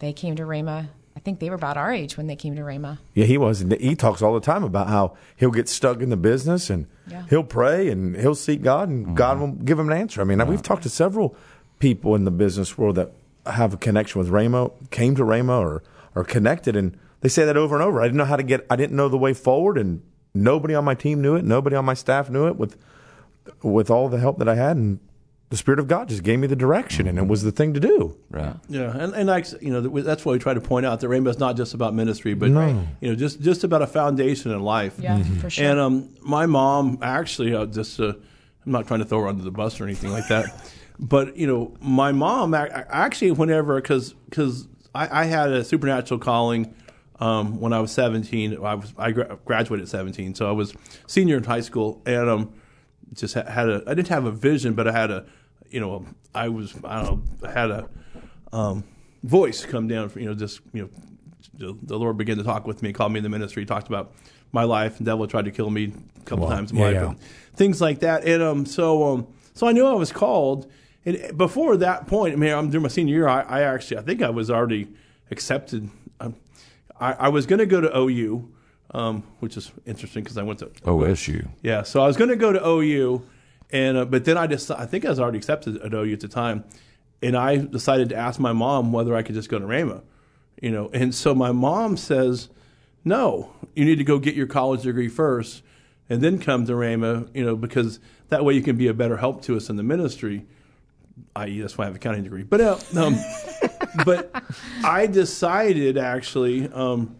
they 0.00 0.12
came 0.12 0.36
to 0.36 0.42
Rhema. 0.42 0.88
I 1.16 1.20
think 1.20 1.38
they 1.38 1.50
were 1.50 1.56
about 1.56 1.76
our 1.76 1.92
age 1.92 2.16
when 2.16 2.26
they 2.26 2.36
came 2.36 2.56
to 2.56 2.62
Rhema. 2.62 2.98
Yeah, 3.14 3.26
he 3.26 3.36
was. 3.36 3.60
And 3.60 3.72
he 3.72 3.94
talks 3.94 4.22
all 4.22 4.32
the 4.34 4.40
time 4.40 4.64
about 4.64 4.88
how 4.88 5.16
he'll 5.36 5.50
get 5.50 5.68
stuck 5.68 6.00
in 6.00 6.08
the 6.08 6.16
business 6.16 6.70
and 6.70 6.86
Yeah. 7.06 7.24
he'll 7.28 7.44
pray 7.44 7.88
and 7.88 8.16
he'll 8.16 8.34
seek 8.34 8.62
God 8.62 8.88
and 8.88 9.04
mm-hmm. 9.04 9.14
God 9.14 9.38
will 9.38 9.52
give 9.52 9.78
him 9.78 9.90
an 9.90 9.96
answer. 9.98 10.20
I 10.20 10.24
mean, 10.24 10.44
we've 10.46 10.62
talked 10.62 10.82
to 10.84 10.88
several 10.88 11.36
people 11.78 12.14
in 12.14 12.24
the 12.24 12.30
business 12.30 12.78
world 12.78 12.94
that 12.96 13.12
have 13.46 13.74
a 13.74 13.76
connection 13.76 14.18
with 14.18 14.30
Rhema, 14.30 14.72
came 14.90 15.14
to 15.16 15.22
Rhema 15.22 15.60
or 15.60 15.82
are 16.14 16.24
connected, 16.24 16.76
and 16.76 16.96
they 17.20 17.28
say 17.28 17.44
that 17.44 17.56
over 17.56 17.74
and 17.74 17.82
over. 17.82 18.00
I 18.00 18.04
didn't 18.04 18.18
know 18.18 18.24
how 18.24 18.36
to 18.36 18.42
get. 18.42 18.66
I 18.70 18.76
didn't 18.76 18.96
know 18.96 19.08
the 19.08 19.18
way 19.18 19.32
forward, 19.34 19.78
and 19.78 20.02
nobody 20.34 20.74
on 20.74 20.84
my 20.84 20.94
team 20.94 21.20
knew 21.20 21.34
it. 21.36 21.44
Nobody 21.44 21.76
on 21.76 21.84
my 21.84 21.94
staff 21.94 22.30
knew 22.30 22.46
it. 22.46 22.56
With 22.56 22.76
with 23.62 23.90
all 23.90 24.08
the 24.08 24.18
help 24.18 24.38
that 24.38 24.48
I 24.48 24.54
had, 24.54 24.76
and 24.76 25.00
the 25.50 25.56
Spirit 25.56 25.80
of 25.80 25.88
God 25.88 26.08
just 26.08 26.22
gave 26.22 26.38
me 26.38 26.46
the 26.46 26.54
direction, 26.56 27.06
and 27.08 27.18
it 27.18 27.26
was 27.26 27.42
the 27.42 27.50
thing 27.52 27.74
to 27.74 27.80
do. 27.80 28.16
Right. 28.30 28.54
Yeah, 28.68 28.96
and 28.96 29.12
and 29.14 29.28
like 29.28 29.46
you 29.60 29.70
know, 29.70 29.80
that's 30.00 30.24
why 30.24 30.32
we 30.32 30.38
try 30.38 30.54
to 30.54 30.60
point 30.60 30.86
out 30.86 31.00
that 31.00 31.08
Rhema 31.08 31.28
is 31.28 31.38
not 31.40 31.56
just 31.56 31.74
about 31.74 31.92
ministry, 31.94 32.34
but 32.34 32.50
No. 32.50 32.86
you 33.00 33.08
know, 33.10 33.14
just 33.16 33.40
just 33.40 33.64
about 33.64 33.82
a 33.82 33.86
foundation 33.88 34.52
in 34.52 34.60
life. 34.60 34.94
Yeah, 34.98 35.22
for 35.40 35.50
sure. 35.50 35.66
And 35.68 35.78
um, 35.80 36.08
my 36.22 36.46
mom 36.46 36.98
actually, 37.02 37.52
uh, 37.54 37.66
just 37.66 37.98
uh, 38.00 38.12
I'm 38.64 38.72
not 38.72 38.86
trying 38.86 39.00
to 39.00 39.06
throw 39.06 39.20
her 39.22 39.28
under 39.28 39.42
the 39.42 39.50
bus 39.50 39.80
or 39.80 39.84
anything 39.84 40.12
like 40.12 40.28
that, 40.28 40.44
but 41.00 41.36
you 41.36 41.46
know, 41.48 41.74
my 41.80 42.12
mom 42.12 42.54
ac- 42.54 42.70
actually, 42.88 43.32
whenever 43.32 43.74
because 43.80 44.14
because 44.28 44.68
I, 44.94 45.22
I 45.22 45.24
had 45.24 45.50
a 45.52 45.64
supernatural 45.64 46.20
calling 46.20 46.72
um, 47.18 47.58
when 47.60 47.72
I 47.72 47.80
was 47.80 47.90
17. 47.90 48.56
I 48.64 48.74
was 48.74 48.94
I 48.96 49.10
gra- 49.10 49.36
graduated 49.44 49.84
at 49.86 49.90
17, 49.90 50.36
so 50.36 50.48
I 50.48 50.52
was 50.52 50.74
senior 51.08 51.36
in 51.38 51.42
high 51.44 51.60
school, 51.60 52.02
and 52.06 52.30
um, 52.30 52.52
just 53.14 53.34
ha- 53.34 53.50
had 53.50 53.68
a 53.68 53.82
I 53.88 53.94
didn't 53.94 54.08
have 54.08 54.26
a 54.26 54.30
vision, 54.30 54.74
but 54.74 54.86
I 54.86 54.92
had 54.92 55.10
a 55.10 55.26
you 55.70 55.80
know 55.80 56.04
I 56.34 56.48
was 56.48 56.74
I 56.84 57.02
don't 57.02 57.42
know, 57.42 57.48
had 57.48 57.70
a 57.70 57.88
um, 58.52 58.84
voice 59.22 59.64
come 59.64 59.88
down. 59.88 60.08
For, 60.08 60.20
you 60.20 60.26
know, 60.26 60.34
just 60.34 60.60
you 60.72 60.82
know, 60.82 60.90
the, 61.72 61.78
the 61.86 61.98
Lord 61.98 62.16
began 62.16 62.36
to 62.38 62.44
talk 62.44 62.66
with 62.66 62.82
me, 62.82 62.92
called 62.92 63.12
me 63.12 63.18
in 63.18 63.22
the 63.22 63.28
ministry, 63.28 63.64
talked 63.64 63.88
about 63.88 64.12
my 64.52 64.64
life. 64.64 64.98
And 64.98 65.06
devil 65.06 65.26
tried 65.26 65.44
to 65.46 65.50
kill 65.50 65.70
me 65.70 65.92
a 66.20 66.24
couple 66.24 66.46
Wow. 66.46 66.54
times 66.56 66.72
in 66.72 66.78
my 66.78 66.90
Yeah, 66.90 67.06
life, 67.06 67.16
yeah. 67.20 67.26
things 67.56 67.80
like 67.80 68.00
that. 68.00 68.24
And 68.24 68.42
um, 68.42 68.66
so 68.66 69.04
um, 69.12 69.26
so 69.54 69.66
I 69.66 69.72
knew 69.72 69.86
I 69.86 69.94
was 69.94 70.12
called. 70.12 70.70
And 71.06 71.36
before 71.38 71.76
that 71.78 72.06
point, 72.06 72.34
I 72.34 72.36
mean, 72.36 72.52
I'm 72.52 72.68
during 72.68 72.82
my 72.82 72.88
senior 72.88 73.14
year. 73.14 73.26
I, 73.28 73.40
I 73.40 73.62
actually, 73.62 73.96
I 73.98 74.02
think 74.02 74.20
I 74.22 74.28
was 74.28 74.50
already 74.50 74.88
accepted. 75.30 75.88
Um, 76.20 76.36
I, 77.00 77.12
I 77.14 77.28
was 77.28 77.46
going 77.46 77.60
to 77.60 77.64
go 77.66 77.80
to 77.80 77.90
OU, 77.96 78.52
um, 78.92 79.22
which 79.38 79.56
is 79.56 79.72
interesting 79.86 80.22
because 80.22 80.36
I 80.36 80.42
went 80.42 80.58
to 80.58 80.66
OSU. 80.66 81.48
yeah, 81.62 81.84
so 81.84 82.02
I 82.02 82.06
was 82.06 82.18
going 82.18 82.28
to 82.28 82.36
go 82.36 82.52
to 82.52 82.60
OU, 82.66 83.22
and 83.72 83.96
uh, 83.96 84.04
but 84.04 84.24
then 84.24 84.36
I 84.36 84.46
just 84.46 84.70
I 84.70 84.86
think 84.86 85.04
I 85.04 85.10
was 85.10 85.20
already 85.20 85.38
accepted 85.38 85.76
at 85.82 85.94
OU 85.94 86.12
at 86.12 86.20
the 86.20 86.28
time, 86.28 86.64
and 87.22 87.36
I 87.36 87.56
decided 87.56 88.08
to 88.10 88.16
ask 88.16 88.40
my 88.40 88.52
mom 88.52 88.92
whether 88.92 89.14
I 89.14 89.22
could 89.22 89.34
just 89.34 89.48
go 89.48 89.58
to 89.58 89.66
Rhema, 89.66 90.02
you 90.60 90.70
know, 90.70 90.90
and 90.92 91.14
so 91.14 91.34
my 91.34 91.52
mom 91.52 91.96
says, 91.96 92.48
no, 93.04 93.52
you 93.74 93.84
need 93.84 93.96
to 93.96 94.04
go 94.04 94.18
get 94.18 94.34
your 94.34 94.46
college 94.46 94.82
degree 94.82 95.08
first, 95.08 95.62
and 96.08 96.20
then 96.20 96.38
come 96.38 96.66
to 96.66 96.72
Rhema, 96.72 97.28
you 97.34 97.44
know, 97.44 97.56
because 97.56 98.00
that 98.28 98.44
way 98.44 98.54
you 98.54 98.62
can 98.62 98.76
be 98.76 98.88
a 98.88 98.94
better 98.94 99.16
help 99.16 99.42
to 99.42 99.56
us 99.56 99.68
in 99.68 99.76
the 99.76 99.82
ministry. 99.82 100.46
I.e., 101.36 101.60
that's 101.60 101.76
why 101.76 101.84
I 101.84 101.86
have 101.86 101.94
a 101.94 101.96
accounting 101.96 102.24
degree, 102.24 102.42
but 102.42 102.60
uh, 102.60 102.78
um, 102.96 103.16
but 104.04 104.42
I 104.82 105.06
decided 105.06 105.98
actually 105.98 106.68
um, 106.68 107.16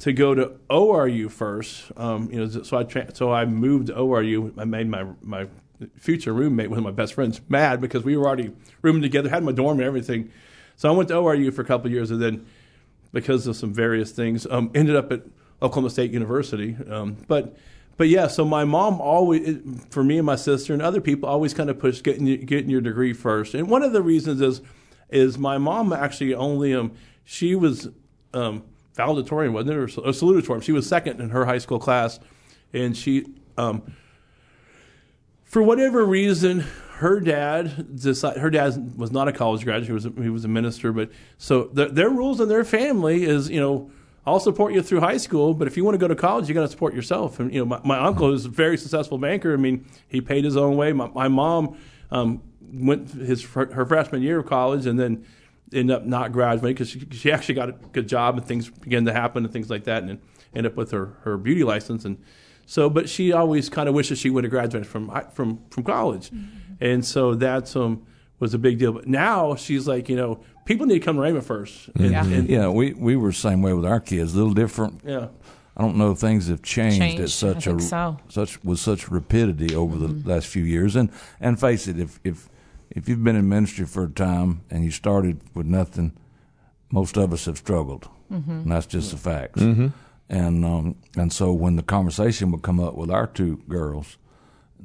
to 0.00 0.12
go 0.12 0.34
to 0.34 0.52
ORU 0.68 1.30
first. 1.30 1.92
Um, 1.96 2.30
you 2.30 2.40
know, 2.40 2.48
so 2.48 2.76
I 2.76 2.82
tra- 2.82 3.14
so 3.14 3.32
I 3.32 3.44
moved 3.44 3.88
to 3.88 3.94
ORU. 3.94 4.52
I 4.58 4.64
made 4.64 4.88
my 4.88 5.06
my 5.22 5.46
future 5.96 6.32
roommate, 6.32 6.70
one 6.70 6.78
of 6.78 6.84
my 6.84 6.90
best 6.90 7.14
friends, 7.14 7.40
mad 7.48 7.80
because 7.80 8.04
we 8.04 8.16
were 8.16 8.26
already 8.26 8.52
rooming 8.82 9.02
together, 9.02 9.28
had 9.28 9.42
my 9.42 9.52
dorm 9.52 9.78
and 9.78 9.86
everything. 9.86 10.30
So 10.76 10.88
I 10.88 10.92
went 10.92 11.08
to 11.08 11.14
ORU 11.14 11.52
for 11.52 11.62
a 11.62 11.64
couple 11.64 11.90
years, 11.90 12.10
and 12.10 12.20
then 12.20 12.46
because 13.12 13.46
of 13.46 13.56
some 13.56 13.72
various 13.72 14.10
things, 14.10 14.46
um, 14.50 14.70
ended 14.74 14.96
up 14.96 15.12
at 15.12 15.22
Oklahoma 15.62 15.90
State 15.90 16.10
University. 16.10 16.76
Um, 16.88 17.16
but 17.28 17.56
but 17.96 18.08
yeah, 18.08 18.26
so 18.26 18.44
my 18.44 18.64
mom 18.64 19.00
always, 19.00 19.58
for 19.90 20.02
me 20.02 20.18
and 20.18 20.26
my 20.26 20.34
sister 20.34 20.72
and 20.72 20.82
other 20.82 21.00
people, 21.00 21.28
always 21.28 21.54
kind 21.54 21.70
of 21.70 21.78
pushed 21.78 22.02
getting 22.02 22.24
getting 22.44 22.70
your 22.70 22.80
degree 22.80 23.12
first. 23.12 23.54
And 23.54 23.68
one 23.68 23.82
of 23.82 23.92
the 23.92 24.02
reasons 24.02 24.40
is 24.40 24.60
is 25.10 25.38
my 25.38 25.58
mom 25.58 25.92
actually 25.92 26.34
only 26.34 26.74
um 26.74 26.92
she 27.24 27.54
was 27.54 27.88
um 28.32 28.64
valedictorian 28.94 29.52
wasn't 29.52 29.70
it 29.70 29.76
or 29.76 29.84
or 29.84 30.12
salutatorian 30.12 30.62
she 30.62 30.72
was 30.72 30.86
second 30.86 31.20
in 31.20 31.30
her 31.30 31.44
high 31.44 31.58
school 31.58 31.78
class 31.78 32.18
and 32.72 32.96
she 32.96 33.24
um 33.56 33.82
for 35.54 35.62
whatever 35.62 36.04
reason 36.04 36.64
her 36.96 37.20
dad 37.20 37.96
decided 38.00 38.40
her 38.40 38.50
dad 38.50 38.98
was 38.98 39.12
not 39.12 39.28
a 39.28 39.32
college 39.32 39.62
graduate 39.62 39.86
he 39.86 39.92
was 39.92 40.04
a, 40.04 40.10
he 40.20 40.28
was 40.28 40.44
a 40.44 40.48
minister 40.48 40.92
but 40.92 41.08
so 41.38 41.70
the, 41.72 41.86
their 41.86 42.10
rules 42.10 42.40
in 42.40 42.48
their 42.48 42.64
family 42.64 43.22
is 43.22 43.48
you 43.48 43.60
know 43.60 43.88
I'll 44.26 44.40
support 44.40 44.72
you 44.72 44.80
through 44.80 45.00
high 45.00 45.18
school, 45.18 45.52
but 45.52 45.68
if 45.68 45.76
you 45.76 45.84
want 45.84 45.96
to 45.96 45.98
go 45.98 46.08
to 46.08 46.14
college, 46.14 46.48
you 46.48 46.54
got 46.54 46.62
to 46.62 46.68
support 46.68 46.94
yourself. 46.94 47.40
And 47.40 47.52
you 47.52 47.58
know, 47.58 47.66
my, 47.66 47.80
my 47.84 47.98
uncle 47.98 48.32
is 48.32 48.46
a 48.46 48.48
very 48.48 48.78
successful 48.78 49.18
banker. 49.18 49.52
I 49.52 49.58
mean, 49.58 49.86
he 50.08 50.22
paid 50.22 50.44
his 50.44 50.56
own 50.56 50.78
way. 50.78 50.94
My, 50.94 51.08
my 51.08 51.28
mom 51.28 51.76
um, 52.10 52.42
went 52.72 53.10
his 53.10 53.44
her 53.44 53.84
freshman 53.84 54.22
year 54.22 54.38
of 54.38 54.46
college 54.46 54.86
and 54.86 54.98
then 54.98 55.26
ended 55.74 55.94
up 55.94 56.06
not 56.06 56.32
graduating 56.32 56.74
because 56.74 56.88
she, 56.88 57.06
she 57.10 57.30
actually 57.30 57.56
got 57.56 57.68
a 57.68 57.72
good 57.72 58.08
job 58.08 58.38
and 58.38 58.46
things 58.46 58.70
began 58.70 59.04
to 59.04 59.12
happen 59.12 59.44
and 59.44 59.52
things 59.52 59.68
like 59.68 59.84
that, 59.84 60.04
and 60.04 60.18
ended 60.54 60.72
up 60.72 60.76
with 60.78 60.90
her, 60.92 61.18
her 61.24 61.36
beauty 61.36 61.62
license. 61.62 62.06
And 62.06 62.16
so, 62.66 62.88
but 62.90 63.08
she 63.08 63.32
always 63.32 63.68
kind 63.68 63.88
of 63.88 63.94
wishes 63.94 64.18
she 64.18 64.30
would 64.30 64.44
have 64.44 64.50
graduated 64.50 64.86
from 64.88 65.10
from 65.32 65.60
from 65.70 65.84
college, 65.84 66.30
mm-hmm. 66.30 66.46
and 66.84 67.04
so 67.04 67.34
that's 67.34 67.76
um 67.76 68.06
was 68.40 68.52
a 68.52 68.58
big 68.58 68.78
deal. 68.78 68.92
But 68.92 69.06
now 69.06 69.54
she's 69.54 69.86
like, 69.86 70.08
you 70.08 70.16
know, 70.16 70.40
people 70.64 70.86
need 70.86 70.98
to 70.98 71.04
come 71.04 71.16
to 71.16 71.22
Rhema 71.22 71.42
first. 71.42 71.88
Mm-hmm. 71.94 72.02
And, 72.02 72.12
Yeah. 72.12 72.24
and- 72.38 72.48
Yeah, 72.48 72.68
we, 72.68 72.92
we 72.92 73.16
were 73.16 73.28
the 73.30 73.34
same 73.36 73.62
way 73.62 73.72
with 73.72 73.84
our 73.86 74.00
kids. 74.00 74.34
A 74.34 74.36
little 74.36 74.52
different. 74.54 75.00
yeah. 75.04 75.28
I 75.76 75.82
don't 75.82 75.96
know 75.96 76.12
if 76.12 76.18
things 76.18 76.48
have 76.48 76.62
changed, 76.62 76.98
Changed, 76.98 77.20
at 77.22 77.30
such 77.30 77.66
I 77.66 77.70
a 77.72 77.74
think 77.74 77.88
so. 77.88 78.16
such 78.28 78.62
with 78.62 78.78
such 78.78 79.08
rapidity 79.08 79.74
over 79.74 79.96
the 79.96 80.08
mm-hmm. 80.08 80.28
last 80.28 80.46
few 80.46 80.62
years. 80.62 80.94
And 80.94 81.10
and 81.40 81.58
face 81.58 81.88
it, 81.88 81.98
if 81.98 82.20
if 82.22 82.48
if 82.90 83.08
you've 83.08 83.24
been 83.24 83.34
in 83.36 83.48
ministry 83.48 83.84
for 83.86 84.04
a 84.04 84.10
time 84.10 84.62
and 84.70 84.84
you 84.84 84.90
started 84.92 85.40
with 85.52 85.66
nothing, 85.66 86.12
most 86.92 87.16
of 87.16 87.32
us 87.32 87.46
have 87.46 87.58
struggled, 87.58 88.08
and 88.30 88.70
that's 88.70 88.86
just 88.86 89.10
the 89.10 89.16
facts. 89.16 89.60
And 90.28 90.64
um, 90.64 90.96
and 91.16 91.32
so 91.32 91.52
when 91.52 91.76
the 91.76 91.82
conversation 91.82 92.50
would 92.52 92.62
come 92.62 92.80
up 92.80 92.94
with 92.94 93.10
our 93.10 93.26
two 93.26 93.62
girls, 93.68 94.16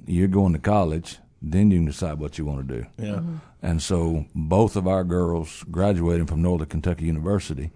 you're 0.05 0.27
going 0.27 0.53
to 0.53 0.59
college, 0.59 1.17
then 1.41 1.71
you 1.71 1.77
can 1.77 1.85
decide 1.85 2.19
what 2.19 2.37
you 2.37 2.45
want 2.45 2.67
to 2.67 2.81
do. 2.81 2.85
Yeah. 2.97 3.21
And 3.61 3.81
so 3.81 4.25
both 4.35 4.75
of 4.75 4.87
our 4.87 5.03
girls 5.03 5.63
graduated 5.71 6.27
from 6.27 6.41
Northern 6.41 6.67
Kentucky 6.67 7.05
University 7.05 7.71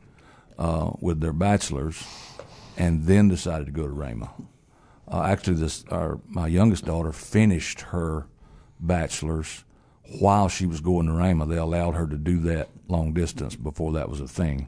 uh, 0.57 0.91
with 0.99 1.21
their 1.21 1.33
bachelors, 1.33 2.05
and 2.77 3.05
then 3.05 3.29
decided 3.29 3.65
to 3.65 3.71
go 3.71 3.83
to 3.83 3.93
Rhema. 3.93 4.29
Uh, 5.07 5.23
actually, 5.23 5.55
this 5.55 5.85
our 5.89 6.19
my 6.27 6.47
youngest 6.47 6.85
daughter 6.85 7.11
finished 7.11 7.81
her 7.81 8.25
bachelor's 8.79 9.63
while 10.19 10.49
she 10.49 10.65
was 10.65 10.81
going 10.81 11.07
to 11.07 11.13
Rhema. 11.13 11.47
They 11.47 11.57
allowed 11.57 11.95
her 11.95 12.07
to 12.07 12.17
do 12.17 12.39
that 12.41 12.69
long 12.89 13.13
distance 13.13 13.55
before 13.55 13.93
that 13.93 14.09
was 14.09 14.19
a 14.19 14.27
thing. 14.27 14.67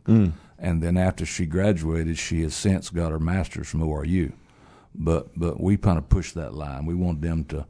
And 0.57 0.81
then 0.81 0.97
after 0.97 1.25
she 1.25 1.45
graduated, 1.45 2.17
she 2.17 2.41
has 2.43 2.55
since 2.55 2.89
got 2.89 3.11
her 3.11 3.19
master's 3.19 3.67
from 3.67 3.81
ORU. 3.81 4.31
But 4.93 5.37
but 5.37 5.59
we 5.59 5.75
kind 5.77 5.97
of 5.97 6.07
pushed 6.07 6.35
that 6.35 6.53
line. 6.53 6.85
We 6.85 6.95
wanted 6.95 7.21
them 7.21 7.43
to 7.45 7.65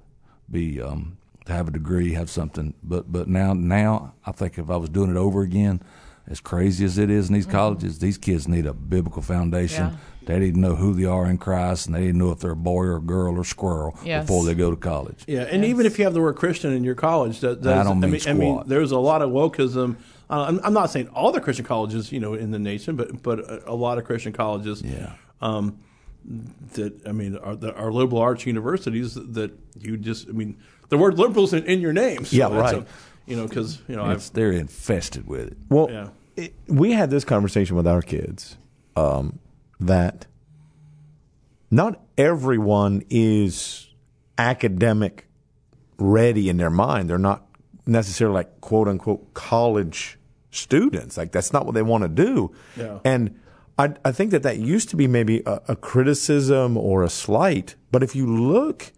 be 0.50 0.80
um, 0.80 1.18
to 1.46 1.54
have 1.54 1.68
a 1.68 1.72
degree, 1.72 2.14
have 2.14 2.30
something. 2.30 2.76
But 2.84 3.12
but 3.12 3.28
now 3.28 3.54
now 3.54 4.14
I 4.26 4.32
think 4.32 4.60
if 4.60 4.70
I 4.70 4.78
was 4.78 4.90
doing 4.90 5.10
it 5.10 5.18
over 5.18 5.42
again, 5.42 5.82
as 6.28 6.40
crazy 6.40 6.86
as 6.86 6.98
it 7.00 7.10
is 7.10 7.28
in 7.28 7.34
these 7.34 7.46
colleges, 7.48 8.00
these 8.00 8.18
kids 8.20 8.48
need 8.48 8.66
a 8.68 8.74
biblical 8.74 9.22
foundation. 9.24 9.86
Yeah. 9.86 9.96
They 10.26 10.40
need 10.40 10.56
to 10.56 10.60
know 10.60 10.76
who 10.76 10.96
they 10.96 11.06
are 11.06 11.28
in 11.28 11.38
Christ, 11.38 11.86
and 11.86 11.96
they 11.96 12.02
need 12.02 12.14
to 12.14 12.18
know 12.18 12.32
if 12.32 12.40
they're 12.40 12.52
a 12.52 12.56
boy 12.56 12.86
or 12.86 12.96
a 12.98 13.02
girl 13.02 13.38
or 13.38 13.44
squirrel 13.44 13.96
Yes. 14.04 14.24
before 14.26 14.44
they 14.44 14.56
go 14.56 14.72
to 14.72 14.78
college. 14.78 15.24
Yeah, 15.28 15.42
and 15.42 15.64
even 15.64 15.86
if 15.86 16.00
you 16.00 16.06
have 16.06 16.16
the 16.16 16.22
word 16.22 16.36
Christian 16.36 16.74
in 16.74 16.84
your 16.84 16.96
college, 16.96 17.42
that, 17.42 17.62
That 17.62 17.76
that's, 17.76 17.88
don't 17.88 18.00
mean 18.00 18.10
I 18.26 18.34
mean, 18.34 18.58
I 18.58 18.58
mean, 18.58 18.64
there's 18.66 18.92
a 18.92 18.98
lot 18.98 19.22
of 19.22 19.30
wokeism. 19.30 19.98
Uh, 20.30 20.46
I'm, 20.48 20.60
I'm 20.64 20.74
not 20.74 20.90
saying 20.90 21.08
all 21.10 21.32
the 21.32 21.40
Christian 21.42 21.66
colleges, 21.66 22.12
you 22.12 22.20
know, 22.20 22.34
in 22.34 22.52
the 22.52 22.60
nation, 22.60 22.96
but 22.96 23.22
but 23.22 23.40
a, 23.40 23.72
a 23.72 23.76
lot 23.76 23.98
of 23.98 24.06
Christian 24.06 24.34
colleges, 24.34 24.82
Yeah. 24.82 25.14
um, 25.42 25.80
that 26.74 27.08
I 27.08 27.12
mean, 27.12 27.38
are, 27.38 27.56
that 27.56 27.76
are 27.76 27.92
liberal 27.92 28.22
arts 28.22 28.46
universities 28.46 29.14
that 29.14 29.52
you 29.80 29.98
just, 29.98 30.28
I 30.28 30.32
mean, 30.32 30.58
the 30.90 30.98
word 30.98 31.20
liberals 31.20 31.54
in, 31.54 31.64
in 31.66 31.80
your 31.82 31.94
name. 31.94 32.26
So 32.26 32.36
Yeah, 32.36 32.48
right. 32.58 32.76
a- 32.78 32.86
you 33.28 33.36
know, 33.36 33.48
because 33.48 33.80
you 33.88 33.96
know, 33.96 34.10
It's, 34.12 34.30
they're 34.30 34.52
infested 34.52 35.28
with 35.28 35.48
it. 35.48 35.58
Well, 35.70 35.90
Yeah. 35.92 36.10
it, 36.36 36.54
we 36.68 36.94
had 36.94 37.10
this 37.12 37.24
conversation 37.24 37.76
with 37.76 37.86
our 37.88 38.02
kids 38.02 38.58
um, 38.96 39.40
that 39.80 40.26
not 41.72 42.02
everyone 42.18 43.04
is 43.10 43.90
academic 44.38 45.28
ready 45.98 46.50
in 46.50 46.58
their 46.58 46.70
mind. 46.70 47.10
They're 47.10 47.18
not 47.18 47.48
necessarily 47.86 48.36
like 48.36 48.62
quote 48.62 48.88
unquote 48.88 49.34
college 49.34 50.18
students. 50.52 51.18
Like 51.18 51.32
that's 51.32 51.54
not 51.54 51.66
what 51.66 51.76
they 51.76 51.82
want 51.82 52.04
to 52.04 52.08
do. 52.10 52.54
Yeah. 52.78 53.00
And 53.04 53.40
I, 53.78 53.94
I 54.06 54.12
think 54.12 54.32
that 54.32 54.44
that 54.44 54.58
used 54.58 54.90
to 54.90 54.96
be 54.96 55.08
maybe 55.08 55.42
a, 55.46 55.62
a 55.70 55.76
criticism 55.76 56.78
or 56.78 57.04
a 57.04 57.10
slight. 57.10 57.76
But 57.92 58.04
if 58.04 58.16
you 58.16 58.26
look 58.26 58.92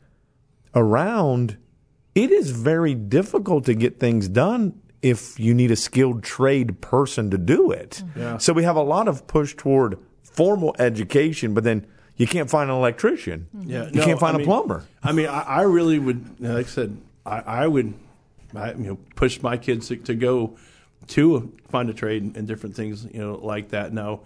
around, 0.75 1.57
it 2.15 2.31
is 2.31 2.51
very 2.51 2.93
difficult 2.93 3.65
to 3.65 3.73
get 3.73 3.99
things 3.99 4.27
done 4.27 4.79
if 5.01 5.39
you 5.39 5.53
need 5.53 5.71
a 5.71 5.75
skilled 5.75 6.23
trade 6.23 6.81
person 6.81 7.29
to 7.31 7.38
do 7.38 7.71
it. 7.71 8.03
Mm-hmm. 8.05 8.19
Yeah. 8.19 8.38
So 8.38 8.53
we 8.53 8.63
have 8.63 8.75
a 8.75 8.81
lot 8.81 9.07
of 9.07 9.27
push 9.27 9.55
toward 9.55 9.97
formal 10.23 10.75
education, 10.79 11.53
but 11.53 11.63
then 11.63 11.85
you 12.15 12.27
can't 12.27 12.49
find 12.49 12.69
an 12.69 12.75
electrician. 12.75 13.47
Mm-hmm. 13.55 13.69
Yeah, 13.69 13.85
you 13.88 13.99
no, 13.99 14.05
can't 14.05 14.19
find 14.19 14.33
I 14.33 14.35
a 14.35 14.38
mean- 14.39 14.47
plumber. 14.47 14.85
I 15.03 15.11
mean, 15.11 15.27
I, 15.27 15.41
I 15.41 15.61
really 15.61 15.99
would, 15.99 16.39
like 16.39 16.65
I 16.65 16.69
said, 16.69 16.97
I, 17.25 17.39
I 17.39 17.67
would, 17.67 17.93
I, 18.55 18.71
you 18.71 18.87
know, 18.87 18.97
push 19.15 19.41
my 19.41 19.57
kids 19.57 19.87
to, 19.89 19.97
to 19.97 20.15
go 20.15 20.57
to 21.07 21.53
find 21.69 21.89
a 21.89 21.93
trade 21.93 22.23
and 22.35 22.47
different 22.47 22.75
things, 22.75 23.05
you 23.05 23.19
know, 23.19 23.35
like 23.35 23.69
that. 23.69 23.93
Now, 23.93 24.21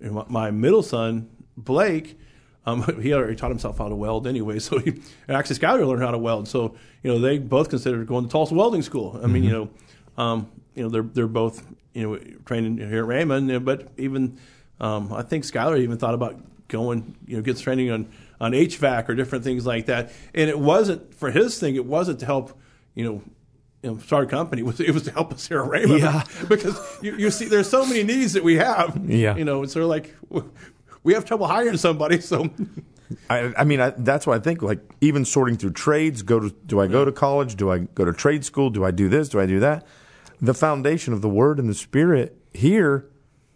my, 0.00 0.50
middle 0.50 0.82
son 0.82 1.28
Blake, 1.56 2.18
um, 2.64 2.82
he 3.02 3.12
already 3.12 3.36
taught 3.36 3.50
himself 3.50 3.78
how 3.78 3.88
to 3.88 3.94
weld 3.94 4.26
anyway. 4.26 4.58
So 4.58 4.78
he 4.78 4.90
and 4.90 5.36
actually 5.36 5.56
Skylar 5.56 5.86
learned 5.86 6.02
how 6.02 6.10
to 6.10 6.18
weld. 6.18 6.48
So 6.48 6.76
you 7.02 7.12
know 7.12 7.18
they 7.18 7.38
both 7.38 7.70
considered 7.70 8.06
going 8.06 8.24
to 8.24 8.30
Tulsa 8.30 8.54
Welding 8.54 8.82
School. 8.82 9.18
I 9.22 9.26
mean, 9.26 9.44
you 9.44 9.52
know, 9.52 9.68
um, 10.22 10.50
you 10.74 10.82
know 10.82 10.88
they're 10.88 11.02
they're 11.02 11.26
both 11.26 11.64
you 11.94 12.02
know 12.02 12.18
trained 12.44 12.78
here 12.78 13.04
at 13.04 13.08
Rhema, 13.08 13.64
but 13.64 13.88
even 13.96 14.38
um, 14.80 15.12
I 15.12 15.22
think 15.22 15.44
Skylar 15.44 15.78
even 15.80 15.96
thought 15.96 16.14
about 16.14 16.38
going, 16.68 17.16
you 17.26 17.36
know, 17.36 17.42
gets 17.42 17.60
training 17.60 17.90
on 17.90 18.08
on 18.40 18.52
HVAC 18.52 19.08
or 19.08 19.14
different 19.14 19.44
things 19.44 19.64
like 19.64 19.86
that. 19.86 20.12
And 20.34 20.50
it 20.50 20.58
wasn't 20.58 21.14
for 21.14 21.30
his 21.30 21.58
thing. 21.58 21.74
It 21.76 21.86
wasn't 21.86 22.20
to 22.20 22.26
help, 22.26 22.58
you 22.94 23.04
know. 23.04 23.22
You 23.82 23.92
know, 23.92 23.98
start 23.98 24.24
a 24.24 24.26
company. 24.26 24.62
It 24.62 24.64
was, 24.64 24.80
it 24.80 24.92
was 24.92 25.04
to 25.04 25.12
help 25.12 25.32
us 25.32 25.46
here 25.46 25.62
at 25.62 25.70
Rhema. 25.70 26.00
Yeah. 26.00 26.24
because 26.48 26.78
you, 27.02 27.16
you 27.16 27.30
see, 27.30 27.44
there's 27.44 27.68
so 27.68 27.86
many 27.86 28.02
needs 28.02 28.32
that 28.32 28.42
we 28.42 28.56
have. 28.56 29.00
Yeah. 29.08 29.36
You 29.36 29.44
know, 29.44 29.62
it's 29.62 29.72
sort 29.72 29.84
of 29.84 29.90
like 29.90 30.14
we 31.02 31.14
have 31.14 31.24
trouble 31.24 31.46
hiring 31.46 31.76
somebody. 31.76 32.20
So 32.20 32.50
I, 33.30 33.52
I 33.56 33.64
mean, 33.64 33.80
I, 33.80 33.90
that's 33.90 34.26
why 34.26 34.36
I 34.36 34.38
think 34.38 34.62
like 34.62 34.80
even 35.00 35.24
sorting 35.24 35.56
through 35.56 35.72
trades. 35.72 36.22
Go 36.22 36.40
to 36.40 36.50
do 36.66 36.80
I 36.80 36.86
go 36.86 37.04
to 37.04 37.12
college? 37.12 37.56
Do 37.56 37.70
I 37.70 37.78
go 37.78 38.04
to 38.04 38.12
trade 38.12 38.44
school? 38.44 38.70
Do 38.70 38.84
I 38.84 38.90
do 38.90 39.08
this? 39.08 39.28
Do 39.28 39.40
I 39.40 39.46
do 39.46 39.60
that? 39.60 39.86
The 40.40 40.54
foundation 40.54 41.12
of 41.12 41.22
the 41.22 41.28
Word 41.28 41.58
and 41.58 41.68
the 41.68 41.74
Spirit 41.74 42.36
here 42.52 43.08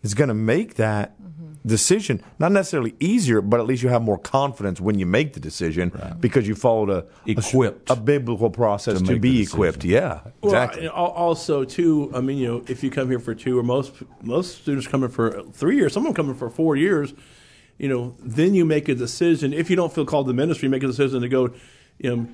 is 0.02 0.14
going 0.14 0.28
to 0.28 0.34
make 0.34 0.74
that 0.74 1.20
mm-hmm. 1.20 1.39
Decision 1.64 2.22
not 2.38 2.52
necessarily 2.52 2.94
easier, 3.00 3.40
but 3.40 3.60
at 3.60 3.66
least 3.66 3.82
you 3.82 3.88
have 3.88 4.02
more 4.02 4.18
confidence 4.18 4.80
when 4.80 4.98
you 4.98 5.06
make 5.06 5.34
the 5.34 5.40
decision 5.40 5.92
because 6.20 6.48
you 6.48 6.54
followed 6.54 6.90
a 6.90 7.04
Equipped 7.26 7.90
a, 7.90 7.96
biblical 7.96 8.50
process 8.50 9.00
to 9.00 9.14
to, 9.14 9.20
be 9.20 9.42
equipped. 9.42 9.84
Yeah, 9.84 10.20
exactly. 10.42 10.86
al- 10.86 10.92
also, 10.94 11.64
too, 11.64 12.10
I 12.14 12.20
mean, 12.20 12.38
you 12.38 12.48
know, 12.48 12.64
if 12.66 12.82
you 12.82 12.90
come 12.90 13.08
here 13.08 13.18
for 13.18 13.34
two, 13.34 13.58
or 13.58 13.62
most 13.62 13.94
most 14.22 14.62
students 14.62 14.86
coming 14.86 15.10
for 15.10 15.42
three 15.52 15.76
years, 15.76 15.92
some 15.92 16.06
of 16.06 16.08
them 16.08 16.14
coming 16.14 16.34
for 16.34 16.48
four 16.48 16.76
years, 16.76 17.12
you 17.78 17.88
know, 17.88 18.14
then 18.20 18.54
you 18.54 18.64
make 18.64 18.88
a 18.88 18.94
decision. 18.94 19.52
If 19.52 19.70
you 19.70 19.76
don't 19.76 19.92
feel 19.92 20.06
called 20.06 20.26
to 20.28 20.32
ministry, 20.32 20.66
you 20.66 20.70
make 20.70 20.82
a 20.82 20.88
decision 20.88 21.20
to 21.20 21.28
go. 21.28 21.52
You 21.98 22.16
know, 22.16 22.28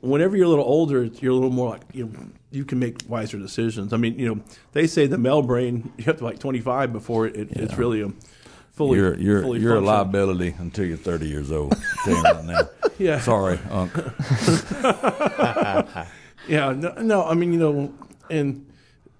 whenever 0.00 0.36
you're 0.36 0.46
a 0.46 0.50
little 0.50 0.64
older, 0.64 1.04
you're 1.04 1.32
a 1.32 1.34
little 1.34 1.50
more 1.50 1.70
like 1.70 1.82
you 1.92 2.06
know, 2.06 2.26
you 2.50 2.64
can 2.64 2.78
make 2.78 2.98
wiser 3.08 3.38
decisions. 3.38 3.92
I 3.92 3.96
mean, 3.96 4.18
you 4.18 4.34
know, 4.34 4.42
they 4.72 4.86
say 4.86 5.06
the 5.06 5.18
male 5.18 5.42
brain 5.42 5.92
you 5.96 6.04
have 6.04 6.18
to 6.18 6.24
like 6.24 6.38
25 6.38 6.92
before 6.92 7.26
it, 7.26 7.50
it's 7.52 7.74
really 7.74 8.02
a 8.02 8.12
fully 8.72 8.98
You're 8.98 9.16
you're 9.18 9.42
fully 9.42 9.60
you're 9.60 9.76
a 9.76 9.80
liability 9.80 10.54
until 10.58 10.86
you're 10.86 10.96
30 10.96 11.28
years 11.28 11.52
old. 11.52 11.74
Right 12.06 12.44
now. 12.44 12.68
Yeah. 12.98 13.20
Sorry, 13.20 13.58
Unc. 13.70 13.92
Yeah, 16.48 16.72
no, 16.72 16.92
no, 17.00 17.24
I 17.24 17.34
mean, 17.34 17.52
you 17.52 17.58
know, 17.58 17.94
and 18.28 18.66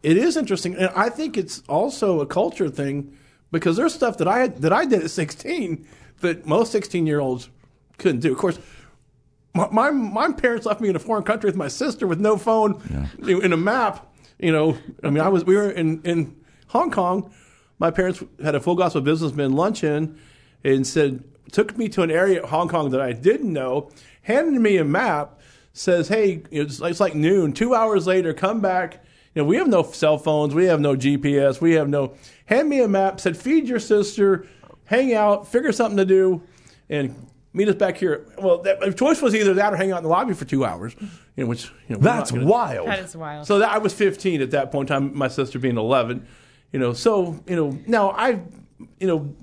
it 0.02 0.16
is 0.16 0.36
interesting, 0.36 0.74
and 0.74 0.88
I 0.96 1.08
think 1.08 1.36
it's 1.36 1.62
also 1.68 2.20
a 2.20 2.26
culture 2.26 2.68
thing 2.68 3.16
because 3.52 3.76
there's 3.76 3.94
stuff 3.94 4.18
that 4.18 4.26
I 4.26 4.48
that 4.48 4.72
I 4.72 4.84
did 4.84 5.04
at 5.04 5.10
16 5.10 5.86
that 6.20 6.46
most 6.46 6.72
16 6.72 7.06
year 7.06 7.20
olds 7.20 7.48
couldn't 7.98 8.20
do. 8.20 8.32
Of 8.32 8.38
course, 8.38 8.58
my, 9.54 9.68
my 9.70 9.90
my 9.90 10.32
parents 10.32 10.66
left 10.66 10.80
me 10.80 10.88
in 10.88 10.96
a 10.96 11.00
foreign 11.00 11.24
country 11.24 11.48
with 11.48 11.56
my 11.56 11.68
sister 11.68 12.06
with 12.06 12.18
no 12.18 12.36
phone, 12.36 12.80
know, 13.18 13.40
in 13.40 13.52
a 13.52 13.56
map. 13.56 14.08
You 14.38 14.50
know, 14.50 14.76
I 15.04 15.10
mean, 15.10 15.22
I 15.22 15.28
was 15.28 15.44
we 15.44 15.54
were 15.54 15.70
in 15.70 16.02
in 16.02 16.36
Hong 16.68 16.90
Kong. 16.90 17.32
My 17.82 17.90
parents 17.90 18.22
had 18.40 18.54
a 18.54 18.60
full 18.60 18.76
gospel 18.76 19.00
businessman 19.00 19.54
luncheon 19.54 20.16
and 20.62 20.86
said 20.86 21.24
took 21.50 21.76
me 21.76 21.88
to 21.88 22.02
an 22.02 22.12
area 22.12 22.40
of 22.40 22.50
Hong 22.50 22.68
Kong 22.68 22.90
that 22.90 23.00
I 23.00 23.12
didn't 23.12 23.52
know, 23.52 23.90
handed 24.22 24.60
me 24.60 24.76
a 24.76 24.84
map, 24.84 25.40
says, 25.72 26.06
"Hey, 26.06 26.44
it's, 26.52 26.80
it's 26.80 27.00
like 27.00 27.16
noon. 27.16 27.52
Two 27.52 27.74
hours 27.74 28.06
later, 28.06 28.32
come 28.32 28.60
back." 28.60 29.04
You 29.34 29.42
know, 29.42 29.48
we 29.48 29.56
have 29.56 29.66
no 29.66 29.82
cell 29.82 30.16
phones, 30.16 30.54
we 30.54 30.66
have 30.66 30.80
no 30.80 30.94
GPS, 30.94 31.60
we 31.60 31.72
have 31.72 31.88
no. 31.88 32.14
Hand 32.46 32.68
me 32.68 32.80
a 32.82 32.86
map. 32.86 33.18
Said, 33.18 33.36
"Feed 33.36 33.66
your 33.66 33.80
sister, 33.80 34.46
hang 34.84 35.12
out, 35.12 35.48
figure 35.48 35.72
something 35.72 35.96
to 35.96 36.04
do, 36.04 36.40
and 36.88 37.32
meet 37.52 37.66
us 37.66 37.74
back 37.74 37.96
here." 37.96 38.24
Well, 38.38 38.58
that, 38.62 38.78
the 38.78 38.92
choice 38.92 39.20
was 39.20 39.34
either 39.34 39.54
that 39.54 39.72
or 39.72 39.76
hang 39.76 39.90
out 39.90 39.96
in 39.96 40.02
the 40.04 40.08
lobby 40.08 40.34
for 40.34 40.44
two 40.44 40.64
hours. 40.64 40.94
You 41.34 41.42
know, 41.42 41.46
which 41.46 41.64
you 41.88 41.96
know, 41.96 42.00
That's 42.00 42.30
gonna- 42.30 42.46
wild. 42.46 42.86
That 42.86 43.00
is 43.00 43.16
wild. 43.16 43.44
so 43.44 43.58
that, 43.58 43.70
I 43.70 43.78
was 43.78 43.92
15 43.92 44.40
at 44.40 44.52
that 44.52 44.70
point 44.70 44.88
in 44.88 44.94
time, 44.94 45.18
my 45.18 45.26
sister 45.26 45.58
being 45.58 45.78
11. 45.78 46.24
You 46.72 46.78
know, 46.78 46.92
so, 46.94 47.38
you 47.46 47.54
know, 47.54 47.78
now 47.86 48.10
I, 48.10 48.40
you 48.98 49.06
know, 49.06 49.34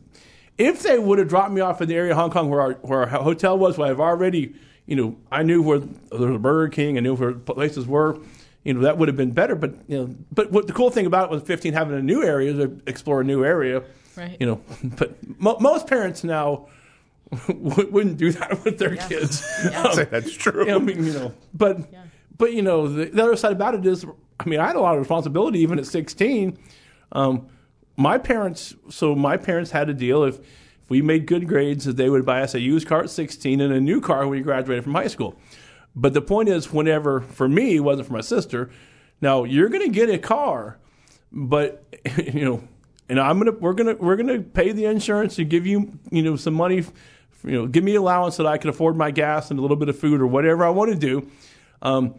if 0.57 0.81
they 0.81 0.97
would 0.97 1.19
have 1.19 1.29
dropped 1.29 1.53
me 1.53 1.61
off 1.61 1.81
in 1.81 1.87
the 1.87 1.95
area 1.95 2.11
of 2.11 2.17
Hong 2.17 2.31
Kong 2.31 2.49
where 2.49 2.61
our, 2.61 2.73
where 2.81 3.01
our 3.01 3.07
hotel 3.07 3.57
was, 3.57 3.77
where 3.77 3.89
I've 3.89 3.99
already, 3.99 4.55
you 4.87 4.95
know, 4.95 5.15
I 5.31 5.43
knew 5.43 5.61
where 5.61 5.79
there 5.79 6.27
was 6.27 6.35
a 6.35 6.39
Burger 6.39 6.69
King, 6.69 6.97
I 6.97 7.01
knew 7.01 7.15
where 7.15 7.33
places 7.33 7.85
were, 7.85 8.19
you 8.63 8.73
know, 8.73 8.81
that 8.81 8.97
would 8.97 9.07
have 9.07 9.15
been 9.15 9.31
better. 9.31 9.55
But, 9.55 9.75
you 9.87 9.97
know, 9.97 10.15
but 10.31 10.51
what 10.51 10.67
the 10.67 10.73
cool 10.73 10.89
thing 10.89 11.05
about 11.05 11.25
it 11.25 11.31
was 11.31 11.43
15 11.43 11.71
having 11.73 11.97
a 11.97 12.01
new 12.01 12.23
area 12.23 12.51
to 12.53 12.81
explore 12.87 13.21
a 13.21 13.23
new 13.23 13.45
area. 13.45 13.83
Right. 14.17 14.35
You 14.39 14.47
know, 14.47 14.61
but 14.83 15.15
mo- 15.39 15.59
most 15.59 15.87
parents 15.87 16.23
now 16.23 16.67
wouldn't 17.47 18.17
do 18.17 18.31
that 18.31 18.63
with 18.65 18.79
their 18.79 18.95
kids. 18.95 19.47
Um, 19.75 19.93
Say 19.93 20.05
that's 20.05 20.33
true. 20.33 20.69
I 20.69 20.79
mean, 20.79 21.05
you 21.05 21.13
know, 21.13 21.33
but 21.53 21.77
but 22.37 22.53
you 22.53 22.63
know, 22.63 22.87
the, 22.87 23.05
the 23.05 23.23
other 23.23 23.35
side 23.35 23.51
about 23.51 23.75
it 23.75 23.85
is, 23.85 24.03
I 24.39 24.49
mean, 24.49 24.59
I 24.59 24.65
had 24.67 24.75
a 24.75 24.81
lot 24.81 24.95
of 24.95 24.99
responsibility 24.99 25.59
even 25.59 25.77
at 25.77 25.85
16. 25.85 26.57
Um, 27.11 27.47
my 27.97 28.17
parents, 28.17 28.75
so 28.89 29.15
my 29.15 29.37
parents 29.37 29.71
had 29.71 29.89
a 29.89 29.93
deal 29.93 30.23
if 30.23 30.39
if 30.89 30.91
we 30.91 31.03
made 31.03 31.27
good 31.27 31.47
grades, 31.47 31.85
that 31.85 31.97
they 31.97 32.09
would 32.09 32.25
buy 32.25 32.41
us 32.41 32.55
a 32.55 32.59
used 32.59 32.87
car 32.87 33.03
at 33.03 33.11
16 33.11 33.61
and 33.61 33.71
a 33.71 33.79
new 33.79 34.01
car 34.01 34.21
when 34.21 34.29
we 34.29 34.41
graduated 34.41 34.83
from 34.83 34.95
high 34.95 35.07
school. 35.07 35.39
But 35.95 36.15
the 36.15 36.21
point 36.21 36.49
is, 36.49 36.73
whenever 36.73 37.21
for 37.21 37.47
me, 37.47 37.75
it 37.75 37.81
wasn't 37.81 38.07
for 38.07 38.13
my 38.13 38.21
sister. 38.21 38.71
Now 39.21 39.43
you're 39.43 39.69
going 39.69 39.83
to 39.83 39.93
get 39.93 40.09
a 40.09 40.17
car, 40.17 40.79
but 41.31 41.85
you 42.17 42.43
know, 42.43 42.63
and 43.07 43.19
I'm 43.19 43.37
gonna 43.37 43.51
we're 43.51 43.73
gonna 43.73 43.95
we're 43.95 44.15
gonna 44.15 44.39
pay 44.39 44.71
the 44.71 44.85
insurance 44.85 45.37
and 45.37 45.47
give 45.47 45.67
you 45.67 45.99
you 46.09 46.23
know 46.23 46.35
some 46.35 46.55
money, 46.55 46.83
you 47.43 47.51
know, 47.51 47.67
give 47.67 47.83
me 47.83 47.93
allowance 47.93 48.37
that 48.37 48.47
I 48.47 48.57
can 48.57 48.71
afford 48.71 48.95
my 48.95 49.11
gas 49.11 49.51
and 49.51 49.59
a 49.59 49.61
little 49.61 49.77
bit 49.77 49.89
of 49.89 49.99
food 49.99 50.21
or 50.21 50.27
whatever 50.27 50.65
I 50.65 50.69
want 50.69 50.91
to 50.91 50.97
do. 50.97 51.29
Um, 51.83 52.15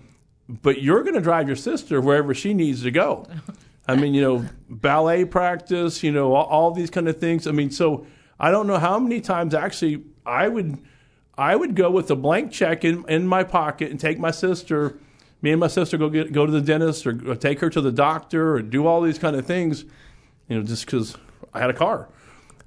but 0.48 0.80
you're 0.80 1.02
going 1.02 1.14
to 1.14 1.20
drive 1.20 1.48
your 1.48 1.56
sister 1.56 2.00
wherever 2.00 2.34
she 2.34 2.54
needs 2.54 2.82
to 2.82 2.90
go. 2.92 3.26
I 3.88 3.96
mean, 3.96 4.14
you 4.14 4.22
know, 4.22 4.44
ballet 4.68 5.24
practice, 5.24 6.02
you 6.02 6.12
know, 6.12 6.34
all, 6.34 6.46
all 6.46 6.70
these 6.70 6.90
kind 6.90 7.08
of 7.08 7.18
things. 7.18 7.46
I 7.46 7.52
mean, 7.52 7.70
so 7.70 8.06
I 8.38 8.50
don't 8.50 8.66
know 8.66 8.78
how 8.78 8.98
many 8.98 9.20
times 9.20 9.54
actually 9.54 10.04
I 10.24 10.48
would 10.48 10.78
I 11.36 11.56
would 11.56 11.74
go 11.74 11.90
with 11.90 12.10
a 12.10 12.16
blank 12.16 12.52
check 12.52 12.84
in, 12.84 13.04
in 13.08 13.26
my 13.26 13.44
pocket 13.44 13.90
and 13.90 13.98
take 13.98 14.18
my 14.18 14.30
sister, 14.30 14.98
me 15.40 15.52
and 15.52 15.60
my 15.60 15.68
sister 15.68 15.96
go 15.96 16.08
get 16.08 16.32
go 16.32 16.46
to 16.46 16.52
the 16.52 16.60
dentist 16.60 17.06
or, 17.06 17.30
or 17.30 17.34
take 17.34 17.60
her 17.60 17.70
to 17.70 17.80
the 17.80 17.92
doctor 17.92 18.54
or 18.54 18.62
do 18.62 18.86
all 18.86 19.00
these 19.00 19.18
kind 19.18 19.36
of 19.36 19.46
things, 19.46 19.84
you 20.48 20.56
know, 20.56 20.62
just 20.62 20.86
because 20.86 21.16
I 21.52 21.60
had 21.60 21.70
a 21.70 21.74
car. 21.74 22.08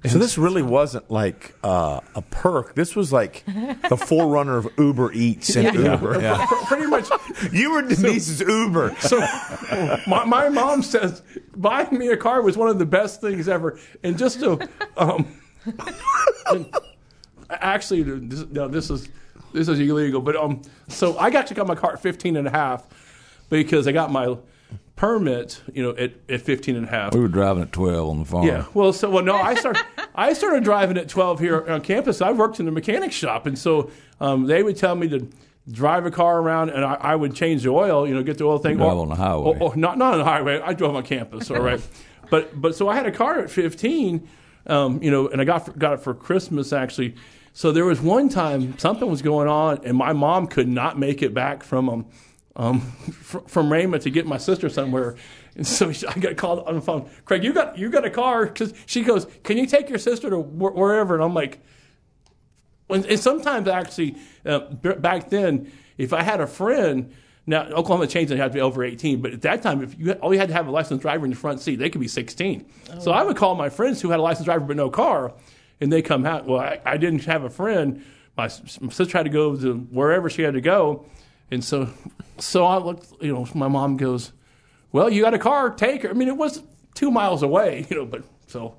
So 0.06 0.18
this 0.18 0.36
really 0.36 0.62
wasn't 0.62 1.10
like 1.10 1.54
uh, 1.64 2.00
a 2.14 2.20
perk. 2.20 2.74
This 2.74 2.94
was 2.94 3.10
like 3.12 3.42
the 3.46 3.96
forerunner 3.96 4.58
of 4.58 4.68
Uber 4.76 5.12
Eats 5.12 5.56
and 5.56 5.74
Uber. 5.74 6.20
Yeah. 6.20 6.44
Pr- 6.46 6.54
Pretty 6.66 6.86
much. 6.86 7.08
You 7.52 7.72
were 7.72 7.82
Denise's 7.82 8.40
Uber. 8.40 8.94
So 9.00 9.18
my, 10.06 10.24
my 10.26 10.48
mom 10.50 10.82
says 10.82 11.22
buying 11.56 11.96
me 11.96 12.08
a 12.08 12.16
car 12.18 12.42
was 12.42 12.56
one 12.56 12.68
of 12.68 12.78
the 12.78 12.84
best 12.86 13.22
things 13.22 13.48
ever. 13.48 13.78
And 14.02 14.18
just 14.18 14.40
to 14.40 14.68
um, 14.98 15.40
and 16.46 16.74
actually, 17.50 18.02
this, 18.02 18.44
no, 18.50 18.68
this 18.68 18.90
is 18.90 19.08
this 19.52 19.68
is 19.68 19.80
illegal. 19.80 20.20
But 20.20 20.36
um, 20.36 20.62
so 20.88 21.16
I 21.18 21.30
got 21.30 21.46
to 21.46 21.54
got 21.54 21.66
my 21.66 21.74
car 21.74 21.94
at 21.94 22.02
15 22.02 22.36
and 22.36 22.46
a 22.46 22.50
half 22.50 22.86
because 23.48 23.86
I 23.88 23.92
got 23.92 24.12
my 24.12 24.36
permit, 24.96 25.60
you 25.72 25.82
know, 25.82 25.90
at, 25.96 26.12
at 26.28 26.42
15 26.42 26.76
and 26.76 26.86
a 26.86 26.88
half. 26.88 27.14
We 27.14 27.20
were 27.20 27.28
driving 27.28 27.62
at 27.62 27.72
12 27.72 28.08
on 28.08 28.18
the 28.20 28.24
farm. 28.24 28.46
Yeah. 28.46 28.64
Well, 28.74 28.92
so 28.92 29.10
well, 29.10 29.24
no, 29.24 29.34
I 29.34 29.54
started 29.54 29.84
I 30.14 30.32
started 30.32 30.62
driving 30.62 30.96
at 30.96 31.08
12 31.08 31.40
here 31.40 31.68
on 31.68 31.80
campus. 31.80 32.20
I 32.22 32.32
worked 32.32 32.60
in 32.60 32.66
the 32.66 32.72
mechanic 32.72 33.12
shop, 33.12 33.46
and 33.46 33.58
so 33.58 33.90
um, 34.20 34.46
they 34.46 34.62
would 34.62 34.76
tell 34.76 34.94
me 34.94 35.08
to 35.08 35.28
drive 35.70 36.06
a 36.06 36.10
car 36.10 36.40
around, 36.40 36.70
and 36.70 36.84
I, 36.84 36.94
I 36.94 37.16
would 37.16 37.34
change 37.34 37.62
the 37.64 37.70
oil, 37.70 38.06
you 38.06 38.14
know, 38.14 38.22
get 38.22 38.38
the 38.38 38.44
oil 38.44 38.58
thing. 38.58 38.76
Drive 38.76 38.96
on 38.96 39.08
the 39.08 39.16
highway. 39.16 39.58
Or, 39.58 39.72
or 39.72 39.76
not 39.76 39.98
not 39.98 40.12
on 40.12 40.18
the 40.18 40.24
highway. 40.24 40.60
I 40.60 40.74
drove 40.74 40.94
on 40.94 41.02
campus. 41.02 41.50
All 41.50 41.60
right. 41.60 41.80
but 42.30 42.60
but 42.60 42.76
so 42.76 42.88
I 42.88 42.94
had 42.94 43.06
a 43.06 43.12
car 43.12 43.40
at 43.40 43.50
15, 43.50 44.28
um, 44.66 45.02
you 45.02 45.10
know, 45.10 45.28
and 45.28 45.40
I 45.40 45.44
got 45.44 45.76
got 45.78 45.94
it 45.94 46.00
for 46.00 46.14
Christmas 46.14 46.72
actually. 46.72 47.16
So 47.56 47.70
there 47.70 47.84
was 47.84 48.00
one 48.00 48.28
time 48.28 48.76
something 48.78 49.08
was 49.08 49.22
going 49.22 49.48
on, 49.48 49.80
and 49.84 49.96
my 49.96 50.12
mom 50.12 50.48
could 50.48 50.68
not 50.68 50.98
make 50.98 51.22
it 51.22 51.32
back 51.32 51.62
from 51.62 51.88
um, 51.88 52.06
um, 52.56 52.80
fr- 53.12 53.38
from 53.46 53.68
Rhema 53.68 54.00
to 54.02 54.10
get 54.10 54.26
my 54.26 54.38
sister 54.38 54.68
somewhere. 54.68 55.16
And 55.56 55.66
so 55.66 55.92
she, 55.92 56.06
I 56.06 56.14
got 56.14 56.36
called 56.36 56.66
on 56.66 56.74
the 56.74 56.80
phone. 56.80 57.08
Craig, 57.24 57.44
you 57.44 57.52
got 57.52 57.78
you 57.78 57.90
got 57.90 58.04
a 58.04 58.10
car? 58.10 58.46
Because 58.46 58.74
she 58.86 59.02
goes, 59.02 59.26
"Can 59.42 59.56
you 59.56 59.66
take 59.66 59.88
your 59.88 59.98
sister 59.98 60.30
to 60.30 60.40
wh- 60.40 60.74
wherever?" 60.76 61.14
And 61.14 61.22
I'm 61.22 61.34
like, 61.34 61.60
when, 62.86 63.04
and 63.06 63.18
sometimes 63.18 63.68
actually 63.68 64.16
uh, 64.44 64.60
b- 64.70 64.94
back 64.94 65.30
then, 65.30 65.72
if 65.98 66.12
I 66.12 66.22
had 66.22 66.40
a 66.40 66.46
friend. 66.46 67.12
Now 67.46 67.64
Oklahoma 67.66 68.06
changed 68.06 68.32
it; 68.32 68.36
you 68.36 68.40
had 68.40 68.52
to 68.52 68.54
be 68.54 68.62
over 68.62 68.82
18. 68.82 69.20
But 69.20 69.32
at 69.34 69.42
that 69.42 69.60
time, 69.60 69.82
if 69.82 69.98
you 69.98 70.12
all 70.12 70.32
you 70.32 70.40
had 70.40 70.48
to 70.48 70.54
have 70.54 70.66
a 70.66 70.70
licensed 70.70 71.02
driver 71.02 71.26
in 71.26 71.30
the 71.30 71.36
front 71.36 71.60
seat, 71.60 71.76
they 71.76 71.90
could 71.90 72.00
be 72.00 72.08
16. 72.08 72.64
So 73.00 73.12
I 73.12 73.22
would 73.22 73.36
call 73.36 73.54
my 73.54 73.68
friends 73.68 74.00
who 74.00 74.08
had 74.08 74.18
a 74.18 74.22
licensed 74.22 74.46
driver 74.46 74.64
but 74.64 74.76
no 74.76 74.88
car, 74.88 75.34
and 75.78 75.92
they 75.92 76.00
come 76.00 76.24
out. 76.24 76.46
Well, 76.46 76.60
I, 76.60 76.80
I 76.86 76.96
didn't 76.96 77.22
have 77.26 77.44
a 77.44 77.50
friend. 77.50 78.02
My, 78.34 78.44
my 78.80 78.90
sister 78.90 79.18
had 79.18 79.24
to 79.24 79.28
go 79.30 79.54
to 79.56 79.74
wherever 79.74 80.30
she 80.30 80.40
had 80.40 80.54
to 80.54 80.62
go, 80.62 81.04
and 81.50 81.64
so 81.64 81.88
so 82.38 82.64
I 82.64 82.78
looked. 82.78 83.12
You 83.22 83.32
know, 83.32 83.46
my 83.54 83.68
mom 83.68 83.96
goes, 83.96 84.32
well, 84.92 85.10
you 85.10 85.22
got 85.22 85.34
a 85.34 85.38
car, 85.38 85.70
take 85.70 86.02
her. 86.02 86.10
I 86.10 86.12
mean, 86.12 86.28
it 86.28 86.36
was 86.36 86.62
two 86.94 87.10
miles 87.10 87.42
away, 87.42 87.86
you 87.90 87.96
know, 87.96 88.06
but 88.06 88.24
so 88.46 88.74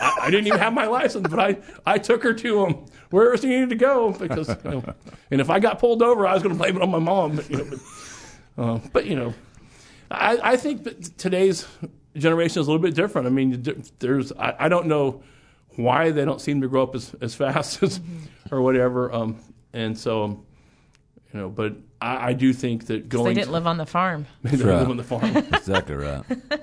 I, 0.00 0.18
I 0.22 0.30
didn't 0.30 0.46
even 0.48 0.58
have 0.58 0.72
my 0.72 0.86
license, 0.86 1.28
but 1.28 1.38
I, 1.38 1.58
I 1.86 1.98
took 1.98 2.22
her 2.22 2.34
to 2.34 2.66
um, 2.66 2.86
where 3.10 3.36
she 3.36 3.48
needed 3.48 3.70
to 3.70 3.76
go 3.76 4.12
because, 4.12 4.48
you 4.48 4.70
know, 4.70 4.94
and 5.30 5.40
if 5.40 5.50
I 5.50 5.60
got 5.60 5.78
pulled 5.78 6.02
over, 6.02 6.26
I 6.26 6.34
was 6.34 6.42
going 6.42 6.54
to 6.54 6.58
blame 6.58 6.76
it 6.76 6.82
on 6.82 6.90
my 6.90 6.98
mom. 6.98 7.36
But, 7.36 7.50
you 7.50 7.56
know, 7.58 7.64
but, 8.56 8.62
uh, 8.62 8.80
but 8.92 9.06
you 9.06 9.14
know, 9.14 9.34
I, 10.10 10.38
I 10.42 10.56
think 10.56 10.84
that 10.84 11.16
today's 11.18 11.66
generation 12.16 12.60
is 12.60 12.66
a 12.66 12.70
little 12.70 12.82
bit 12.82 12.94
different. 12.94 13.26
I 13.26 13.30
mean, 13.30 13.62
there's 14.00 14.32
I, 14.32 14.54
I 14.60 14.68
don't 14.68 14.86
know 14.86 15.22
why 15.76 16.10
they 16.10 16.24
don't 16.24 16.40
seem 16.40 16.60
to 16.62 16.68
grow 16.68 16.82
up 16.82 16.94
as, 16.94 17.14
as 17.20 17.34
fast 17.34 17.82
as 17.82 18.00
or 18.50 18.60
whatever. 18.60 19.12
Um, 19.12 19.38
and 19.72 19.96
so, 19.96 20.24
um, 20.24 20.46
you 21.32 21.40
know, 21.40 21.48
but 21.48 21.74
I, 22.00 22.28
I 22.28 22.32
do 22.32 22.52
think 22.52 22.86
that 22.86 23.08
going 23.08 23.34
They 23.34 23.34
didn't 23.34 23.52
live 23.52 23.66
on 23.66 23.76
the 23.76 23.86
farm. 23.86 24.26
they 24.42 24.52
didn't 24.52 24.66
right. 24.66 24.78
live 24.78 24.90
on 24.90 24.96
the 24.96 25.04
farm. 25.04 25.36
exactly 25.36 25.96
right. 25.96 26.22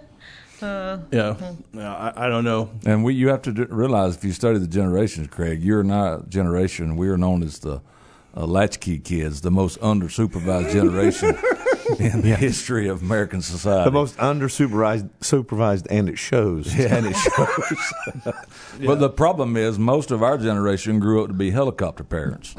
Uh, 0.60 0.98
yeah, 1.12 1.36
yeah 1.72 1.96
I, 1.96 2.26
I 2.26 2.30
don't 2.30 2.44
know. 2.44 2.72
And 2.84 3.04
we, 3.04 3.14
you 3.14 3.28
have 3.28 3.44
to 3.44 3.52
d- 3.52 3.66
realize 3.70 4.16
if 4.16 4.24
you 4.24 4.32
study 4.32 4.58
the 4.58 4.66
generations, 4.66 5.28
Craig, 5.28 5.62
you're 5.62 5.84
not 5.84 6.30
generation. 6.30 6.98
We 6.98 7.10
are 7.10 7.18
known 7.18 7.44
as 7.44 7.60
the 7.60 7.80
uh, 8.36 8.44
latchkey 8.48 8.98
kids, 8.98 9.42
the 9.42 9.52
most 9.52 9.78
under 9.84 10.10
supervised 10.10 10.72
generation 10.72 11.38
in 12.00 12.22
the 12.22 12.36
history 12.40 12.88
of 12.88 13.04
American 13.04 13.44
society. 13.44 13.86
The 13.86 13.94
most 13.94 14.20
under 14.20 14.50
supervised, 14.50 15.06
supervised, 15.22 15.88
and 15.92 16.10
it 16.10 16.18
shows. 16.18 16.76
Yeah, 16.76 16.96
and 16.96 17.06
it 17.06 17.16
shows. 17.16 18.34
But 18.84 19.00
the 19.00 19.12
problem 19.12 19.58
is, 19.58 19.78
most 19.78 20.10
of 20.10 20.24
our 20.24 20.40
generation 20.40 21.00
grew 21.00 21.22
up 21.22 21.28
to 21.28 21.34
be 21.34 21.52
helicopter 21.52 22.04
parents, 22.04 22.56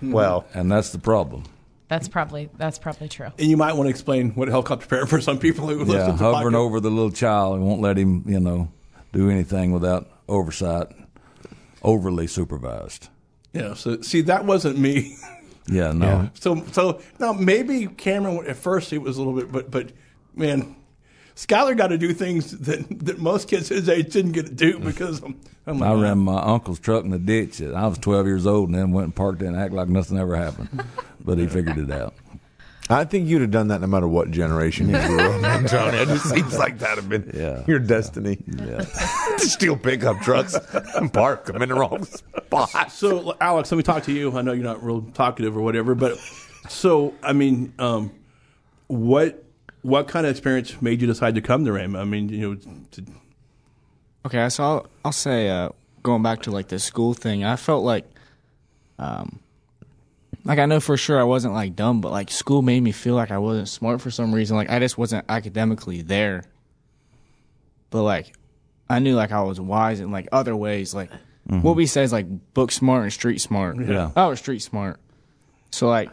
Well, 0.00 0.46
and 0.54 0.72
that's 0.72 0.90
the 0.90 0.98
problem. 0.98 1.44
That's 1.92 2.08
probably 2.08 2.48
that's 2.56 2.78
probably 2.78 3.08
true. 3.08 3.28
And 3.38 3.48
you 3.50 3.58
might 3.58 3.74
want 3.74 3.86
to 3.86 3.90
explain 3.90 4.30
what 4.30 4.48
helicopter 4.48 4.86
parent 4.86 5.10
for 5.10 5.20
some 5.20 5.38
people 5.38 5.68
who 5.68 5.80
listen 5.80 5.94
Yeah, 5.94 6.06
to 6.06 6.12
hovering 6.14 6.54
podcast. 6.54 6.58
over 6.58 6.80
the 6.80 6.90
little 6.90 7.10
child 7.10 7.56
and 7.56 7.66
won't 7.66 7.82
let 7.82 7.98
him, 7.98 8.24
you 8.26 8.40
know, 8.40 8.72
do 9.12 9.28
anything 9.28 9.72
without 9.72 10.08
oversight, 10.26 10.86
overly 11.82 12.26
supervised. 12.26 13.08
Yeah, 13.52 13.74
so 13.74 14.00
see, 14.00 14.22
that 14.22 14.46
wasn't 14.46 14.78
me. 14.78 15.16
Yeah, 15.68 15.92
no. 15.92 16.06
Yeah. 16.06 16.28
So, 16.40 16.64
so 16.72 17.00
now 17.20 17.32
maybe 17.34 17.86
Cameron 17.88 18.46
at 18.48 18.56
first 18.56 18.92
it 18.94 18.98
was 18.98 19.18
a 19.18 19.22
little 19.22 19.34
bit, 19.38 19.52
but 19.52 19.70
but 19.70 19.92
man, 20.34 20.74
Skylar 21.36 21.76
got 21.76 21.88
to 21.88 21.98
do 21.98 22.12
things 22.12 22.50
that 22.58 22.86
that 23.06 23.18
most 23.18 23.48
kids 23.48 23.68
his 23.68 23.88
age 23.88 24.12
didn't 24.12 24.32
get 24.32 24.46
to 24.46 24.52
do 24.54 24.78
because 24.78 25.22
I'm, 25.22 25.40
I'm 25.66 25.78
like, 25.78 25.90
I 25.90 25.94
ran 26.00 26.18
my 26.18 26.40
uncle's 26.42 26.78
truck 26.78 27.04
in 27.04 27.10
the 27.10 27.18
ditch. 27.18 27.60
I 27.62 27.86
was 27.86 27.98
12 27.98 28.26
years 28.26 28.46
old 28.46 28.68
and 28.68 28.78
then 28.78 28.92
went 28.92 29.06
and 29.06 29.14
parked 29.14 29.42
it 29.42 29.46
and 29.46 29.56
act 29.56 29.72
like 29.72 29.88
nothing 29.88 30.18
ever 30.18 30.36
happened. 30.36 30.68
But 31.24 31.38
he 31.38 31.46
figured 31.46 31.78
it 31.78 31.88
out. 31.92 32.14
I 32.90 33.04
think 33.04 33.28
you'd 33.28 33.42
have 33.42 33.52
done 33.52 33.68
that 33.68 33.80
no 33.80 33.86
matter 33.86 34.08
what 34.08 34.32
generation 34.32 34.88
you 34.88 34.98
grew 35.06 35.20
up 35.20 35.60
in, 35.60 35.68
Tony. 35.68 35.98
It 35.98 36.08
just 36.08 36.28
seems 36.28 36.58
like 36.58 36.80
that 36.80 36.96
have 36.96 37.08
been 37.08 37.30
Yeah. 37.32 37.62
your 37.68 37.78
destiny. 37.78 38.42
Yeah. 38.48 38.78
to 39.38 39.38
steal 39.38 39.76
pickup 39.76 40.20
trucks 40.20 40.56
and 40.96 41.12
park 41.12 41.44
them 41.46 41.62
in 41.62 41.68
the 41.68 41.76
wrong 41.76 42.04
spot. 42.04 42.90
So, 42.90 43.36
Alex, 43.40 43.70
let 43.70 43.76
me 43.76 43.84
talk 43.84 44.02
to 44.02 44.12
you. 44.12 44.36
I 44.36 44.42
know 44.42 44.50
you're 44.52 44.64
not 44.64 44.82
real 44.84 45.02
talkative 45.14 45.56
or 45.56 45.60
whatever, 45.62 45.94
but 45.94 46.18
so 46.68 47.14
I 47.22 47.32
mean, 47.32 47.72
um, 47.78 48.10
what 48.88 49.41
what 49.82 50.08
kind 50.08 50.26
of 50.26 50.30
experience 50.30 50.80
made 50.80 51.00
you 51.00 51.06
decide 51.06 51.34
to 51.34 51.40
come 51.40 51.64
to 51.64 51.72
Rhema? 51.72 52.00
I 52.00 52.04
mean, 52.04 52.28
you 52.28 52.54
know, 52.54 52.82
to, 52.92 53.04
Okay, 54.24 54.48
so 54.50 54.62
I'll, 54.62 54.86
I'll 55.04 55.12
say 55.12 55.48
uh, 55.48 55.70
going 56.02 56.22
back 56.22 56.42
to 56.42 56.50
like 56.52 56.68
the 56.68 56.78
school 56.78 57.12
thing, 57.12 57.44
I 57.44 57.56
felt 57.56 57.84
like, 57.84 58.04
um, 58.98 59.40
like 60.44 60.58
I 60.60 60.66
know 60.66 60.80
for 60.80 60.96
sure 60.96 61.20
I 61.20 61.24
wasn't 61.24 61.54
like 61.54 61.74
dumb, 61.74 62.00
but 62.00 62.12
like 62.12 62.30
school 62.30 62.62
made 62.62 62.82
me 62.82 62.92
feel 62.92 63.14
like 63.14 63.30
I 63.32 63.38
wasn't 63.38 63.68
smart 63.68 64.00
for 64.00 64.10
some 64.10 64.32
reason. 64.34 64.56
Like 64.56 64.70
I 64.70 64.78
just 64.78 64.96
wasn't 64.96 65.24
academically 65.28 66.02
there. 66.02 66.44
But 67.90 68.02
like, 68.02 68.32
I 68.88 69.00
knew 69.00 69.16
like 69.16 69.32
I 69.32 69.42
was 69.42 69.60
wise 69.60 70.00
in 70.00 70.10
like 70.10 70.28
other 70.30 70.54
ways. 70.54 70.94
Like 70.94 71.10
what 71.46 71.74
we 71.76 71.86
say 71.86 72.02
is 72.04 72.12
like 72.12 72.26
book 72.54 72.70
smart 72.70 73.02
and 73.02 73.12
street 73.12 73.40
smart. 73.40 73.76
Yeah. 73.80 74.10
I 74.14 74.26
was 74.26 74.38
street 74.38 74.62
smart. 74.62 75.00
So 75.70 75.88
like, 75.88 76.10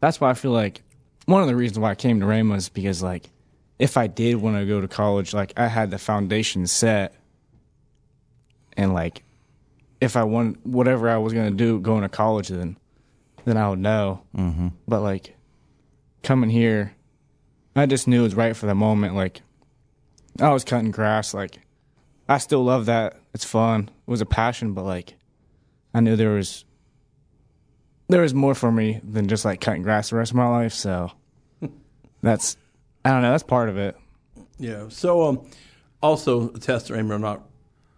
that's 0.00 0.20
why 0.20 0.30
I 0.30 0.34
feel 0.34 0.50
like 0.50 0.82
one 1.26 1.42
of 1.42 1.48
the 1.48 1.56
reasons 1.56 1.78
why 1.78 1.90
I 1.90 1.94
came 1.94 2.20
to 2.20 2.26
Rhema 2.26 2.56
is 2.56 2.68
because 2.68 3.02
like 3.02 3.30
if 3.78 3.96
I 3.96 4.06
did 4.06 4.36
want 4.36 4.56
to 4.56 4.66
go 4.66 4.80
to 4.80 4.88
college, 4.88 5.34
like 5.34 5.52
I 5.56 5.66
had 5.68 5.90
the 5.90 5.98
foundation 5.98 6.66
set, 6.66 7.14
and 8.76 8.92
like 8.92 9.24
if 10.00 10.16
I 10.16 10.24
want 10.24 10.64
whatever 10.66 11.08
I 11.08 11.18
was 11.18 11.32
gonna 11.32 11.50
do 11.50 11.80
going 11.80 12.02
to 12.02 12.08
college, 12.08 12.48
then 12.48 12.76
then 13.44 13.56
I 13.56 13.68
would 13.68 13.78
know. 13.78 14.22
Mm-hmm. 14.36 14.68
But 14.86 15.02
like 15.02 15.36
coming 16.22 16.50
here, 16.50 16.94
I 17.74 17.86
just 17.86 18.06
knew 18.06 18.20
it 18.20 18.24
was 18.24 18.34
right 18.34 18.56
for 18.56 18.66
the 18.66 18.74
moment. 18.74 19.14
Like 19.14 19.42
I 20.40 20.50
was 20.50 20.64
cutting 20.64 20.90
grass, 20.90 21.34
like 21.34 21.58
I 22.28 22.38
still 22.38 22.64
love 22.64 22.86
that. 22.86 23.16
It's 23.34 23.44
fun. 23.44 23.90
It 24.06 24.10
was 24.10 24.20
a 24.20 24.26
passion, 24.26 24.74
but 24.74 24.84
like 24.84 25.14
I 25.94 26.00
knew 26.00 26.16
there 26.16 26.30
was 26.30 26.64
there 28.08 28.22
was 28.22 28.34
more 28.34 28.54
for 28.54 28.70
me 28.72 29.00
than 29.04 29.28
just 29.28 29.44
like 29.44 29.60
cutting 29.60 29.82
grass 29.82 30.10
the 30.10 30.16
rest 30.16 30.32
of 30.32 30.36
my 30.36 30.48
life. 30.48 30.72
So 30.72 31.10
that's 32.22 32.56
I 33.04 33.10
don't 33.10 33.22
know. 33.22 33.30
That's 33.30 33.42
part 33.42 33.68
of 33.68 33.76
it. 33.78 33.96
yeah. 34.58 34.84
So, 34.88 35.22
um, 35.28 35.46
also 36.02 36.48
the 36.48 36.60
tests 36.60 36.90
at 36.90 36.96
Rhema 36.96 37.12
are 37.12 37.18
not 37.18 37.42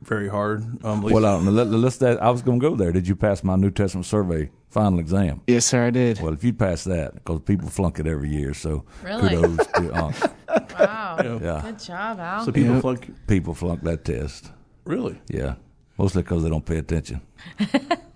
very 0.02 0.28
hard. 0.28 0.62
Um, 0.84 0.98
at 1.00 1.04
least- 1.04 1.14
Well, 1.14 1.24
uh, 1.26 1.40
let, 1.40 1.66
let's 1.68 1.96
that, 1.98 2.22
I 2.22 2.30
was 2.30 2.42
going 2.42 2.60
to 2.60 2.70
go 2.70 2.76
there. 2.76 2.92
Did 2.92 3.08
you 3.08 3.16
pass 3.16 3.42
my 3.42 3.56
New 3.56 3.70
Testament 3.70 4.06
survey 4.06 4.50
final 4.70 4.98
exam? 4.98 5.40
Yes, 5.46 5.64
sir. 5.66 5.86
I 5.86 5.90
did. 5.90 6.20
Well, 6.20 6.32
if 6.34 6.44
you 6.44 6.52
pass 6.52 6.84
that, 6.84 7.14
because 7.14 7.40
people 7.40 7.68
flunk 7.70 7.98
it 8.00 8.06
every 8.06 8.28
year, 8.30 8.52
so 8.54 8.84
Really? 9.02 9.28
kudos 9.30 9.66
to 9.66 9.92
uh, 9.92 10.12
Wow. 10.78 11.16
yeah, 11.42 11.60
Good 11.64 11.78
job, 11.78 12.18
Al. 12.20 12.44
so 12.44 12.52
people 12.52 12.74
Yeah. 12.74 12.80
flunk. 12.80 13.26
people 13.26 13.54
flunk 13.54 13.82
that 13.82 14.04
test. 14.04 14.50
Really? 14.84 15.18
Yeah, 15.28 15.54
mostly 15.98 16.22
because 16.22 16.42
they 16.42 16.50
don't 16.50 16.64
pay 16.66 16.78
attention. 16.78 17.20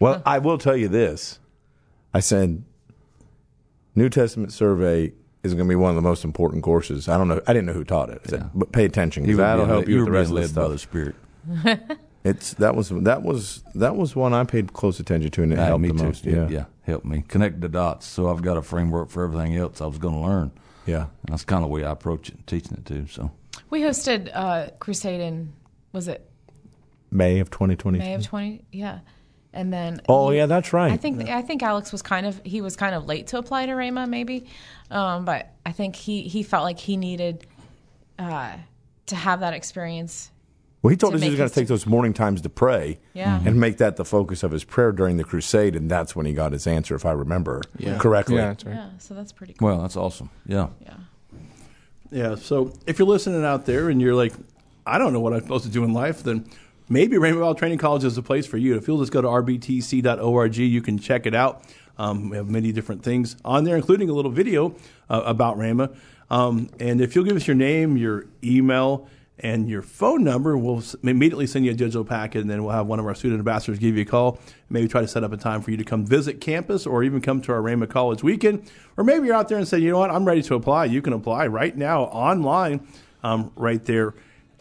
Well, 0.00 0.22
I 0.26 0.38
will 0.38 0.58
tell 0.58 0.76
you 0.76 0.88
this. 0.88 1.38
I 2.12 2.20
said 2.20 2.62
New 3.94 4.08
Testament 4.08 4.52
survey 4.52 5.12
is 5.42 5.54
going 5.54 5.66
to 5.66 5.68
be 5.68 5.76
one 5.76 5.90
of 5.90 5.96
the 5.96 6.02
most 6.02 6.24
important 6.24 6.62
courses. 6.62 7.08
I 7.08 7.16
don't 7.18 7.28
know. 7.28 7.40
I 7.46 7.52
didn't 7.52 7.66
know 7.66 7.72
who 7.74 7.84
taught 7.84 8.10
it. 8.10 8.22
I 8.26 8.28
said, 8.30 8.40
Yeah. 8.40 8.48
but 8.54 8.72
pay 8.72 8.84
attention 8.84 9.22
because 9.24 9.36
that'll 9.38 9.64
being 9.66 9.68
help 9.68 9.80
led- 9.86 9.88
you 9.88 9.96
with 9.98 10.04
the 10.06 10.10
rest 10.12 10.30
of 10.30 10.34
the 10.36 10.40
led 10.42 10.54
by 10.54 10.68
the 10.68 10.78
Spirit. 10.78 11.14
It's 12.26 12.54
that 12.54 12.74
was 12.74 12.88
that 12.88 13.22
was 13.22 13.62
that 13.74 13.96
was 13.96 14.16
one 14.16 14.32
I 14.32 14.44
paid 14.44 14.72
close 14.72 14.98
attention 14.98 15.30
to, 15.30 15.42
and 15.42 15.52
it 15.52 15.58
helped 15.58 15.82
me 15.82 15.88
the 15.88 15.98
too. 15.98 16.04
most. 16.04 16.24
yeah, 16.24 16.32
Yeah, 16.34 16.48
yeah, 16.48 16.64
helped 16.84 17.04
me 17.04 17.22
connect 17.28 17.60
the 17.60 17.68
dots. 17.68 18.06
So 18.06 18.30
I've 18.30 18.40
got 18.40 18.56
a 18.56 18.62
framework 18.62 19.10
for 19.10 19.24
everything 19.24 19.54
else 19.58 19.82
I 19.82 19.86
was 19.86 19.98
going 19.98 20.14
to 20.14 20.20
learn. 20.22 20.50
yeah. 20.86 21.00
And 21.26 21.32
that's 21.34 21.44
kind 21.44 21.62
of 21.62 21.68
the 21.68 21.74
way 21.74 21.84
I 21.84 21.90
approach 21.90 22.30
it, 22.30 22.46
teaching 22.46 22.78
it 22.78 22.86
too. 22.86 23.06
So 23.10 23.30
We 23.68 23.82
hosted 23.82 24.30
uh, 24.32 24.70
Crusade 24.78 25.20
in 25.20 25.52
was 25.92 26.08
it 26.08 26.26
May 27.10 27.40
of 27.40 27.50
2020. 27.50 27.98
May 27.98 28.14
of 28.14 28.24
twenty? 28.24 28.64
Yeah, 28.72 29.00
and 29.54 29.72
then 29.72 30.00
Oh 30.08 30.30
yeah, 30.30 30.46
that's 30.46 30.72
right. 30.72 30.92
I 30.92 30.96
think 30.96 31.28
I 31.30 31.40
think 31.42 31.62
Alex 31.62 31.92
was 31.92 32.02
kind 32.02 32.26
of 32.26 32.40
he 32.44 32.60
was 32.60 32.76
kind 32.76 32.94
of 32.94 33.06
late 33.06 33.28
to 33.28 33.38
apply 33.38 33.66
to 33.66 33.72
Rhema 33.72 34.08
maybe, 34.08 34.46
um, 34.90 35.24
but 35.24 35.52
I 35.64 35.72
think 35.72 35.96
he 35.96 36.22
he 36.22 36.42
felt 36.42 36.64
like 36.64 36.78
he 36.78 36.96
needed 36.96 37.46
uh, 38.18 38.52
to 39.06 39.16
have 39.16 39.40
that 39.40 39.54
experience. 39.54 40.30
Well, 40.82 40.90
he 40.90 40.98
told 40.98 41.14
us 41.14 41.22
he 41.22 41.30
was 41.30 41.38
going 41.38 41.48
to 41.48 41.54
take 41.54 41.66
those 41.68 41.86
morning 41.86 42.12
times 42.12 42.42
to 42.42 42.50
pray 42.50 42.98
Yeah. 43.14 43.40
and 43.46 43.58
make 43.58 43.78
that 43.78 43.96
the 43.96 44.04
focus 44.04 44.42
of 44.42 44.50
his 44.50 44.64
prayer 44.64 44.92
during 44.92 45.16
the 45.16 45.24
crusade, 45.24 45.74
and 45.76 45.90
that's 45.90 46.14
when 46.14 46.26
he 46.26 46.34
got 46.34 46.52
his 46.52 46.66
answer, 46.66 46.94
if 46.94 47.06
I 47.06 47.12
remember 47.12 47.62
Yeah. 47.78 47.96
correctly. 47.96 48.36
Yeah, 48.36 48.48
that's 48.48 48.64
right. 48.66 48.74
Yeah, 48.74 48.88
so 48.98 49.14
that's 49.14 49.32
pretty 49.32 49.54
cool. 49.54 49.68
well, 49.68 49.80
that's 49.80 49.96
awesome. 49.96 50.28
Yeah, 50.46 50.68
Yeah. 50.84 50.94
Yeah. 52.10 52.34
So 52.34 52.72
if 52.86 52.98
you're 52.98 53.08
listening 53.08 53.46
out 53.46 53.64
there 53.64 53.88
and 53.88 53.98
you're 54.00 54.14
like, 54.14 54.34
I 54.86 54.98
don't 54.98 55.14
know 55.14 55.20
what 55.20 55.32
I'm 55.32 55.40
supposed 55.40 55.64
to 55.64 55.70
do 55.70 55.84
in 55.84 55.94
life, 55.94 56.22
then 56.22 56.44
maybe 56.88 57.16
Rhema 57.16 57.34
Bible 57.34 57.54
Training 57.54 57.78
College 57.78 58.04
is 58.04 58.16
the 58.16 58.22
place 58.22 58.46
for 58.46 58.56
you. 58.56 58.76
If 58.76 58.86
you'll 58.88 59.00
just 59.00 59.12
go 59.12 59.22
to 59.22 59.28
rbtc.org, 59.28 60.56
you 60.56 60.82
can 60.82 60.98
check 60.98 61.26
it 61.26 61.34
out. 61.34 61.62
Um, 61.96 62.30
we 62.30 62.36
have 62.36 62.48
many 62.48 62.72
different 62.72 63.02
things 63.02 63.36
on 63.44 63.64
there, 63.64 63.76
including 63.76 64.08
a 64.08 64.12
little 64.12 64.30
video 64.30 64.74
uh, 65.08 65.22
about 65.24 65.56
Rhema. 65.56 65.94
Um, 66.30 66.70
and 66.80 67.00
if 67.00 67.14
you'll 67.14 67.24
give 67.24 67.36
us 67.36 67.46
your 67.46 67.56
name, 67.56 67.96
your 67.96 68.26
email, 68.42 69.08
and 69.40 69.68
your 69.68 69.82
phone 69.82 70.22
number, 70.22 70.56
we'll 70.56 70.82
immediately 71.02 71.46
send 71.46 71.64
you 71.64 71.72
a 71.72 71.74
digital 71.74 72.04
packet, 72.04 72.40
and 72.40 72.48
then 72.48 72.62
we'll 72.62 72.72
have 72.72 72.86
one 72.86 73.00
of 73.00 73.06
our 73.06 73.14
student 73.14 73.40
ambassadors 73.40 73.78
give 73.78 73.96
you 73.96 74.02
a 74.02 74.06
call. 74.06 74.38
Maybe 74.70 74.86
try 74.86 75.00
to 75.00 75.08
set 75.08 75.24
up 75.24 75.32
a 75.32 75.36
time 75.36 75.60
for 75.60 75.72
you 75.72 75.76
to 75.76 75.84
come 75.84 76.06
visit 76.06 76.40
campus, 76.40 76.86
or 76.86 77.02
even 77.02 77.20
come 77.20 77.40
to 77.42 77.52
our 77.52 77.60
Rhema 77.60 77.88
College 77.88 78.22
weekend. 78.22 78.70
Or 78.96 79.02
maybe 79.02 79.26
you're 79.26 79.34
out 79.34 79.48
there 79.48 79.58
and 79.58 79.66
say, 79.66 79.78
you 79.78 79.90
know 79.90 79.98
what, 79.98 80.10
I'm 80.10 80.24
ready 80.24 80.42
to 80.42 80.54
apply. 80.54 80.86
You 80.86 81.02
can 81.02 81.12
apply 81.12 81.48
right 81.48 81.76
now 81.76 82.04
online, 82.04 82.86
um, 83.24 83.50
right 83.56 83.84
there 83.84 84.14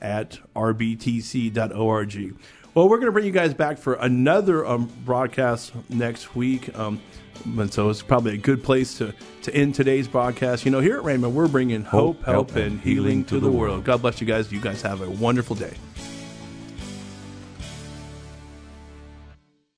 at 0.04 0.40
rbtc.org. 0.56 2.36
Well, 2.76 2.90
we're 2.90 2.98
going 2.98 3.06
to 3.06 3.12
bring 3.12 3.26
you 3.26 3.32
guys 3.32 3.54
back 3.54 3.78
for 3.78 3.94
another 3.94 4.66
um, 4.66 4.92
broadcast 5.06 5.74
next 5.90 6.36
week. 6.36 6.76
Um, 6.78 7.00
and 7.46 7.72
so 7.72 7.90
it's 7.90 8.02
probably 8.02 8.34
a 8.34 8.38
good 8.38 8.64
place 8.64 8.98
to, 8.98 9.14
to 9.44 9.56
end 9.56 9.76
today's 9.76 10.08
broadcast. 10.08 10.66
You 10.66 10.72
know, 10.72 10.80
here 10.80 10.98
at 10.98 11.04
Rhema, 11.04 11.32
we're 11.32 11.48
bringing 11.48 11.84
hope, 11.84 12.24
help, 12.24 12.56
and 12.56 12.80
healing 12.82 13.26
to 13.26 13.40
the 13.40 13.52
world. 13.52 13.84
God 13.84 14.02
bless 14.02 14.22
you 14.22 14.28
guys. 14.28 14.52
You 14.52 14.60
guys 14.62 14.82
have 14.82 15.02
a 15.02 15.10
wonderful 15.10 15.56
day. 15.56 15.74